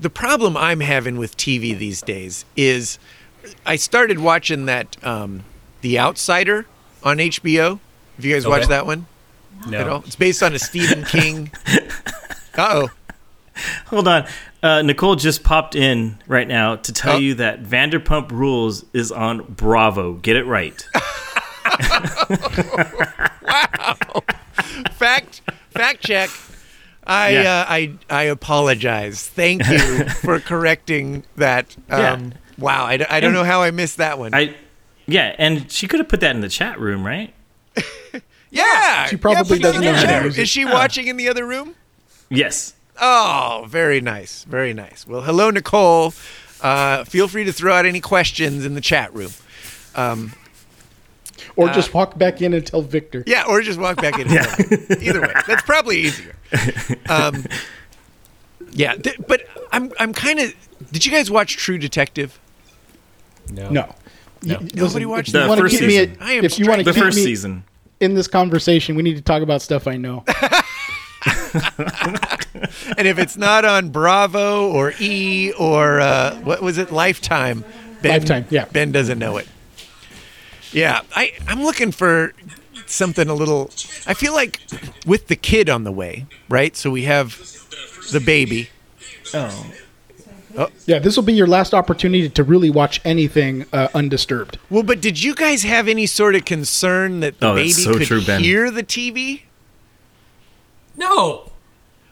the 0.00 0.08
problem 0.10 0.56
I'm 0.56 0.80
having 0.80 1.18
with 1.18 1.36
TV 1.36 1.74
these 1.74 2.00
days 2.00 2.44
is 2.56 2.98
I 3.66 3.76
started 3.76 4.18
watching 4.18 4.64
that 4.66 4.96
um, 5.04 5.44
The 5.82 5.98
Outsider 5.98 6.66
on 7.04 7.18
HBO. 7.20 7.78
Have 8.16 8.24
you 8.24 8.32
guys 8.32 8.44
Okay. 8.46 8.50
watched 8.50 8.68
that 8.70 8.86
one 8.86 9.06
at 9.68 9.88
all? 9.88 10.00
No. 10.00 10.04
It's 10.06 10.16
based 10.16 10.42
on 10.42 10.54
a 10.54 10.58
Stephen 10.58 11.04
King. 11.04 11.50
Uh 12.58 12.86
oh. 12.86 12.90
Hold 13.88 14.08
on. 14.08 14.26
Uh, 14.62 14.80
Nicole 14.80 15.14
just 15.14 15.44
popped 15.44 15.74
in 15.74 16.18
right 16.26 16.48
now 16.48 16.76
to 16.76 16.90
tell 16.92 17.16
Oh. 17.16 17.18
you 17.18 17.34
that 17.34 17.62
Vanderpump 17.62 18.30
Rules 18.32 18.86
is 18.94 19.12
on 19.12 19.42
Bravo. 19.42 20.14
Get 20.14 20.36
it 20.36 20.44
right. 20.44 20.82
Wow. 23.42 23.96
Fact 24.92 25.42
fact 25.70 26.00
check. 26.02 26.30
I 27.06 27.30
Yeah. 27.30 27.60
uh, 27.60 27.64
I 27.68 27.92
I 28.10 28.22
apologize. 28.24 29.26
Thank 29.26 29.66
you 29.68 30.08
for 30.08 30.40
correcting 30.40 31.24
that. 31.36 31.76
Um, 31.90 32.00
Yeah. 32.00 32.18
Wow, 32.58 32.84
I 32.86 32.96
don't 32.96 33.08
And- 33.10 33.34
know 33.34 33.44
how 33.44 33.62
I 33.62 33.70
missed 33.70 33.98
that 33.98 34.18
one. 34.18 34.34
I, 34.34 34.54
yeah, 35.06 35.34
and 35.38 35.70
she 35.70 35.86
could 35.86 36.00
have 36.00 36.08
put 36.08 36.20
that 36.20 36.34
in 36.34 36.40
the 36.40 36.48
chat 36.48 36.80
room, 36.80 37.06
right? 37.06 37.32
Yeah, 38.56 39.06
She 39.06 39.16
probably 39.16 39.58
yeah, 39.58 39.62
doesn't 39.62 39.82
in 39.82 39.92
know 39.92 39.98
how 39.98 40.18
to 40.20 40.24
use 40.26 40.38
it. 40.38 40.42
Is 40.42 40.48
she 40.48 40.64
watching 40.64 41.06
in 41.06 41.16
the 41.16 41.28
other 41.28 41.46
room? 41.46 41.74
Yes. 42.28 42.74
Oh, 43.00 43.66
very 43.68 44.00
nice, 44.00 44.44
very 44.44 44.72
nice. 44.72 45.06
Well, 45.06 45.22
hello, 45.22 45.50
Nicole. 45.50 46.14
Uh, 46.62 47.04
feel 47.04 47.28
free 47.28 47.44
to 47.44 47.52
throw 47.52 47.74
out 47.74 47.84
any 47.86 48.00
questions 48.00 48.64
in 48.64 48.74
the 48.74 48.80
chat 48.80 49.14
room. 49.14 49.32
Or 51.56 51.68
just 51.70 51.94
walk 51.94 52.18
back 52.18 52.42
in 52.42 52.52
and 52.54 52.66
tell 52.66 52.82
Victor. 52.82 53.22
Yeah, 53.26 53.44
or 53.48 53.60
just 53.62 53.78
walk 53.78 53.96
back 53.96 54.18
in. 54.18 54.28
yeah. 54.30 54.54
Either 55.00 55.20
way, 55.22 55.32
that's 55.46 55.62
probably 55.62 55.98
easier. 55.98 56.34
Um, 57.08 57.44
yeah, 58.72 58.94
th- 58.94 59.16
but 59.26 59.42
I'm 59.72 59.90
I'm 59.98 60.12
kind 60.12 60.38
of. 60.38 60.54
Did 60.92 61.06
you 61.06 61.12
guys 61.12 61.30
watch 61.30 61.56
True 61.56 61.78
Detective? 61.78 62.38
No. 63.50 63.70
No. 63.70 63.94
No. 64.42 64.60
You- 64.60 64.68
Nobody 64.74 65.06
watched 65.06 65.28
if 65.28 65.32
the 65.34 65.56
first 65.56 65.78
season. 65.78 66.12
at- 66.12 66.22
I 66.22 66.32
am 66.32 66.44
if 66.44 66.58
you 66.58 66.66
want 66.66 66.80
to 66.80 66.84
The 66.84 66.92
first 66.98 67.16
me 67.16 67.24
season. 67.24 67.64
In 68.00 68.14
this 68.14 68.28
conversation, 68.28 68.96
we 68.96 69.02
need 69.02 69.16
to 69.16 69.22
talk 69.22 69.42
about 69.42 69.62
stuff 69.62 69.86
I 69.86 69.96
know. 69.96 70.24
And 72.96 73.06
if 73.06 73.18
it's 73.18 73.36
not 73.36 73.64
on 73.64 73.90
Bravo 73.90 74.70
or 74.70 74.94
E 74.98 75.52
or 75.58 76.00
uh, 76.00 76.36
what 76.36 76.62
was 76.62 76.78
it, 76.78 76.90
Lifetime? 76.90 77.64
Ben, 78.02 78.12
Lifetime, 78.12 78.46
yeah. 78.50 78.66
Ben 78.66 78.92
doesn't 78.92 79.18
know 79.18 79.36
it. 79.36 79.48
Yeah, 80.72 81.02
I 81.14 81.32
I'm 81.46 81.62
looking 81.62 81.92
for 81.92 82.32
something 82.86 83.28
a 83.28 83.34
little. 83.34 83.70
I 84.06 84.14
feel 84.14 84.32
like 84.32 84.60
with 85.04 85.28
the 85.28 85.36
kid 85.36 85.68
on 85.68 85.84
the 85.84 85.92
way, 85.92 86.26
right? 86.48 86.76
So 86.76 86.90
we 86.90 87.02
have 87.02 87.38
the 88.12 88.20
baby. 88.20 88.70
Oh. 89.34 89.72
Yeah, 90.86 90.98
this 90.98 91.16
will 91.16 91.24
be 91.24 91.32
your 91.34 91.46
last 91.46 91.74
opportunity 91.74 92.28
to 92.28 92.42
really 92.44 92.70
watch 92.70 93.00
anything 93.04 93.66
uh, 93.72 93.88
undisturbed. 93.94 94.58
Well, 94.70 94.82
but 94.82 95.00
did 95.00 95.22
you 95.22 95.34
guys 95.34 95.62
have 95.64 95.88
any 95.88 96.06
sort 96.06 96.34
of 96.34 96.44
concern 96.44 97.20
that 97.20 97.38
the 97.40 97.48
Oh, 97.48 97.54
baby 97.54 97.70
so 97.72 97.94
could 97.94 98.06
true, 98.06 98.24
Ben. 98.24 98.42
hear 98.42 98.70
the 98.70 98.82
TV? 98.82 99.42
No. 100.96 101.52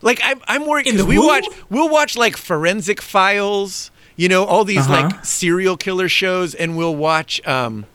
Like 0.03 0.21
I'm, 0.23 0.41
I'm 0.47 0.67
worried 0.67 0.85
because 0.85 1.05
we 1.05 1.17
womb? 1.19 1.27
watch, 1.29 1.47
we'll 1.71 1.89
watch 1.89 2.17
like 2.17 2.37
forensic 2.37 3.01
files, 3.01 3.91
you 4.17 4.29
know, 4.29 4.45
all 4.45 4.65
these 4.65 4.87
Uh-huh. 4.89 5.09
like 5.09 5.25
serial 5.25 5.77
killer 5.77 6.09
shows, 6.09 6.55
and 6.55 6.77
we'll 6.77 6.95
watch. 6.97 7.45
Um, 7.47 7.87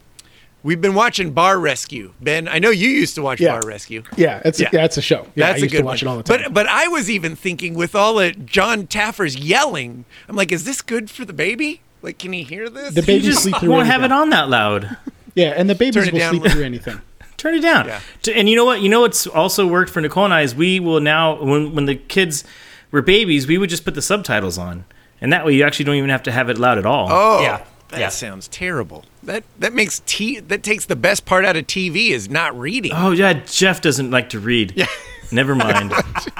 we've 0.64 0.82
been 0.82 0.94
watching 0.94 1.32
Bar 1.32 1.60
Rescue. 1.60 2.14
Ben, 2.22 2.48
I 2.48 2.60
know 2.60 2.70
you 2.70 2.90
used 2.90 3.16
to 3.16 3.22
watch 3.22 3.40
Yeah. 3.40 3.60
Bar 3.60 3.68
Rescue. 3.68 4.04
Yeah, 4.18 4.42
that's 4.44 4.60
Yeah. 4.60 4.70
yeah, 4.74 4.86
it's 4.86 4.98
a 4.98 5.02
show. 5.02 5.28
Yeah, 5.36 5.48
That's 5.48 5.56
I 5.56 5.58
a 5.58 5.62
used 5.62 5.72
good 5.74 5.78
to 5.80 5.84
watch 5.86 6.04
one. 6.04 6.08
it 6.08 6.12
all 6.12 6.18
the 6.18 6.24
time. 6.24 6.44
But 6.46 6.54
but 6.54 6.68
I 6.68 6.88
was 6.88 7.10
even 7.10 7.36
thinking 7.36 7.74
with 7.76 7.96
all 7.96 8.20
of 8.20 8.46
John 8.46 8.88
Taffer's 8.88 9.36
yelling, 9.38 10.06
I'm 10.28 10.36
like, 10.36 10.52
is 10.52 10.64
this 10.66 10.82
good 10.82 11.10
for 11.10 11.26
the 11.26 11.34
baby? 11.34 11.82
Like, 12.02 12.18
can 12.18 12.32
he 12.34 12.44
hear 12.44 12.70
this? 12.70 12.94
The 12.94 13.02
You 13.02 13.08
babies 13.08 13.26
just 13.26 13.44
sleep 13.44 13.58
through 13.58 13.70
won't 13.70 13.82
anything. 13.88 14.02
have 14.02 14.12
it 14.12 14.14
on 14.14 14.30
that 14.30 14.50
loud. 14.50 14.98
Yeah, 15.36 15.54
and 15.56 15.70
the 15.70 15.76
babies 15.76 16.12
will 16.12 16.18
down 16.20 16.30
sleep 16.32 16.44
little. 16.44 16.56
through 16.58 16.66
anything. 16.66 17.02
Turn 17.38 17.56
it 17.56 17.62
down. 17.62 17.88
Yeah. 17.88 18.00
And 18.36 18.50
you 18.50 18.56
know 18.56 18.66
what? 18.66 18.82
You 18.82 18.90
know 18.90 19.02
what's 19.02 19.28
also 19.28 19.66
worked 19.68 19.90
for 19.92 20.02
Nicole 20.02 20.26
and 20.26 20.34
I 20.34 20.42
is 20.42 20.54
we 20.56 20.80
will 20.80 21.00
now 21.00 21.42
when 21.42 21.74
when 21.76 21.86
the 21.86 21.96
kids 21.96 22.44
were 22.92 23.02
babies, 23.02 23.48
we 23.48 23.58
would 23.58 23.70
just 23.70 23.86
put 23.86 23.96
the 23.96 24.02
subtitles 24.02 24.58
on, 24.58 24.84
and 25.22 25.32
that 25.32 25.46
way 25.46 25.54
you 25.54 25.64
actually 25.64 25.86
don't 25.86 25.96
even 25.96 26.10
have 26.10 26.24
to 26.24 26.32
have 26.32 26.50
it 26.50 26.58
loud 26.58 26.78
at 26.78 26.86
all. 26.86 27.08
Oh, 27.12 27.42
Yeah. 27.42 27.64
That 27.90 28.00
Yeah. 28.00 28.10
sounds 28.10 28.48
terrible. 28.48 29.06
That 29.24 29.44
that 29.60 29.74
makes 29.74 30.02
t 30.06 30.40
that 30.40 30.64
takes 30.64 30.86
the 30.86 30.96
best 30.96 31.26
part 31.26 31.44
out 31.46 31.56
of 31.58 31.66
TV 31.68 32.10
is 32.12 32.30
not 32.30 32.58
reading. 32.58 32.92
Oh 32.94 33.12
yeah, 33.12 33.34
Jeff 33.34 33.82
doesn't 33.82 34.12
like 34.12 34.30
to 34.30 34.40
read. 34.40 34.74
Yeah. 34.76 34.86
Never 35.32 35.54
mind. 35.56 35.92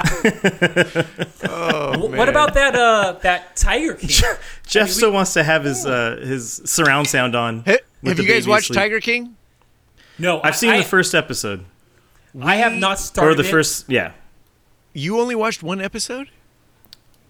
Wh- 1.14 2.10
what 2.18 2.30
about 2.30 2.54
that 2.56 2.76
uh 2.76 3.14
that 3.22 3.56
Tiger 3.56 3.94
King? 3.96 4.10
Jeff 4.68 4.90
still 4.90 5.12
wants 5.12 5.34
to 5.34 5.44
have 5.44 5.64
his 5.64 5.86
uh, 5.86 6.20
his 6.24 6.62
surround 6.66 7.08
sound 7.08 7.36
on. 7.36 7.64
Hey, 7.64 7.80
with 8.02 8.10
have 8.12 8.18
the 8.18 8.24
you 8.24 8.30
guys 8.30 8.48
watched 8.48 8.70
asleep. 8.72 8.80
Tiger 8.80 9.00
King? 9.00 9.36
No, 10.18 10.42
I've 10.44 10.56
seen 10.56 10.72
I, 10.72 10.78
the 10.80 10.84
first 10.84 11.16
episode 11.16 11.66
I 12.42 12.58
have 12.58 12.74
not 12.74 13.00
started 13.00 13.32
or 13.32 13.36
the 13.36 13.48
it. 13.48 13.52
first. 13.52 13.86
Yeah, 13.90 14.12
You 14.94 15.20
only 15.20 15.36
watched 15.36 15.64
one 15.64 15.82
episode? 15.82 16.30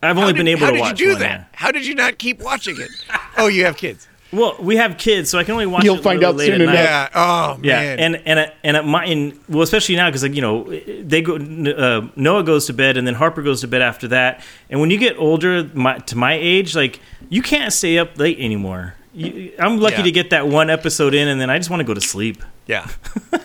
I've 0.01 0.17
only 0.17 0.33
did- 0.33 0.39
been 0.39 0.47
able 0.47 0.67
to 0.67 0.73
watch. 0.73 0.73
how 0.73 0.73
to 0.73 0.77
did 0.77 0.81
watch 0.93 0.99
you 1.01 1.05
do 1.07 1.11
one. 1.13 1.19
that? 1.21 1.49
How 1.53 1.71
did 1.71 1.85
you 1.85 1.93
not 1.95 2.17
keep 2.17 2.39
watching 2.41 2.79
it? 2.79 2.89
oh, 3.37 3.47
you 3.47 3.65
have 3.65 3.75
kids. 3.77 4.07
Yeah. 4.31 4.39
Well, 4.39 4.55
we 4.59 4.75
have 4.77 4.97
kids, 4.97 5.29
so 5.29 5.39
I 5.39 5.43
can 5.43 5.53
only 5.53 5.65
watch. 5.65 5.83
You'll 5.83 5.97
it 5.97 6.03
find 6.03 6.23
out 6.23 6.35
late 6.35 6.47
soon 6.47 6.61
enough. 6.61 6.75
Yeah. 6.75 7.09
Oh 7.15 7.59
Yeah, 7.63 7.79
man. 7.79 7.99
and 7.99 8.15
and 8.25 8.39
at- 8.39 8.55
and 8.63 8.77
at 8.77 8.85
my 8.85 9.05
and 9.05 9.39
well, 9.49 9.61
especially 9.63 9.95
now 9.95 10.07
because 10.09 10.23
like 10.23 10.35
you 10.35 10.41
know 10.41 10.63
they 11.03 11.21
go 11.21 11.35
uh, 11.35 12.07
Noah 12.15 12.43
goes 12.43 12.65
to 12.67 12.73
bed 12.73 12.97
and 12.97 13.07
then 13.07 13.15
Harper 13.15 13.41
goes 13.41 13.61
to 13.61 13.67
bed 13.67 13.81
after 13.81 14.07
that. 14.09 14.43
And 14.69 14.79
when 14.79 14.91
you 14.91 14.97
get 14.97 15.17
older, 15.17 15.63
my, 15.73 15.97
to 15.99 16.15
my 16.17 16.33
age, 16.33 16.75
like 16.75 16.99
you 17.29 17.41
can't 17.41 17.73
stay 17.73 17.97
up 17.97 18.17
late 18.19 18.39
anymore. 18.39 18.95
You, 19.13 19.51
I'm 19.57 19.79
lucky 19.79 19.97
Yeah. 19.97 20.03
to 20.03 20.11
get 20.11 20.29
that 20.29 20.47
one 20.47 20.69
episode 20.69 21.15
in, 21.15 21.27
and 21.27 21.41
then 21.41 21.49
I 21.49 21.57
just 21.57 21.69
want 21.71 21.79
to 21.79 21.83
go 21.85 21.93
to 21.95 22.01
sleep. 22.01 22.43
yeah. 22.67 22.87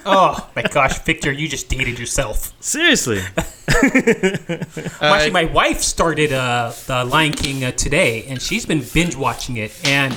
Oh 0.07 0.51
my 0.55 0.61
gosh, 0.61 0.99
Victor, 0.99 1.33
you 1.33 1.49
just 1.49 1.71
dated 1.71 1.99
yourself. 1.99 2.53
Seriously, 2.61 3.23
Well, 3.83 5.15
Actually, 5.15 5.31
my 5.31 5.47
wife 5.47 5.81
started 5.81 6.31
uh, 6.33 6.73
the 6.87 7.05
Lion 7.05 7.33
King 7.33 7.65
uh, 7.65 7.71
today, 7.73 8.25
and 8.25 8.41
she's 8.41 8.67
been 8.67 8.85
binge 8.93 9.17
watching 9.17 9.57
it. 9.57 9.73
And 9.87 10.17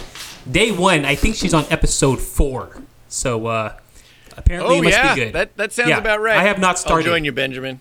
day 0.52 0.72
one, 0.72 1.06
I 1.06 1.16
think 1.16 1.36
she's 1.36 1.54
on 1.54 1.66
episode 1.70 2.20
four. 2.20 2.82
So 3.10 3.48
uh, 3.48 3.74
apparently, 4.36 4.76
Oh 4.76 4.80
it 4.80 4.84
must 4.86 4.98
yeah. 4.98 5.16
be 5.16 5.22
good. 5.22 5.34
That 5.34 5.56
that 5.58 5.72
sounds 5.74 5.90
Yeah, 5.90 5.98
about 5.98 6.22
right. 6.22 6.38
I 6.38 6.44
have 6.44 6.60
not 6.60 6.78
started. 6.80 7.06
I'll 7.08 7.14
join 7.14 7.26
you, 7.26 7.32
Benjamin. 7.32 7.80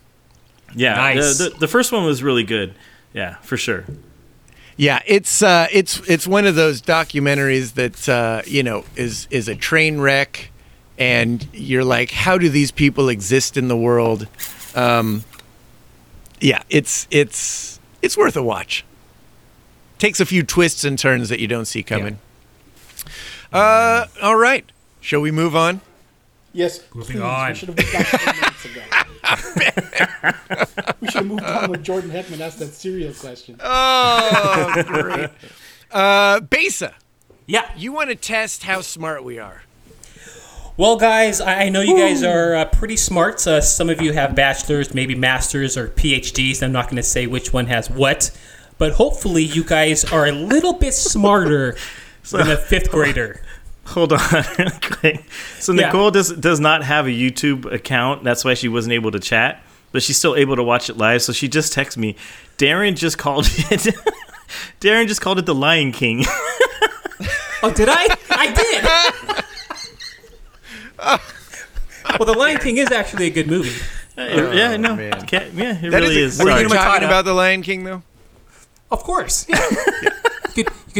yeah. 0.75 0.95
Nice. 0.95 1.37
The, 1.37 1.49
the 1.49 1.59
the 1.59 1.67
first 1.67 1.91
one 1.91 2.05
was 2.05 2.23
really 2.23 2.43
good. 2.43 2.73
Yeah, 3.13 3.35
for 3.37 3.57
sure. 3.57 3.85
Yeah, 4.75 5.01
it's 5.07 5.41
uh, 5.41 5.67
it's 5.71 5.99
it's 6.07 6.27
one 6.27 6.45
of 6.45 6.55
those 6.55 6.81
documentaries 6.81 7.73
that 7.73 8.07
uh, 8.07 8.41
you 8.45 8.61
know 8.63 8.83
is 8.95 9.27
is 9.31 9.47
a 9.47 9.55
train 9.55 9.99
wreck, 9.99 10.51
and 10.99 11.47
you're 11.51 11.83
like, 11.83 12.11
how 12.11 12.37
do 12.37 12.47
these 12.47 12.71
people 12.71 13.09
exist 13.09 13.57
in 13.57 13.69
the 13.69 13.77
world? 13.77 14.27
Um, 14.75 15.23
yeah, 16.39 16.61
it's 16.69 17.07
it's 17.09 17.79
it's 18.03 18.15
worth 18.15 18.37
a 18.37 18.43
watch. 18.43 18.85
Takes 19.97 20.19
a 20.19 20.25
few 20.27 20.43
twists 20.43 20.83
and 20.83 20.99
turns 20.99 21.29
that 21.29 21.39
you 21.39 21.47
don't 21.47 21.65
see 21.65 21.81
coming. 21.81 22.19
Uh, 23.51 24.05
all 24.21 24.35
right, 24.35 24.69
shall 25.01 25.21
we 25.21 25.31
move 25.31 25.55
on? 25.55 25.81
Yes, 26.53 26.81
Moving 26.93 27.17
please. 27.17 27.21
on. 27.23 27.49
We 27.49 27.55
should 27.55 27.69
have 27.69 27.77
moved 27.77 27.95
on 27.95 28.03
10 28.03 28.35
minutes 28.35 28.65
ago. 28.65 28.81
we 31.01 31.07
should 31.07 31.15
have 31.15 31.25
moved 31.25 31.43
on 31.43 31.69
when 31.69 31.83
Jordan 31.83 32.09
Hedman 32.09 32.39
asked 32.39 32.59
that 32.59 32.73
serial 32.73 33.13
question. 33.13 33.57
Oh, 33.63 34.83
great. 34.87 35.29
Uh, 35.91 36.39
Besa, 36.39 36.95
yeah. 37.45 37.69
you 37.77 37.91
want 37.93 38.09
to 38.09 38.15
test 38.15 38.63
how 38.63 38.81
smart 38.81 39.23
we 39.23 39.37
are? 39.37 39.61
Well, 40.77 40.97
guys, 40.97 41.41
I 41.41 41.63
I 41.65 41.69
know 41.69 41.81
you 41.81 41.97
guys 41.97 42.21
are 42.23 42.55
uh, 42.55 42.65
pretty 42.65 42.97
smart. 42.97 43.45
Uh, 43.47 43.61
some 43.61 43.89
of 43.89 43.99
you 44.01 44.13
have 44.13 44.35
bachelors, 44.35 44.93
maybe 44.93 45.15
masters 45.15 45.75
or 45.75 45.87
PhDs. 45.87 46.61
I'm 46.61 46.71
not 46.71 46.85
going 46.85 46.97
to 46.97 47.03
say 47.03 47.25
which 47.25 47.51
one 47.51 47.65
has 47.67 47.89
what, 47.89 48.29
but 48.77 48.93
hopefully, 48.93 49.41
you 49.43 49.63
guys 49.63 50.05
are 50.05 50.27
a 50.27 50.31
little 50.31 50.73
bit 50.73 50.93
smarter 50.93 51.75
than 52.37 52.49
a 52.51 52.57
fifth 52.57 52.91
grader. 52.91 53.41
Hold 53.87 54.11
on, 54.13 54.19
really 54.57 54.71
quick. 54.81 55.23
So 55.59 55.71
Yeah. 55.73 55.85
Nicole 55.85 56.11
does 56.11 56.31
does 56.33 56.59
not 56.59 56.83
have 56.83 57.05
a 57.07 57.09
YouTube 57.11 57.71
account. 57.71 58.23
That's 58.23 58.43
why 58.43 58.53
she 58.53 58.67
wasn't 58.67 58.93
able 58.93 59.11
to 59.11 59.19
chat, 59.19 59.63
but 59.93 60.03
she's 60.03 60.17
still 60.17 60.35
able 60.35 60.55
to 60.57 60.63
watch 60.63 60.89
it 60.89 60.97
live. 60.97 61.21
So 61.21 61.31
she 61.31 61.47
just 61.47 61.73
texted 61.73 61.97
me. 61.97 62.15
Darren 62.57 62.95
just 62.97 63.17
called 63.17 63.45
it. 63.47 63.95
Darren 64.81 65.07
just 65.07 65.21
called 65.21 65.39
it 65.39 65.45
the 65.45 65.55
Lion 65.55 65.91
King. 65.93 66.25
Oh, 67.63 67.71
did 67.73 67.87
I? 67.89 68.07
I 68.29 68.53
did. 68.53 68.83
well, 72.19 72.25
The 72.25 72.33
Lion 72.37 72.57
King 72.59 72.77
is 72.77 72.91
actually 72.91 73.27
a 73.27 73.29
good 73.29 73.47
movie. 73.47 73.71
Uh, 74.17 74.23
yeah, 74.53 74.71
oh, 74.73 74.77
no, 74.77 74.95
man. 74.95 75.25
Yeah, 75.31 75.39
it 75.41 75.55
That 75.91 76.01
really 76.01 76.17
is. 76.19 76.35
is. 76.35 76.39
a- 76.39 76.43
were 76.45 76.59
you 76.61 76.67
talking 76.69 77.03
about 77.05 77.25
the 77.25 77.33
Lion 77.33 77.61
King 77.61 77.83
though? 77.83 78.01
Of 78.91 79.03
course. 79.03 79.45
Yeah. 79.49 79.59
you, 79.69 80.09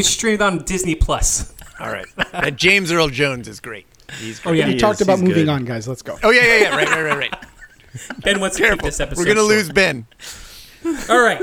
could, 0.02 0.06
you 0.06 0.12
stream 0.12 0.34
it 0.34 0.42
on 0.42 0.58
Disney 0.64 0.94
Plus. 0.94 1.54
All 1.80 1.90
right. 1.90 2.06
That 2.32 2.56
James 2.56 2.90
Earl 2.90 3.08
Jones 3.08 3.46
is 3.48 3.60
great. 3.60 3.86
He's 4.20 4.40
Oh 4.46 4.52
yeah. 4.52 4.66
You 4.66 4.72
He 4.72 4.78
talked 4.78 5.00
is, 5.00 5.06
about 5.06 5.18
he's 5.18 5.28
moving 5.28 5.44
good. 5.46 5.52
on, 5.52 5.64
guys. 5.64 5.86
Let's 5.86 6.02
go. 6.02 6.16
Oh 6.22 6.30
yeah, 6.30 6.42
yeah, 6.44 6.58
yeah. 6.60 6.76
Right, 6.76 6.88
right, 6.88 7.02
right, 7.02 7.18
right. 7.18 7.34
Ben 8.22 8.40
wants 8.40 8.56
to 8.56 8.68
keep 8.68 8.82
this 8.82 9.00
episode. 9.00 9.20
We're 9.20 9.26
gonna 9.26 9.40
short. 9.40 9.48
lose 9.50 9.70
Ben. 9.72 10.06
All 11.08 11.20
right. 11.20 11.42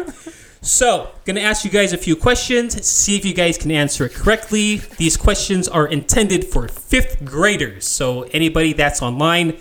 So, 0.62 1.12
going 1.26 1.36
to 1.36 1.44
ask 1.44 1.64
you 1.64 1.70
guys 1.70 1.94
a 1.94 1.98
few 1.98 2.16
questions, 2.16 2.84
see 2.88 3.16
if 3.16 3.24
you 3.24 3.36
guys 3.36 3.56
can 3.56 3.70
answer 3.70 4.04
it 4.08 4.14
correctly. 4.14 4.78
These 4.98 5.16
questions 5.16 5.68
are 5.68 5.86
intended 5.86 6.44
for 6.46 6.68
fifth 6.68 7.24
graders. 7.24 7.86
So, 7.86 8.24
anybody 8.24 8.74
that's 8.74 9.00
online, 9.04 9.58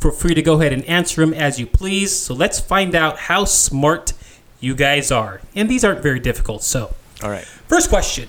feel 0.00 0.12
free 0.12 0.34
to 0.34 0.40
go 0.40 0.58
ahead 0.58 0.72
and 0.72 0.82
answer 0.86 1.20
them 1.20 1.34
as 1.34 1.60
you 1.60 1.66
please. 1.66 2.10
So, 2.10 2.32
let's 2.32 2.58
find 2.58 2.94
out 2.94 3.18
how 3.18 3.44
smart 3.44 4.14
you 4.58 4.74
guys 4.74 5.12
are. 5.12 5.42
And 5.54 5.68
these 5.68 5.84
aren't 5.84 6.02
very 6.02 6.20
difficult. 6.20 6.62
So, 6.62 6.94
All 7.22 7.28
right. 7.28 7.44
first 7.44 7.90
question 7.90 8.26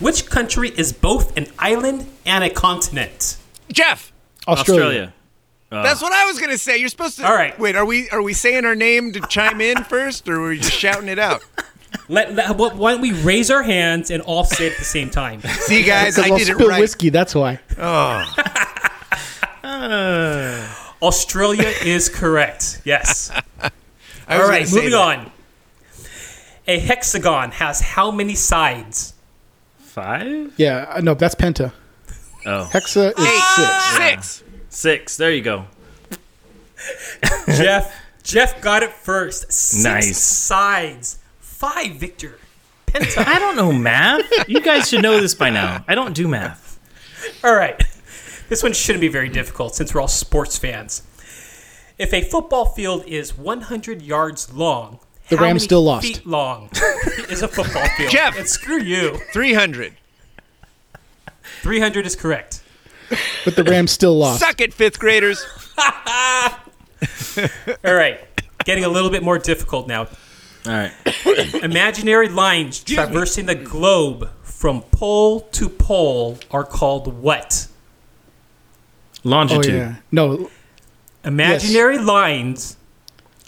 Which 0.00 0.26
country 0.26 0.70
is 0.70 0.92
both 0.92 1.36
an 1.36 1.46
island 1.58 2.06
and 2.24 2.44
a 2.44 2.50
continent? 2.50 3.36
Jeff. 3.72 4.12
Australia. 4.46 4.82
Australia. 4.82 5.14
That's 5.70 6.02
ah. 6.02 6.06
what 6.06 6.12
I 6.12 6.24
was 6.26 6.38
gonna 6.38 6.56
say. 6.56 6.78
You're 6.78 6.88
supposed 6.88 7.18
to. 7.18 7.26
All 7.26 7.34
right. 7.34 7.58
Wait, 7.58 7.76
are 7.76 7.84
we 7.84 8.08
are 8.10 8.22
we 8.22 8.32
saying 8.32 8.64
our 8.64 8.74
name 8.74 9.12
to 9.12 9.20
chime 9.20 9.60
in 9.60 9.84
first, 9.84 10.28
or 10.28 10.36
are 10.36 10.48
we 10.48 10.58
just 10.58 10.72
shouting 10.72 11.08
it 11.08 11.18
out? 11.18 11.44
Let, 12.08 12.34
let- 12.34 12.56
why 12.56 12.92
don't 12.92 13.00
we 13.00 13.12
raise 13.12 13.50
our 13.50 13.62
hands 13.62 14.10
and 14.10 14.22
all 14.22 14.44
say 14.44 14.68
it 14.68 14.72
at 14.72 14.78
the 14.78 14.84
same 14.84 15.10
time? 15.10 15.40
See, 15.60 15.82
guys, 15.82 16.18
I 16.18 16.28
I'll 16.28 16.38
did 16.38 16.48
it 16.48 16.56
right. 16.56 16.80
whiskey. 16.80 17.10
That's 17.10 17.34
why. 17.34 17.60
Oh, 17.76 18.24
Australia 21.02 21.72
is 21.84 22.08
correct. 22.08 22.80
Yes. 22.84 23.30
I 24.26 24.38
was 24.38 24.48
right, 24.48 24.72
moving 24.72 24.94
on. 24.94 25.30
A 26.66 26.78
hexagon 26.78 27.52
has 27.52 27.80
how 27.80 28.10
many 28.10 28.34
sides? 28.34 29.14
Five? 30.02 30.52
Yeah, 30.56 30.86
uh, 30.94 31.00
no, 31.00 31.14
that's 31.14 31.34
penta. 31.34 31.72
Oh, 32.46 32.68
Hexa 32.72 33.12
is 33.18 33.26
Eight, 33.26 33.42
six. 33.56 33.84
six. 33.96 34.44
six. 34.68 35.16
There 35.16 35.32
you 35.32 35.42
go. 35.42 35.64
Jeff 37.48 37.94
Jeff 38.22 38.60
got 38.60 38.82
it 38.82 38.92
first. 38.92 39.52
Six 39.52 39.82
Nice. 39.84 40.18
sides. 40.18 41.18
Five, 41.40 41.96
Victor. 41.96 42.38
Penta. 42.86 43.26
I 43.26 43.38
don't 43.38 43.56
know 43.56 43.72
math. 43.72 44.24
You 44.48 44.60
guys 44.60 44.88
should 44.88 45.02
know 45.02 45.20
this 45.20 45.34
by 45.34 45.50
now. 45.50 45.84
I 45.88 45.94
don't 45.94 46.14
do 46.14 46.28
math. 46.28 46.78
All 47.42 47.54
right. 47.54 47.82
This 48.48 48.62
one 48.62 48.72
shouldn't 48.72 49.00
be 49.00 49.08
very 49.08 49.28
difficult 49.28 49.74
since 49.74 49.92
we're 49.94 50.00
all 50.00 50.08
sports 50.08 50.56
fans. 50.56 51.02
If 51.98 52.14
a 52.14 52.22
football 52.22 52.66
field 52.66 53.04
is 53.06 53.36
100 53.36 54.00
yards 54.02 54.52
long, 54.54 55.00
The 55.30 55.36
how 55.36 55.42
Rams 55.44 55.54
many 55.60 55.64
still 55.66 55.82
lost. 55.84 56.06
feet 56.06 56.26
long 56.26 56.70
is 57.28 57.42
a 57.42 57.48
football 57.48 57.86
field? 57.96 58.10
Jeff. 58.10 58.38
And 58.38 58.48
screw 58.48 58.80
you. 58.80 59.18
Three 59.32 59.54
hundred. 59.54 59.94
300 61.62 62.06
is 62.06 62.14
correct. 62.14 62.62
But 63.44 63.56
the 63.56 63.64
Rams 63.64 63.90
still 63.90 64.16
lost. 64.18 64.40
Suck 64.40 64.60
it, 64.60 64.72
fifth 64.72 64.98
graders. 64.98 65.44
All 67.84 67.94
right. 67.94 68.20
Getting 68.64 68.84
a 68.84 68.88
little 68.88 69.10
bit 69.10 69.22
more 69.22 69.38
difficult 69.38 69.86
now. 69.88 70.02
All 70.66 70.72
right. 70.72 70.92
Imaginary 71.62 72.28
lines 72.28 72.82
traversing 72.82 73.46
the 73.46 73.54
globe 73.54 74.30
from 74.42 74.82
pole 74.82 75.40
to 75.52 75.68
pole 75.68 76.38
are 76.50 76.64
called 76.64 77.12
what? 77.22 77.68
Longitude. 79.24 79.52
Oh 79.52 79.56
Longitude. 79.56 79.74
yeah. 79.74 79.94
No, 80.12 80.50
Imaginary 81.24 81.98
lines 81.98 82.76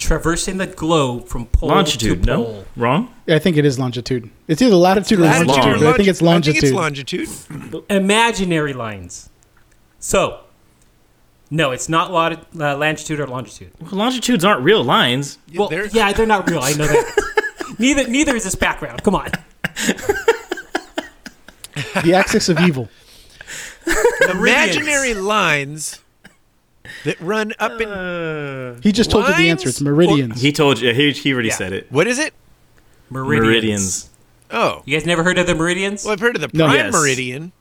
traversing 0.01 0.57
the 0.59 0.67
globe 0.67 1.29
from 1.29 1.47
pole 1.47 1.69
Longitude. 1.69 2.23
to 2.25 2.27
No, 2.27 2.45
pole. 2.45 2.65
wrong. 2.77 3.15
I 3.29 3.39
think 3.39 3.57
it 3.57 3.65
is 3.65 3.79
longitude. 3.79 4.29
It's 4.49 4.61
either 4.63 4.75
latitude 4.75 5.21
or 5.21 5.23
Latitude 5.23 5.47
longitude, 5.49 5.77
or 5.77 5.85
but 5.85 5.95
I 5.95 5.97
think 5.97 6.09
it's 6.09 6.21
longi- 6.21 6.25
longitude. 6.25 6.57
I 6.57 6.61
think 6.61 7.29
it's 7.29 7.51
longitude. 7.51 7.85
Imaginary 7.91 8.73
lines. 8.73 9.29
So, 9.99 10.41
no, 11.51 11.71
it's 11.71 11.89
not 11.89 12.11
lati- 12.11 12.45
uh, 12.59 12.77
latitude 12.77 13.21
or 13.21 13.27
longitude. 13.27 13.73
Well, 13.81 13.91
longitudes 13.93 14.45
aren't 14.45 14.63
real 14.63 14.83
lines. 14.83 15.39
Well, 15.55 15.69
they're- 15.69 15.87
yeah, 15.93 16.13
they're 16.13 16.27
not 16.27 16.49
real. 16.51 16.61
I 16.61 16.73
know 16.73 16.87
that. 16.87 17.75
neither, 17.79 18.09
neither 18.09 18.35
is 18.35 18.45
this 18.45 18.55
background. 18.55 19.03
Come 19.03 19.15
on. 19.15 19.31
the 22.03 22.15
axis 22.15 22.49
of 22.49 22.59
evil. 22.61 22.89
Imaginary 24.31 25.15
lines 25.15 26.01
that 27.05 27.21
run 27.21 27.53
up 27.59 27.81
in. 27.81 27.89
Uh, 27.89 28.79
He 28.83 28.93
just 28.93 29.11
told 29.11 29.27
you 29.29 29.35
the 29.37 29.49
answer. 29.51 29.69
It's 29.69 29.81
meridians. 29.81 30.41
he 30.41 30.53
told 30.53 30.81
you. 30.81 30.93
He, 30.93 31.13
he 31.13 31.33
already 31.33 31.49
Yeah. 31.49 31.55
said 31.55 31.73
it. 31.73 31.87
What 31.91 32.07
is 32.07 32.19
it? 32.19 32.35
Meridians. 33.11 33.45
Meridians. 33.47 34.11
Oh, 34.53 34.83
You 34.85 34.97
guys 34.97 35.07
never 35.07 35.23
heard 35.23 35.39
of 35.39 35.47
the 35.47 35.55
meridians? 35.55 36.05
well, 36.05 36.13
I've 36.13 36.21
heard 36.21 36.35
of 36.37 36.43
the 36.43 36.51
No. 36.53 36.67
prime 36.67 36.77
Yes. 36.77 36.93
meridian. 36.93 37.53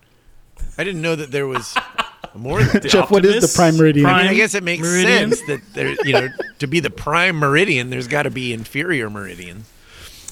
I 0.77 0.83
didn't 0.83 1.01
know 1.01 1.15
that 1.15 1.31
there 1.31 1.47
was 1.47 1.75
more 2.35 2.63
than 2.63 2.81
that. 2.81 2.89
Jeff, 2.89 3.11
what 3.11 3.25
is 3.25 3.41
the 3.51 3.55
prime 3.55 3.77
meridian? 3.77 4.05
I 4.05 4.17
mean, 4.19 4.27
I 4.27 4.33
guess 4.33 4.53
it 4.55 4.63
makes 4.63 4.81
meridian? 4.83 5.31
sense 5.31 5.41
that 5.47 5.61
there, 5.73 5.95
you 6.05 6.13
know, 6.13 6.29
to 6.59 6.67
be 6.67 6.79
the 6.79 6.89
prime 6.89 7.37
meridian, 7.37 7.89
there's 7.89 8.07
got 8.07 8.23
to 8.23 8.31
be 8.31 8.53
inferior 8.53 9.09
meridians. 9.09 9.69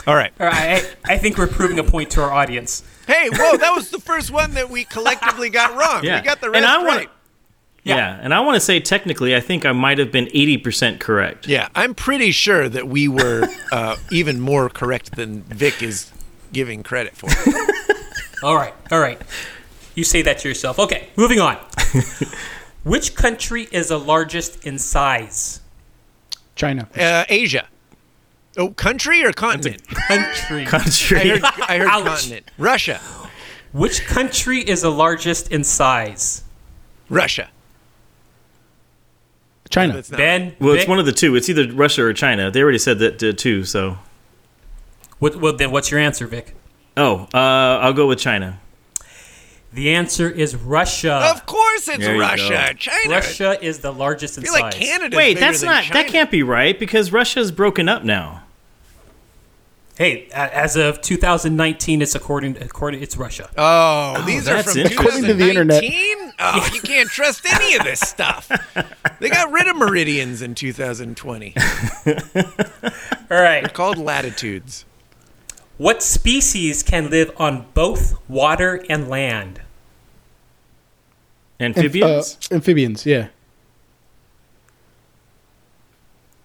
All 0.05 0.15
right. 0.15 0.31
All 0.39 0.47
right, 0.47 0.97
I, 1.05 1.13
I 1.15 1.17
think 1.17 1.37
we're 1.37 1.47
proving 1.47 1.79
a 1.79 1.83
point 1.83 2.11
to 2.11 2.21
our 2.21 2.31
audience. 2.31 2.81
Hey, 3.07 3.27
whoa, 3.29 3.57
that 3.57 3.75
was 3.75 3.89
the 3.89 3.99
first 3.99 4.31
one 4.31 4.53
that 4.53 4.69
we 4.69 4.83
collectively 4.85 5.49
got 5.49 5.75
wrong. 5.77 6.03
Yeah. 6.03 6.21
We 6.21 6.25
got 6.25 6.39
the 6.39 6.47
And 6.47 6.53
rest 6.55 6.65
I 6.67 6.77
wanna- 6.77 6.89
right. 6.89 7.09
Yeah. 7.87 7.95
Yeah. 7.97 8.19
and 8.21 8.33
I 8.33 8.39
want 8.41 8.55
to 8.55 8.59
say 8.59 8.79
technically, 8.79 9.35
I 9.35 9.39
think 9.39 9.65
I 9.65 9.71
might 9.71 9.97
have 9.97 10.11
been 10.11 10.27
eighty 10.33 10.57
percent 10.57 10.99
correct. 10.99 11.47
Yeah, 11.47 11.69
I'm 11.75 11.93
pretty 11.95 12.31
sure 12.31 12.67
that 12.69 12.87
we 12.87 13.07
were 13.07 13.47
uh, 13.71 13.95
even 14.11 14.39
more 14.39 14.69
correct 14.69 15.15
than 15.15 15.41
Vic 15.43 15.81
is 15.81 16.11
giving 16.53 16.83
credit 16.83 17.15
for. 17.15 17.29
All 18.45 18.55
right, 18.55 18.73
all 18.91 18.99
right. 18.99 19.19
You 19.95 20.03
say 20.03 20.21
that 20.21 20.37
to 20.39 20.47
yourself. 20.47 20.77
Okay, 20.77 21.09
moving 21.15 21.39
on. 21.39 21.57
Which 22.83 23.15
country 23.15 23.67
is 23.71 23.87
the 23.89 23.97
largest 23.99 24.63
in 24.63 24.77
size? 24.77 25.59
China. 26.55 26.87
Uh, 26.95 27.25
Asia. 27.29 27.67
Oh, 28.55 28.69
country 28.69 29.23
or 29.25 29.33
continent? 29.33 29.87
Country. 29.87 30.61
I 30.61 30.65
Country. 30.65 31.29
heard, 31.29 31.43
I 31.43 31.77
heard 31.79 31.87
continent. 32.05 32.51
Russia. 32.59 32.99
Which 33.73 34.05
country 34.05 34.59
is 34.59 34.81
the 34.83 34.91
largest 34.91 35.51
in 35.51 35.63
size? 35.63 36.43
Russia. 37.09 37.49
China. 39.69 39.93
That's 39.93 40.11
not 40.11 40.17
Ben. 40.17 40.55
well, 40.59 40.73
it's 40.73 40.83
Vic? 40.83 40.89
one 40.89 40.99
of 40.99 41.05
the 41.05 41.11
two. 41.11 41.35
It's 41.35 41.49
either 41.49 41.71
Russia 41.71 42.03
or 42.03 42.13
China. 42.13 42.49
They 42.51 42.61
already 42.61 42.77
said 42.77 42.99
that 42.99 43.21
uh, 43.23 43.33
too. 43.33 43.63
So, 43.63 43.97
What, 45.19 45.35
well, 45.37 45.55
then 45.55 45.71
what's 45.71 45.91
your 45.91 45.99
answer, 45.99 46.27
Vic? 46.27 46.55
oh, 46.95 47.27
uh, 47.33 47.37
I'll 47.37 47.93
go 47.93 48.07
with 48.07 48.19
China. 48.19 48.59
The 49.73 49.93
answer 49.93 50.29
is 50.29 50.55
Russia. 50.55 51.13
Of 51.13 51.45
course, 51.45 51.87
it's 51.87 52.07
Russia. 52.07 52.69
go. 52.71 52.73
China. 52.77 53.09
Russia 53.15 53.63
is 53.63 53.79
the 53.79 53.91
largest 53.91 54.37
in 54.37 54.43
I 54.43 54.45
feel 54.45 54.53
size. 54.53 54.61
like 54.61 54.73
Canada. 54.73 55.17
Wait, 55.17 55.37
that's 55.39 55.61
not. 55.61 55.83
That 55.93 56.07
can't 56.07 56.31
be 56.31 56.41
right 56.41 56.79
because 56.79 57.11
Russia's 57.11 57.51
broken 57.51 57.87
up 57.89 58.03
now. 58.03 58.43
Hey, 59.97 60.29
as 60.31 60.75
of 60.75 61.01
2019, 61.01 62.01
it's 62.03 62.13
according 62.15 62.57
according 62.57 63.01
it's 63.01 63.17
Russia. 63.17 63.49
Oh, 63.57 64.23
these 64.25 64.47
are 64.47 64.55
that's 64.55 64.71
from 64.73 64.81
interesting. 64.81 64.99
According 65.05 65.23
to 65.27 65.33
the 65.33 65.49
internet. 65.49 65.83
2019? 66.37 66.39
Oh, 66.39 66.75
you 66.75 66.81
can't 66.81 67.09
trust 67.09 67.45
any 67.51 67.75
of 67.75 67.83
this 67.83 67.99
stuff. 67.99 68.49
They 69.19 69.29
got 69.29 69.51
rid 69.51 69.67
of 69.67 69.75
meridians 69.75 70.41
in 70.41 70.53
2020. 70.55 71.55
All 73.31 73.41
right. 73.41 73.73
Called 73.73 73.97
latitudes. 73.97 74.85
What 75.77 76.01
species 76.03 76.81
can 76.83 77.09
live 77.09 77.31
on 77.37 77.65
both 77.73 78.15
water 78.29 78.83
and 78.89 79.07
land? 79.09 79.61
Amph- 81.59 81.75
Amphibians. 81.77 82.37
uh, 82.51 82.55
amphibians, 82.55 83.05
yeah. 83.05 83.29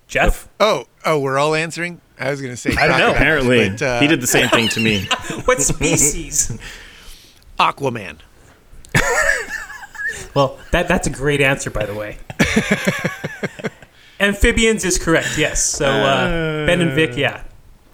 Jeff, 0.08 0.48
Oh, 0.60 0.84
oh, 1.06 1.18
we're 1.20 1.38
all 1.38 1.54
answering. 1.54 2.00
I 2.18 2.30
was 2.30 2.40
going 2.42 2.52
to 2.52 2.56
say. 2.56 2.70
I 2.76 2.86
don't 2.86 2.98
know. 2.98 3.12
crocodiles, 3.12 3.16
Apparently, 3.16 3.68
but, 3.70 3.82
uh, 3.82 4.00
he 4.00 4.06
did 4.06 4.20
the 4.20 4.26
same 4.26 4.48
thing 4.50 4.68
to 4.68 4.80
me. 4.80 5.06
what 5.46 5.60
species? 5.62 6.56
Aquaman. 7.58 8.18
Well, 10.34 10.58
that 10.70 10.88
that's 10.88 11.06
a 11.06 11.10
great 11.10 11.40
answer, 11.40 11.70
by 11.70 11.84
the 11.86 11.94
way. 11.94 12.18
Amphibians 14.20 14.84
is 14.84 14.98
correct. 14.98 15.36
Yes. 15.36 15.62
So 15.64 15.86
uh, 15.86 16.66
Ben 16.66 16.80
and 16.80 16.92
Vic, 16.92 17.16
yeah, 17.16 17.42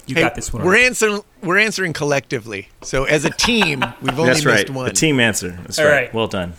you 0.05 0.15
Hey, 0.15 0.21
got 0.21 0.35
this 0.35 0.53
one. 0.53 0.63
We're 0.63 0.73
right. 0.73 0.83
answering 0.85 1.21
we're 1.41 1.57
answering 1.57 1.93
collectively. 1.93 2.69
So 2.81 3.05
as 3.05 3.25
a 3.25 3.29
team, 3.31 3.83
we've 4.01 4.11
only 4.19 4.25
That's 4.33 4.45
missed 4.45 4.67
right. 4.69 4.69
one. 4.69 4.85
The 4.85 4.91
team 4.93 5.19
answer. 5.19 5.51
That's 5.51 5.79
All 5.79 5.85
right. 5.85 5.91
right. 6.03 6.13
Well 6.13 6.27
done. 6.27 6.53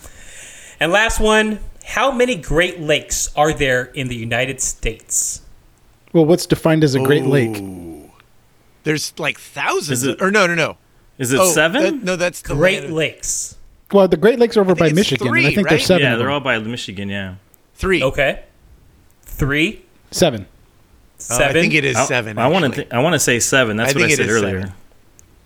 And 0.79 0.91
last 0.91 1.19
one: 1.19 1.59
How 1.85 2.11
many 2.11 2.35
Great 2.35 2.79
Lakes 2.81 3.31
are 3.35 3.53
there 3.53 3.85
in 3.85 4.07
the 4.09 4.15
United 4.15 4.59
States? 4.61 5.41
Well, 6.11 6.25
what's 6.25 6.45
defined 6.45 6.83
as 6.83 6.93
a 6.95 6.99
Great 6.99 7.25
Lake? 7.25 7.63
There's 8.83 9.17
like 9.17 9.39
thousands. 9.39 9.99
Is 10.03 10.03
it- 10.05 10.15
of, 10.21 10.27
or 10.27 10.31
no, 10.31 10.47
no, 10.47 10.55
no. 10.55 10.77
Is 11.17 11.31
it 11.31 11.39
Oh, 11.39 11.51
seven? 11.51 11.81
that- 11.83 12.03
no, 12.03 12.15
that's 12.17 12.41
the 12.41 12.55
Great 12.55 12.81
land- 12.83 12.95
Lakes. 12.95 13.55
Well, 13.91 14.07
the 14.07 14.17
Great 14.17 14.39
Lakes 14.39 14.55
are 14.57 14.61
over 14.61 14.75
by 14.75 14.87
it's 14.87 14.95
Michigan, 14.95 15.27
and 15.27 15.35
I 15.37 15.41
three, 15.43 15.55
think 15.55 15.67
there's 15.69 15.81
right? 15.81 15.87
seven. 15.87 16.01
yeah, 16.03 16.13
of 16.13 16.19
they're 16.19 16.27
them. 16.27 16.33
all 16.33 16.39
by 16.39 16.57
Michigan. 16.59 17.09
Yeah. 17.09 17.35
Three. 17.75 18.01
Okay. 18.03 18.43
Three. 19.23 19.83
seven. 20.11 20.45
Oh, 20.49 21.23
Seven. 21.23 21.55
I 21.57 21.61
think 21.61 21.73
it 21.75 21.85
is 21.85 21.95
I- 21.97 22.05
seven. 22.05 22.37
I, 22.39 22.47
want 22.47 22.65
actually. 22.65 22.85
to. 22.85 22.95
I 22.95 22.99
want 22.99 23.13
to 23.13 23.19
say 23.19 23.39
seven. 23.39 23.77
That's 23.77 23.93
I 23.93 23.97
what 23.97 24.03
I 24.05 24.07
think 24.07 24.13
it 24.19 24.23
said 24.23 24.29
is 24.29 24.41
earlier. 24.41 24.61
seven. 24.61 24.73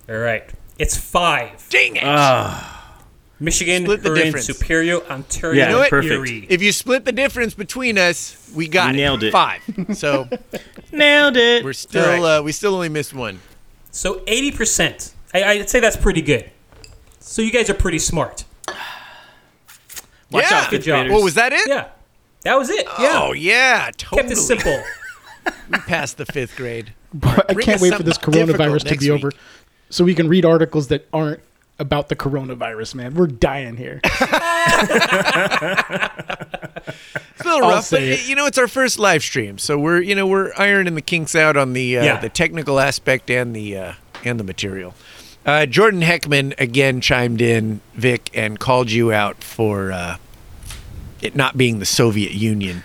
All 0.10 0.18
right. 0.18 0.50
It's 0.80 0.96
five. 0.98 1.66
Dang 1.70 1.96
it! 1.98 2.04
Ah, 2.06 2.98
Michigan, 3.42 3.84
Split 3.84 4.02
the 4.04 4.10
Huron, 4.10 4.24
difference. 4.26 4.46
Superior, 4.46 5.02
Ontario, 5.10 5.58
Yeah, 5.60 5.66
You 5.68 5.72
know 5.74 5.80
what? 5.80 5.90
perfect. 5.90 6.14
Erie. 6.14 6.46
if 6.50 6.62
you 6.62 6.72
split 6.72 7.04
the 7.06 7.12
difference 7.12 7.54
between 7.54 7.98
us, 7.98 8.50
we 8.56 8.68
got 8.70 8.92
We 8.92 8.98
nailed 8.98 9.24
it. 9.24 9.32
Five. 9.32 9.62
So 9.94 10.30
nailed 10.94 11.36
it. 11.36 11.64
we're 11.66 11.74
still 11.74 12.06
All 12.06 12.22
right. 12.24 12.40
uh, 12.40 12.44
we 12.44 12.52
still 12.54 12.74
only 12.76 12.90
missed 12.90 13.14
one. 13.14 13.40
So 13.92 14.22
eighty 14.28 14.52
percent. 14.52 15.14
I'd 15.34 15.70
say 15.70 15.80
that's 15.82 15.98
pretty 15.98 16.22
good. 16.22 16.50
So 17.28 17.42
you 17.42 17.52
guys 17.52 17.70
are 17.72 17.74
pretty 17.74 17.98
smart. 18.00 18.46
Watch 20.32 20.46
yeah. 20.50 20.60
out, 20.60 20.70
Good 20.70 20.84
job. 20.84 21.00
graders. 21.06 21.14
What 21.14 21.24
was 21.24 21.34
that? 21.36 21.52
It? 21.54 21.68
Yeah. 21.68 21.88
That 22.44 22.58
was 22.58 22.70
it. 22.70 22.86
Yeah. 23.00 23.20
Oh 23.24 23.34
yeah, 23.34 23.90
totally. 23.98 24.22
Kept 24.22 24.32
it 24.32 24.38
simple. 24.38 24.84
We 25.70 25.78
passed 25.80 26.18
the 26.18 26.26
fifth 26.26 26.56
grade. 26.56 26.94
I 27.14 27.54
Bring 27.54 27.60
can't 27.66 27.80
wait 27.80 27.94
for 27.94 28.02
this 28.02 28.18
coronavirus 28.18 28.80
to 28.80 28.86
next 28.86 29.00
be 29.04 29.12
week. 29.12 29.20
over, 29.20 29.32
so 29.92 30.04
we 30.04 30.16
can 30.16 30.28
read 30.28 30.44
articles 30.44 30.88
that 30.88 31.08
aren't 31.14 31.40
about 31.78 32.10
the 32.10 32.16
coronavirus. 32.16 32.96
Man, 32.96 33.14
we're 33.14 33.28
dying 33.28 33.78
here. 33.78 34.02
It's 37.38 37.42
a 37.42 37.44
little 37.44 37.66
I'll 37.66 37.72
rough, 37.72 37.90
but 37.92 38.02
it. 38.02 38.28
you 38.30 38.36
know 38.36 38.46
it's 38.46 38.58
our 38.58 38.68
first 38.68 38.98
live 38.98 39.22
stream, 39.22 39.58
so 39.58 39.78
we're 39.78 40.00
you 40.02 40.16
know 40.16 40.26
we're 40.26 40.52
ironing 40.58 40.96
the 40.96 41.02
kinks 41.02 41.36
out 41.36 41.58
on 41.58 41.74
the 41.74 41.98
uh, 42.00 42.04
Yeah. 42.04 42.20
the 42.20 42.30
technical 42.30 42.80
aspect 42.80 43.30
and 43.30 43.56
the 43.56 43.78
uh, 43.78 43.94
and 44.24 44.40
the 44.40 44.44
material. 44.44 44.94
Uh, 45.46 45.66
Jordan 45.68 46.02
Heckman 46.02 46.60
again 46.60 47.02
chimed 47.02 47.40
in, 47.40 47.82
Vic, 47.94 48.32
and 48.34 48.60
called 48.60 48.90
you 48.90 49.12
out 49.14 49.44
for 49.44 49.92
uh, 49.92 50.18
it 51.22 51.36
not 51.36 51.56
being 51.56 51.78
the 51.80 51.86
Soviet 51.86 52.32
Union. 52.32 52.84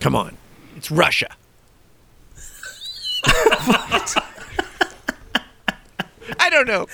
Come 0.00 0.14
on, 0.14 0.36
it's 0.76 0.90
Russia. 0.90 1.28
I 6.38 6.50
don't 6.50 6.66
know. 6.66 6.86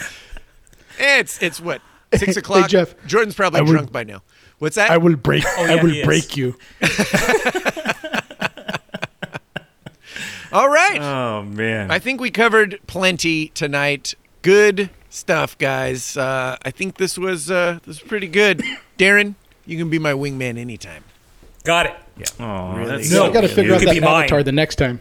It's 0.99 1.43
it's 1.43 1.61
what 1.61 1.83
six 2.15 2.37
o'clock. 2.37 2.71
Hey, 2.71 2.79
o'clock. 2.79 2.89
Jeff, 2.89 3.07
Jordan's 3.07 3.35
probably 3.35 3.59
I 3.61 3.63
would- 3.63 3.71
drunk 3.73 3.91
by 3.93 4.05
now. 4.05 4.23
What's 4.59 4.77
that? 4.77 4.91
I 4.91 4.99
will 4.99 5.17
break. 5.17 5.45
I 5.47 5.75
yeah, 5.75 5.83
will 5.83 6.05
break 6.05 6.37
you. 6.37 6.55
All 10.53 10.69
right. 10.69 11.01
Oh 11.01 11.43
man. 11.45 11.91
I 11.91 11.99
think 11.99 12.21
we 12.21 12.31
covered 12.31 12.79
plenty 12.87 13.49
tonight. 13.49 14.15
Good 14.43 14.91
stuff, 15.11 15.59
guys. 15.59 16.17
Uh, 16.17 16.57
I 16.65 16.71
think 16.71 16.97
this 16.97 17.19
was 17.19 17.51
uh, 17.51 17.75
this 17.85 18.01
was 18.01 18.09
pretty 18.09 18.29
good. 18.29 18.63
Darren, 18.99 19.35
you 19.67 19.77
can 19.77 19.91
be 19.91 19.99
my 19.99 20.13
wingman 20.13 20.57
anytime. 20.59 21.05
Got 21.65 21.87
it. 21.87 21.95
Yeah. 22.17 22.27
Oh, 22.39 22.77
Really? 22.77 22.89
that's 22.97 23.11
No, 23.11 23.17
So 23.17 23.25
so 23.27 23.31
I 23.31 23.33
got 23.33 23.41
to 23.43 23.49
figure 23.49 23.75
out 23.75 23.81
that 23.83 23.93
be 23.95 24.01
mine. 24.01 24.23
avatar 24.25 24.43
the 24.43 24.53
next 24.53 24.77
time. 24.77 25.01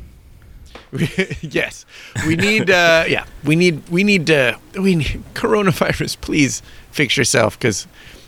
yes, 1.41 1.86
we 2.26 2.36
need. 2.36 2.70
Uh, 2.70 3.05
yeah, 3.07 3.26
we 3.43 3.55
need. 3.55 3.88
We 3.89 4.03
need. 4.03 4.30
Uh, 4.30 4.57
we 4.80 4.95
need 4.95 5.24
coronavirus. 5.34 6.20
Please 6.22 6.62
fix 6.91 7.16
yourself 7.16 7.57
because 7.57 7.88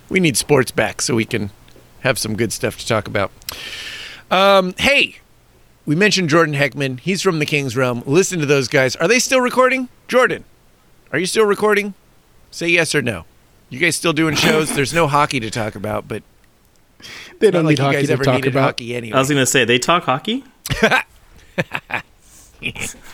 we 0.10 0.20
need 0.20 0.38
sports 0.38 0.72
back 0.72 1.02
so 1.02 1.16
we 1.16 1.26
can 1.26 1.50
have 2.02 2.18
some 2.20 2.36
good 2.36 2.54
stuff 2.54 2.78
to 2.80 2.88
talk 2.88 3.08
about. 3.08 3.32
Um, 4.30 4.74
hey, 4.78 5.18
we 5.86 5.96
mentioned 5.96 6.30
Jordan 6.30 6.54
Heckman. 6.56 7.00
He's 7.00 7.22
from 7.22 7.40
the 7.40 7.46
King's 7.46 7.76
Realm. 7.76 8.04
Listen 8.06 8.40
to 8.40 8.46
those 8.46 8.68
guys. 8.68 8.96
Are 8.96 9.08
they 9.08 9.20
still 9.20 9.42
recording? 9.42 9.90
Jordan, 10.08 10.44
are 11.12 11.20
you 11.20 11.26
still 11.26 11.46
recording? 11.46 11.94
Say 12.52 12.70
yes 12.70 12.94
or 12.96 13.02
no. 13.02 13.26
You 13.70 13.80
guys 13.80 13.96
still 13.96 14.14
doing 14.14 14.36
shows? 14.36 14.76
There's 14.76 14.94
no 14.94 15.08
hockey 15.08 15.40
to 15.40 15.50
talk 15.50 15.76
about, 15.76 16.08
but 16.08 16.24
They 17.40 17.50
don't 17.52 17.64
like 17.66 17.74
need 17.74 17.80
you 17.80 17.86
hockey 17.86 17.98
guys 17.98 18.08
to 18.08 18.14
ever 18.14 18.24
talk 18.24 18.46
about. 18.46 18.64
hockey 18.64 18.96
anyway. 18.96 19.16
I 19.16 19.20
was 19.20 19.30
gonna 19.30 19.46
say 19.46 19.64
they 19.66 19.80
talk 19.80 20.04
hockey. 20.04 20.44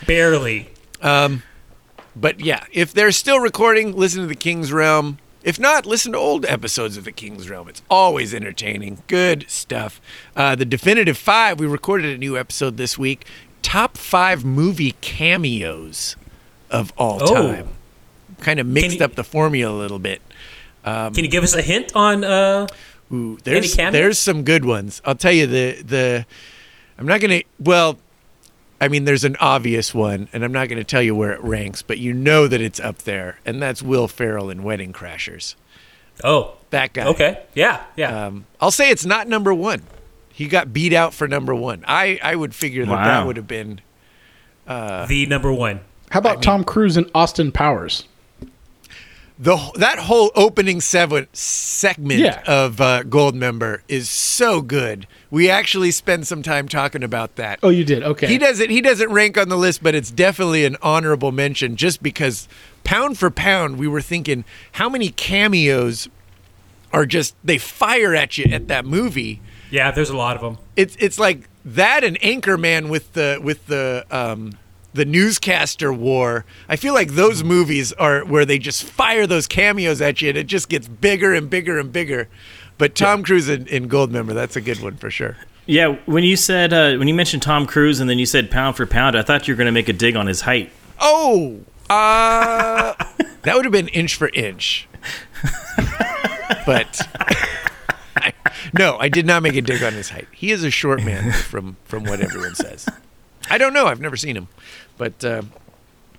Barely. 0.05 0.69
But 1.01 2.39
yeah, 2.39 2.63
if 2.71 2.93
they're 2.93 3.11
still 3.11 3.39
recording, 3.39 3.95
listen 3.95 4.21
to 4.21 4.27
the 4.27 4.35
King's 4.35 4.71
Realm. 4.71 5.19
If 5.43 5.59
not, 5.59 5.85
listen 5.85 6.11
to 6.13 6.17
old 6.17 6.45
episodes 6.45 6.97
of 6.97 7.03
the 7.05 7.11
King's 7.11 7.49
Realm. 7.49 7.69
It's 7.69 7.81
always 7.89 8.33
entertaining. 8.33 9.03
Good 9.07 9.45
stuff. 9.47 10.01
Uh, 10.35 10.55
the 10.55 10.65
Definitive 10.65 11.17
Five, 11.17 11.59
we 11.59 11.67
recorded 11.67 12.13
a 12.13 12.17
new 12.17 12.37
episode 12.37 12.77
this 12.77 12.97
week. 12.97 13.25
Top 13.61 13.97
five 13.97 14.43
movie 14.43 14.91
cameos 15.01 16.15
of 16.71 16.91
all 16.97 17.19
Oh. 17.21 17.33
time. 17.53 17.69
Kind 18.41 18.59
of 18.59 18.67
mixed 18.67 18.99
you- 18.99 19.05
up 19.05 19.15
the 19.15 19.23
formula 19.23 19.75
a 19.75 19.79
little 19.79 19.99
bit. 19.99 20.21
Can 20.83 21.13
you 21.15 21.27
give 21.27 21.43
us 21.43 21.53
a 21.53 21.61
hint 21.61 21.91
on? 21.95 22.23
Uh, 22.23 22.67
Ooh, 23.11 23.37
there's 23.43 23.75
cameos? 23.75 23.93
there's 23.93 24.19
some 24.19 24.43
good 24.43 24.63
ones. 24.65 25.01
I'll 25.05 25.15
tell 25.15 25.31
you 25.33 25.47
the 25.47 25.81
the. 25.81 26.25
I'm 26.97 27.05
not 27.05 27.19
gonna. 27.19 27.41
Well, 27.59 27.97
I 28.79 28.87
mean, 28.87 29.05
there's 29.05 29.23
an 29.23 29.35
obvious 29.39 29.93
one, 29.93 30.27
and 30.31 30.43
I'm 30.43 30.51
not 30.53 30.69
gonna 30.69 30.83
tell 30.85 31.01
you 31.01 31.13
where 31.15 31.31
it 31.33 31.43
ranks, 31.43 31.81
but 31.81 31.97
you 31.97 32.13
know 32.13 32.47
that 32.47 32.61
it's 32.61 32.79
up 32.79 32.99
there, 32.99 33.39
and 33.45 33.61
that's 33.61 33.81
Will 33.83 34.07
Ferrell 34.07 34.49
in 34.49 34.63
Wedding 34.63 34.93
Crashers. 34.93 35.55
oh. 36.23 36.53
That 36.69 36.91
guy. 36.91 37.05
Okay. 37.07 37.41
Yeah. 37.53 37.81
Yeah. 37.95 38.25
Um, 38.27 38.45
I'll 38.59 38.71
say 38.71 38.89
it's 38.91 39.05
not 39.05 39.29
number 39.29 39.53
one. 39.53 39.83
He 40.33 40.49
got 40.49 40.73
beat 40.73 40.91
out 40.91 41.13
for 41.13 41.25
number 41.25 41.55
one. 41.55 41.85
I 41.87 42.19
I 42.21 42.35
would 42.35 42.53
figure 42.53 42.85
that 42.85 43.03
that 43.05 43.25
would 43.25 43.37
have 43.37 43.47
been. 43.47 43.79
the 44.67 45.25
number 45.29 45.53
one. 45.53 45.79
How 46.11 46.19
about 46.19 46.41
Tom 46.41 46.63
Cruise 46.65 46.97
and 46.97 47.09
Austin 47.15 47.51
Powers? 47.53 48.03
The 49.39 49.55
that 49.75 49.99
whole 49.99 50.31
opening 50.33 50.81
seven 50.81 51.27
segment 51.31 52.19
Yeah. 52.21 52.41
of 52.47 52.81
uh, 52.81 53.03
Goldmember 53.03 53.81
is 53.87 54.09
so 54.09 54.61
good. 54.61 55.05
We 55.29 55.47
actually 55.47 55.91
spend 55.91 56.25
some 56.25 56.41
time 56.41 56.67
talking 56.67 57.03
about 57.03 57.35
that. 57.35 57.59
Oh, 57.61 57.69
you 57.69 57.83
did. 57.83 58.01
Okay. 58.01 58.25
He 58.27 58.39
doesn't 58.39 58.69
he 58.71 58.81
doesn't 58.81 59.11
rank 59.11 59.37
on 59.37 59.49
the 59.49 59.57
list, 59.57 59.83
but 59.83 59.93
it's 59.93 60.09
definitely 60.09 60.65
an 60.65 60.75
honorable 60.81 61.31
mention 61.31 61.75
just 61.75 62.01
because 62.01 62.47
pound 62.83 63.19
for 63.19 63.29
pound 63.29 63.77
we 63.77 63.87
were 63.87 64.01
thinking 64.01 64.43
how 64.73 64.89
many 64.89 65.09
cameos 65.09 66.09
are 66.91 67.05
just 67.05 67.35
they 67.43 67.59
fire 67.59 68.15
at 68.15 68.39
you 68.39 68.45
at 68.51 68.67
that 68.69 68.85
movie. 68.85 69.39
Yeah. 69.69 69.91
There's 69.91 70.09
a 70.09 70.17
lot 70.17 70.35
of 70.35 70.41
them. 70.41 70.57
It's 70.75 70.95
it's 70.99 71.19
like 71.19 71.47
that 71.63 72.03
and 72.03 72.19
Anchorman 72.21 72.89
with 72.89 73.13
the 73.13 73.39
with 73.43 73.67
the 73.67 74.03
um 74.09 74.57
the 74.97 75.05
newscaster 75.05 75.93
war. 75.93 76.43
I 76.67 76.75
feel 76.75 76.93
like 76.93 77.11
those 77.11 77.43
movies 77.43 77.93
are 77.93 78.25
where 78.25 78.45
they 78.45 78.57
just 78.59 78.83
fire 78.83 79.25
those 79.25 79.47
cameos 79.47 80.01
at 80.01 80.21
you 80.21 80.29
and 80.29 80.37
it 80.37 80.47
just 80.47 80.67
gets 80.67 80.87
bigger 80.87 81.33
and 81.33 81.49
bigger 81.49 81.79
and 81.79 81.93
bigger. 81.93 82.27
But 82.77 82.95
Tom 82.95 83.23
Cruise 83.23 83.47
in, 83.47 83.67
in 83.67 83.87
Goldmember, 83.87 84.33
that's 84.33 84.55
a 84.55 84.61
good 84.61 84.81
one 84.81 84.97
for 84.97 85.09
sure. 85.09 85.37
Yeah, 85.65 85.97
when 86.05 86.23
you 86.23 86.35
said 86.35 86.73
uh, 86.73 86.95
when 86.97 87.07
you 87.07 87.13
mentioned 87.13 87.43
Tom 87.43 87.65
Cruise 87.65 87.99
and 87.99 88.09
then 88.09 88.19
you 88.19 88.25
said 88.25 88.51
pound 88.51 88.75
for 88.75 88.85
pound, 88.85 89.17
I 89.17 89.21
thought 89.21 89.47
you 89.47 89.53
were 89.53 89.57
gonna 89.57 89.71
make 89.71 89.89
a 89.89 89.93
dig 89.93 90.15
on 90.15 90.27
his 90.27 90.41
height. 90.41 90.71
Oh, 90.99 91.59
uh, 91.89 92.93
that 93.41 93.55
would 93.55 93.65
have 93.65 93.71
been 93.71 93.89
inch 93.89 94.15
for 94.15 94.29
inch. 94.29 94.87
but 96.65 97.01
I, 98.15 98.33
no, 98.77 98.97
I 98.97 99.09
did 99.09 99.25
not 99.25 99.43
make 99.43 99.55
a 99.55 99.61
dig 99.61 99.83
on 99.83 99.93
his 99.93 100.09
height. 100.09 100.27
He 100.31 100.51
is 100.51 100.63
a 100.63 100.71
short 100.71 101.03
man 101.03 101.31
from 101.33 101.75
from 101.83 102.05
what 102.05 102.21
everyone 102.21 102.55
says. 102.55 102.87
I 103.49 103.57
don't 103.57 103.73
know. 103.73 103.87
I've 103.87 104.01
never 104.01 104.17
seen 104.17 104.35
him, 104.35 104.47
but 104.97 105.23
uh, 105.23 105.43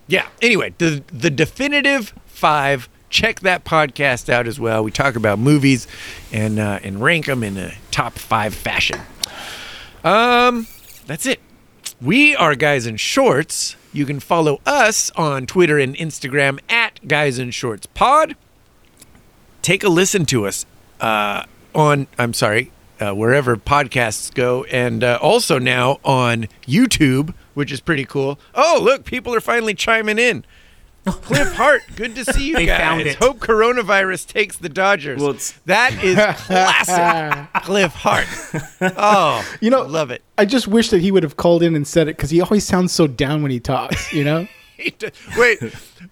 yeah. 0.06 0.28
Anyway, 0.42 0.74
the 0.78 1.02
the 1.12 1.30
definitive 1.30 2.14
five. 2.26 2.88
Check 3.10 3.40
that 3.40 3.64
podcast 3.64 4.28
out 4.28 4.46
as 4.46 4.60
well. 4.60 4.84
We 4.84 4.90
talk 4.90 5.16
about 5.16 5.38
movies 5.38 5.86
and 6.30 6.58
uh, 6.58 6.78
and 6.82 7.00
rank 7.02 7.24
them 7.24 7.42
in 7.42 7.56
a 7.56 7.72
top 7.90 8.14
five 8.14 8.54
fashion. 8.54 9.00
Um, 10.04 10.66
that's 11.06 11.24
it. 11.24 11.40
We 12.00 12.36
are 12.36 12.54
Guys 12.54 12.86
in 12.86 12.96
Shorts. 12.96 13.76
You 13.92 14.04
can 14.04 14.20
follow 14.20 14.60
us 14.66 15.10
on 15.16 15.46
Twitter 15.46 15.78
and 15.78 15.96
Instagram 15.96 16.60
at 16.68 17.06
Guys 17.08 17.38
in 17.38 17.50
Shorts 17.50 17.86
Pod. 17.86 18.36
Take 19.62 19.82
a 19.82 19.88
listen 19.88 20.24
to 20.26 20.46
us 20.46 20.66
uh, 21.00 21.44
on, 21.74 22.06
I'm 22.18 22.34
sorry, 22.34 22.70
uh, 23.00 23.12
wherever 23.14 23.56
podcasts 23.56 24.32
go, 24.34 24.64
and 24.64 25.02
uh, 25.04 25.18
also 25.22 25.58
now 25.58 25.98
on 26.04 26.48
YouTube, 26.66 27.34
which 27.54 27.70
is 27.72 27.80
pretty 27.80 28.04
cool. 28.04 28.38
Oh, 28.54 28.80
look, 28.82 29.04
people 29.04 29.34
are 29.34 29.40
finally 29.40 29.74
chiming 29.74 30.18
in. 30.18 30.44
Cliff 31.06 31.54
Hart, 31.54 31.82
good 31.96 32.14
to 32.16 32.24
see 32.34 32.48
you 32.48 32.54
They 32.56 32.66
guys. 32.66 32.78
found 32.80 33.00
it. 33.02 33.16
Hope 33.16 33.38
coronavirus 33.38 34.26
takes 34.26 34.58
the 34.58 34.68
Dodgers. 34.68 35.22
Well, 35.22 35.36
that 35.64 35.94
is 36.04 36.16
classic 36.46 37.48
Cliff 37.62 37.92
Hart. 37.94 38.26
Oh, 38.96 39.42
You 39.62 39.70
know- 39.70 39.82
love 39.82 40.10
it. 40.10 40.22
I 40.36 40.44
just 40.44 40.68
wish 40.68 40.90
that 40.90 41.00
he 41.00 41.10
would 41.10 41.22
have 41.22 41.36
called 41.36 41.62
in 41.62 41.74
and 41.74 41.86
said 41.86 42.08
it 42.08 42.16
because 42.16 42.28
he 42.30 42.40
always 42.42 42.64
sounds 42.64 42.92
so 42.92 43.06
down 43.06 43.40
when 43.42 43.50
he 43.50 43.58
talks. 43.60 44.12
You 44.12 44.24
know. 44.24 44.48
Wait, 45.36 45.60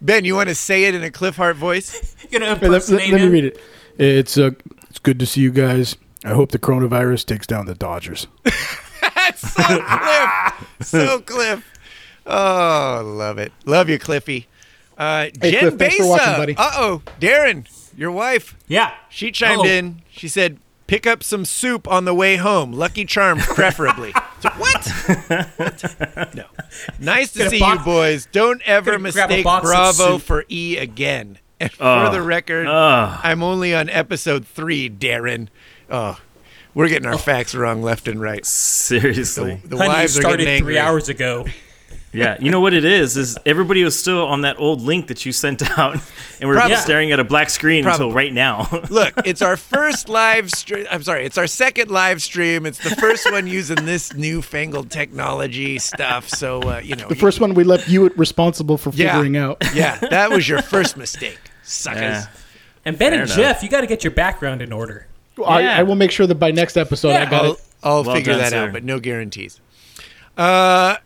Ben, 0.00 0.24
you 0.24 0.34
want 0.34 0.48
to 0.48 0.54
say 0.54 0.84
it 0.84 0.94
in 0.94 1.02
a 1.04 1.10
Cliff 1.10 1.36
Hart 1.36 1.56
voice? 1.56 2.16
You 2.30 2.38
know, 2.40 2.54
Hey, 2.56 2.68
let, 2.68 2.88
let- 2.88 3.08
let 3.10 3.20
me 3.20 3.28
read 3.28 3.44
it. 3.44 3.60
It's 3.98 4.36
uh, 4.38 4.50
it's 4.88 4.98
good 4.98 5.18
to 5.18 5.26
see 5.26 5.40
you 5.42 5.50
guys. 5.52 5.96
I 6.24 6.30
hope 6.30 6.50
the 6.52 6.58
coronavirus 6.58 7.26
takes 7.26 7.46
down 7.46 7.66
the 7.66 7.74
Dodgers. 7.74 8.26
That's 8.44 9.40
so 9.52 9.62
Cliff. 9.82 10.54
So 10.86 11.20
Cliff. 11.20 11.64
Oh, 12.26 13.02
love 13.16 13.38
it. 13.38 13.52
Love 13.64 13.88
you, 13.88 13.98
Cliffy. 13.98 14.46
Uh, 14.98 15.26
Hey, 15.40 15.50
Jen 15.52 15.60
Cliff, 15.60 15.74
thanks 15.78 15.96
for 15.98 16.08
watching, 16.08 16.34
buddy. 16.36 16.54
Uh 16.56 16.70
oh, 16.74 17.02
Darren, 17.20 17.66
your 17.96 18.10
wife. 18.10 18.56
Yeah. 18.66 18.92
She 19.10 19.30
chimed 19.30 19.66
in. 19.66 20.02
She 20.10 20.26
said, 20.26 20.58
"Pick 20.86 21.06
up 21.06 21.22
some 21.22 21.44
soup 21.44 21.86
on 21.86 22.04
the 22.06 22.14
way 22.14 22.36
home. 22.36 22.72
Lucky 22.72 23.04
Charms, 23.04 23.44
preferably." 23.46 24.12
So, 24.38 24.50
what? 24.58 24.86
What? 25.56 26.34
No. 26.34 26.44
Nice 27.00 27.32
to 27.32 27.48
see 27.48 27.58
box- 27.58 27.78
you 27.78 27.84
boys. 27.86 28.28
Don't 28.32 28.60
ever 28.66 28.90
Gonna 28.98 29.10
grab 29.10 29.30
a 29.30 29.36
mistake 29.36 29.44
Bravo 29.62 30.18
for 30.18 30.44
E 30.50 30.76
again. 30.76 31.38
And 31.58 31.72
for 31.72 31.82
Oh. 31.84 32.12
the 32.12 32.20
record, 32.20 32.66
Oh. 32.66 33.18
I'm 33.22 33.42
only 33.42 33.74
on 33.74 33.88
episode 33.88 34.46
three, 34.46 34.90
Darren. 34.90 35.48
Oh, 35.90 36.18
we're 36.74 36.88
getting 36.88 37.06
our 37.06 37.18
facts 37.18 37.54
wrong 37.54 37.82
left 37.82 38.08
and 38.08 38.20
right. 38.20 38.44
Seriously. 38.44 39.60
The 39.64 39.76
Honey, 39.76 39.88
you 39.88 39.94
wives 39.96 40.18
are 40.18 40.20
started 40.20 40.44
getting 40.44 40.62
three 40.62 40.78
hours 40.78 41.08
ago. 41.08 41.46
Yeah, 42.12 42.38
you 42.40 42.50
know 42.50 42.60
what 42.60 42.72
it 42.72 42.84
is? 42.86 43.18
Is 43.18 43.36
everybody 43.44 43.84
was 43.84 43.98
still 43.98 44.24
on 44.26 44.40
that 44.42 44.58
old 44.58 44.80
link 44.80 45.08
that 45.08 45.26
you 45.26 45.32
sent 45.32 45.60
out, 45.78 45.94
and 46.40 46.48
we're 46.48 46.54
Probably. 46.54 46.76
staring 46.76 47.12
at 47.12 47.20
a 47.20 47.24
black 47.24 47.50
screen 47.50 47.86
until 47.86 48.10
right 48.10 48.32
now. 48.32 48.68
Look, 48.90 49.12
it's 49.26 49.42
our 49.42 49.56
first 49.58 50.08
live 50.08 50.50
stream. 50.50 50.86
I'm 50.90 51.02
sorry, 51.02 51.26
it's 51.26 51.36
our 51.36 51.46
second 51.46 51.90
live 51.90 52.22
stream. 52.22 52.64
It's 52.64 52.78
the 52.78 52.96
first 52.96 53.30
one 53.30 53.46
using 53.46 53.84
this 53.84 54.14
newfangled 54.14 54.90
technology 54.90 55.78
stuff. 55.78 56.28
So, 56.30 56.62
uh, 56.62 56.80
you 56.82 56.96
know, 56.96 57.06
The 57.08 57.16
first 57.16 57.38
one 57.40 57.52
we 57.52 57.64
left 57.64 57.86
you 57.88 58.08
responsible 58.16 58.78
for 58.78 58.90
Yeah. 58.94 59.12
figuring 59.12 59.36
out. 59.36 59.62
Yeah, 59.74 59.96
that 59.98 60.30
was 60.30 60.48
your 60.48 60.62
first 60.62 60.96
mistake, 60.96 61.38
suckers. 61.64 62.00
Yeah. 62.00 62.26
And 62.86 62.96
Ben 62.98 63.10
Fair 63.12 63.20
and 63.22 63.30
enough. 63.30 63.36
Jeff, 63.36 63.62
you 63.62 63.68
got 63.68 63.82
to 63.82 63.86
get 63.86 64.04
your 64.04 64.12
background 64.12 64.62
in 64.62 64.72
order. 64.72 65.06
I, 65.44 65.60
Yeah. 65.62 65.78
I 65.78 65.82
will 65.82 65.96
make 65.96 66.10
sure 66.10 66.26
that 66.26 66.34
by 66.36 66.50
next 66.50 66.76
episode 66.76 67.10
I 67.12 67.24
got 67.28 67.44
I'll, 67.44 67.52
it. 67.54 67.62
I'll 67.82 68.04
Well 68.04 68.16
figure 68.16 68.32
done, 68.32 68.40
that 68.42 68.50
sir. 68.50 68.66
out, 68.66 68.72
but 68.72 68.84
no 68.84 68.98
guarantees. 69.00 69.60
Uh, 70.36 70.96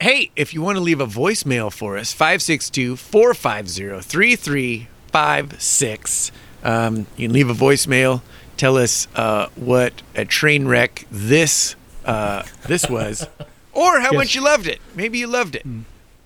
hey, 0.00 0.30
if 0.36 0.52
you 0.54 0.62
want 0.62 0.76
to 0.76 0.82
leave 0.82 1.00
a 1.00 1.06
voicemail 1.06 1.72
for 1.72 1.96
us, 1.98 2.12
562 2.12 2.96
450 2.96 4.00
3356. 4.02 6.32
Um, 6.64 7.06
You 7.16 7.28
can 7.28 7.32
leave 7.34 7.50
a 7.50 7.54
voicemail. 7.54 8.22
Tell 8.56 8.76
us 8.78 9.06
uh, 9.14 9.48
what 9.54 9.92
a 10.14 10.24
train 10.24 10.66
wreck 10.66 11.06
this 11.10 11.76
uh, 12.04 12.42
this 12.66 12.88
was, 12.88 13.26
or 13.72 14.00
how 14.00 14.12
Yes. 14.12 14.14
much 14.14 14.34
you 14.34 14.44
loved 14.44 14.66
it. 14.66 14.80
Maybe 14.94 15.18
you 15.18 15.26
loved 15.26 15.56
it. 15.56 15.66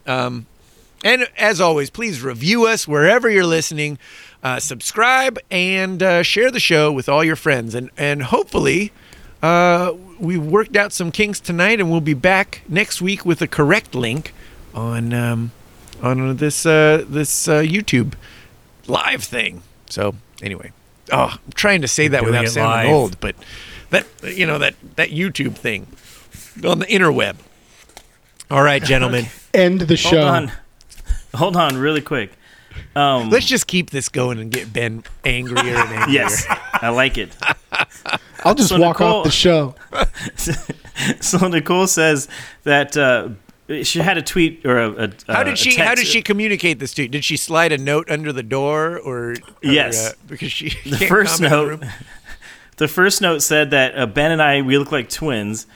Um, 0.06 0.46
and 1.02 1.26
as 1.38 1.60
always, 1.60 1.88
please 1.90 2.22
review 2.22 2.66
us 2.66 2.86
wherever 2.86 3.28
you're 3.30 3.46
listening. 3.46 3.98
Uh, 4.42 4.58
subscribe 4.58 5.38
and 5.50 6.02
uh, 6.02 6.22
share 6.22 6.50
the 6.50 6.60
show 6.60 6.90
with 6.90 7.08
all 7.08 7.22
your 7.22 7.36
friends. 7.36 7.74
And, 7.74 7.90
and 7.98 8.22
hopefully, 8.22 8.90
uh, 9.42 9.92
we 10.18 10.38
worked 10.38 10.76
out 10.76 10.92
some 10.92 11.10
kinks 11.12 11.40
tonight, 11.40 11.80
and 11.80 11.90
we'll 11.90 12.00
be 12.00 12.14
back 12.14 12.62
next 12.68 13.02
week 13.02 13.24
with 13.24 13.42
a 13.42 13.46
correct 13.46 13.94
link 13.94 14.32
on 14.74 15.12
um, 15.12 15.52
on 16.02 16.36
this 16.36 16.66
uh, 16.66 17.04
this 17.08 17.48
uh, 17.48 17.60
YouTube 17.60 18.14
live 18.86 19.24
thing. 19.24 19.62
So 19.88 20.14
anyway, 20.42 20.72
oh, 21.12 21.36
I'm 21.44 21.52
trying 21.54 21.82
to 21.82 21.88
say 21.88 22.08
that 22.08 22.24
without 22.24 22.48
sounding 22.48 22.90
live. 22.90 22.94
old, 22.94 23.20
but 23.20 23.34
that 23.90 24.06
you 24.22 24.46
know 24.46 24.58
that 24.58 24.74
that 24.96 25.10
YouTube 25.10 25.54
thing 25.54 25.86
on 26.64 26.80
the 26.80 26.86
interweb. 26.86 27.36
All 28.50 28.62
right, 28.62 28.82
gentlemen. 28.82 29.26
End 29.54 29.80
the 29.80 29.96
show. 29.96 30.20
Hold 30.20 30.24
on, 30.24 30.52
hold 31.34 31.56
on, 31.56 31.76
really 31.76 32.00
quick. 32.00 32.32
Um, 32.96 33.30
Let's 33.30 33.46
just 33.46 33.66
keep 33.66 33.90
this 33.90 34.08
going 34.08 34.38
and 34.38 34.50
get 34.50 34.72
Ben 34.72 35.04
angrier 35.24 35.60
and 35.76 35.88
angrier. 35.92 36.08
yes, 36.20 36.46
I 36.72 36.88
like 36.90 37.18
it. 37.18 37.36
I'll 38.44 38.54
just 38.54 38.70
So 38.70 38.78
walk 38.80 39.00
Nicole- 39.00 39.18
off 39.18 39.24
the 39.24 39.30
show. 39.30 39.74
so 41.20 41.46
Nicole 41.48 41.86
says 41.86 42.28
that 42.64 42.96
uh, 42.96 43.28
she 43.82 44.00
had 44.00 44.18
a 44.18 44.22
tweet 44.22 44.64
or 44.64 44.78
a, 44.78 44.90
a 45.04 45.10
How 45.32 45.42
a 45.42 45.44
did 45.44 45.58
she? 45.58 45.76
How 45.76 45.94
did 45.94 46.06
she 46.06 46.22
communicate 46.22 46.78
this 46.78 46.94
to 46.94 47.02
you? 47.02 47.08
Did 47.08 47.24
she 47.24 47.36
slide 47.36 47.72
a 47.72 47.78
note 47.78 48.10
under 48.10 48.32
the 48.32 48.42
door, 48.42 48.98
or 48.98 49.30
or, 49.32 49.36
Yes. 49.62 50.10
uh, 50.10 50.12
because 50.26 50.52
she 50.52 50.70
The 50.88 51.04
first 51.06 51.40
note. 51.40 51.82
The 52.76 52.88
first 52.88 53.20
note 53.20 53.42
said 53.42 53.70
that 53.72 53.96
uh, 53.98 54.06
Ben 54.06 54.30
and 54.32 54.40
I 54.42 54.62
we 54.62 54.78
look 54.78 54.90
like 54.90 55.10
twins, 55.10 55.66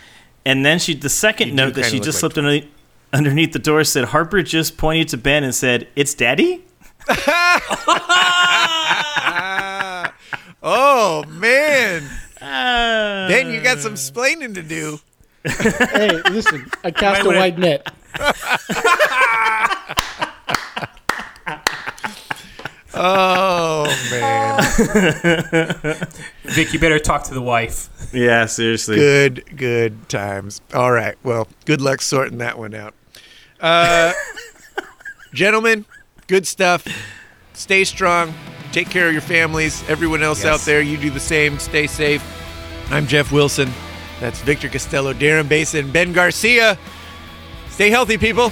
and 0.46 0.64
then 0.64 0.78
she 0.78 0.94
the 0.94 1.10
second 1.10 1.48
You 1.48 1.54
note 1.54 1.74
that 1.74 1.84
she 1.86 2.00
just 2.00 2.16
like 2.16 2.20
slipped 2.32 2.38
underneath, 2.38 2.66
underneath 3.12 3.52
the 3.52 3.58
door 3.58 3.84
said 3.84 4.06
Harper 4.06 4.42
just 4.42 4.76
pointed 4.78 5.08
to 5.08 5.18
Ben 5.18 5.44
and 5.44 5.54
said, 5.54 5.86
"It's 5.96 6.14
Daddy." 6.14 6.64
Oh 10.66 11.24
man, 11.28 12.04
Uh, 12.40 13.28
Ben, 13.28 13.50
you 13.50 13.60
got 13.60 13.78
some 13.80 13.94
splaining 13.94 14.54
to 14.54 14.62
do. 14.62 14.98
hey, 15.44 16.22
listen, 16.30 16.70
I 16.82 16.90
cast 16.90 17.20
a 17.22 17.26
wanna- 17.26 17.38
wide 17.38 17.58
net. 17.58 17.86
Oh 22.96 23.86
man, 24.12 24.62
Vic, 26.44 26.72
you 26.72 26.78
better 26.78 27.00
talk 27.00 27.24
to 27.24 27.34
the 27.34 27.42
wife. 27.42 27.88
yeah, 28.14 28.46
seriously. 28.46 28.94
good 28.96 29.44
good 29.56 30.08
times. 30.08 30.60
All 30.72 30.92
right, 30.92 31.16
well, 31.24 31.48
good 31.64 31.80
luck 31.80 32.00
sorting 32.02 32.38
that 32.38 32.56
one 32.56 32.72
out. 32.72 32.94
Uh, 33.60 34.12
gentlemen, 35.32 35.86
good 36.26 36.46
stuff. 36.46 36.86
Stay 37.52 37.84
strong. 37.84 38.34
Take 38.72 38.90
care 38.90 39.06
of 39.06 39.12
your 39.12 39.22
families. 39.22 39.88
Everyone 39.88 40.22
else 40.22 40.44
out 40.44 40.60
there, 40.60 40.80
you 40.80 40.96
do 40.96 41.10
the 41.10 41.20
same. 41.20 41.58
Stay 41.58 41.86
safe. 41.86 42.22
I'm 42.90 43.06
Jeff 43.06 43.30
Wilson. 43.30 43.70
That's 44.20 44.40
Victor 44.42 44.68
Costello, 44.68 45.12
Darren 45.12 45.48
Basin, 45.48 45.90
Ben 45.90 46.12
Garcia. 46.12 46.78
Stay 47.70 47.90
healthy, 47.90 48.18
people. 48.18 48.50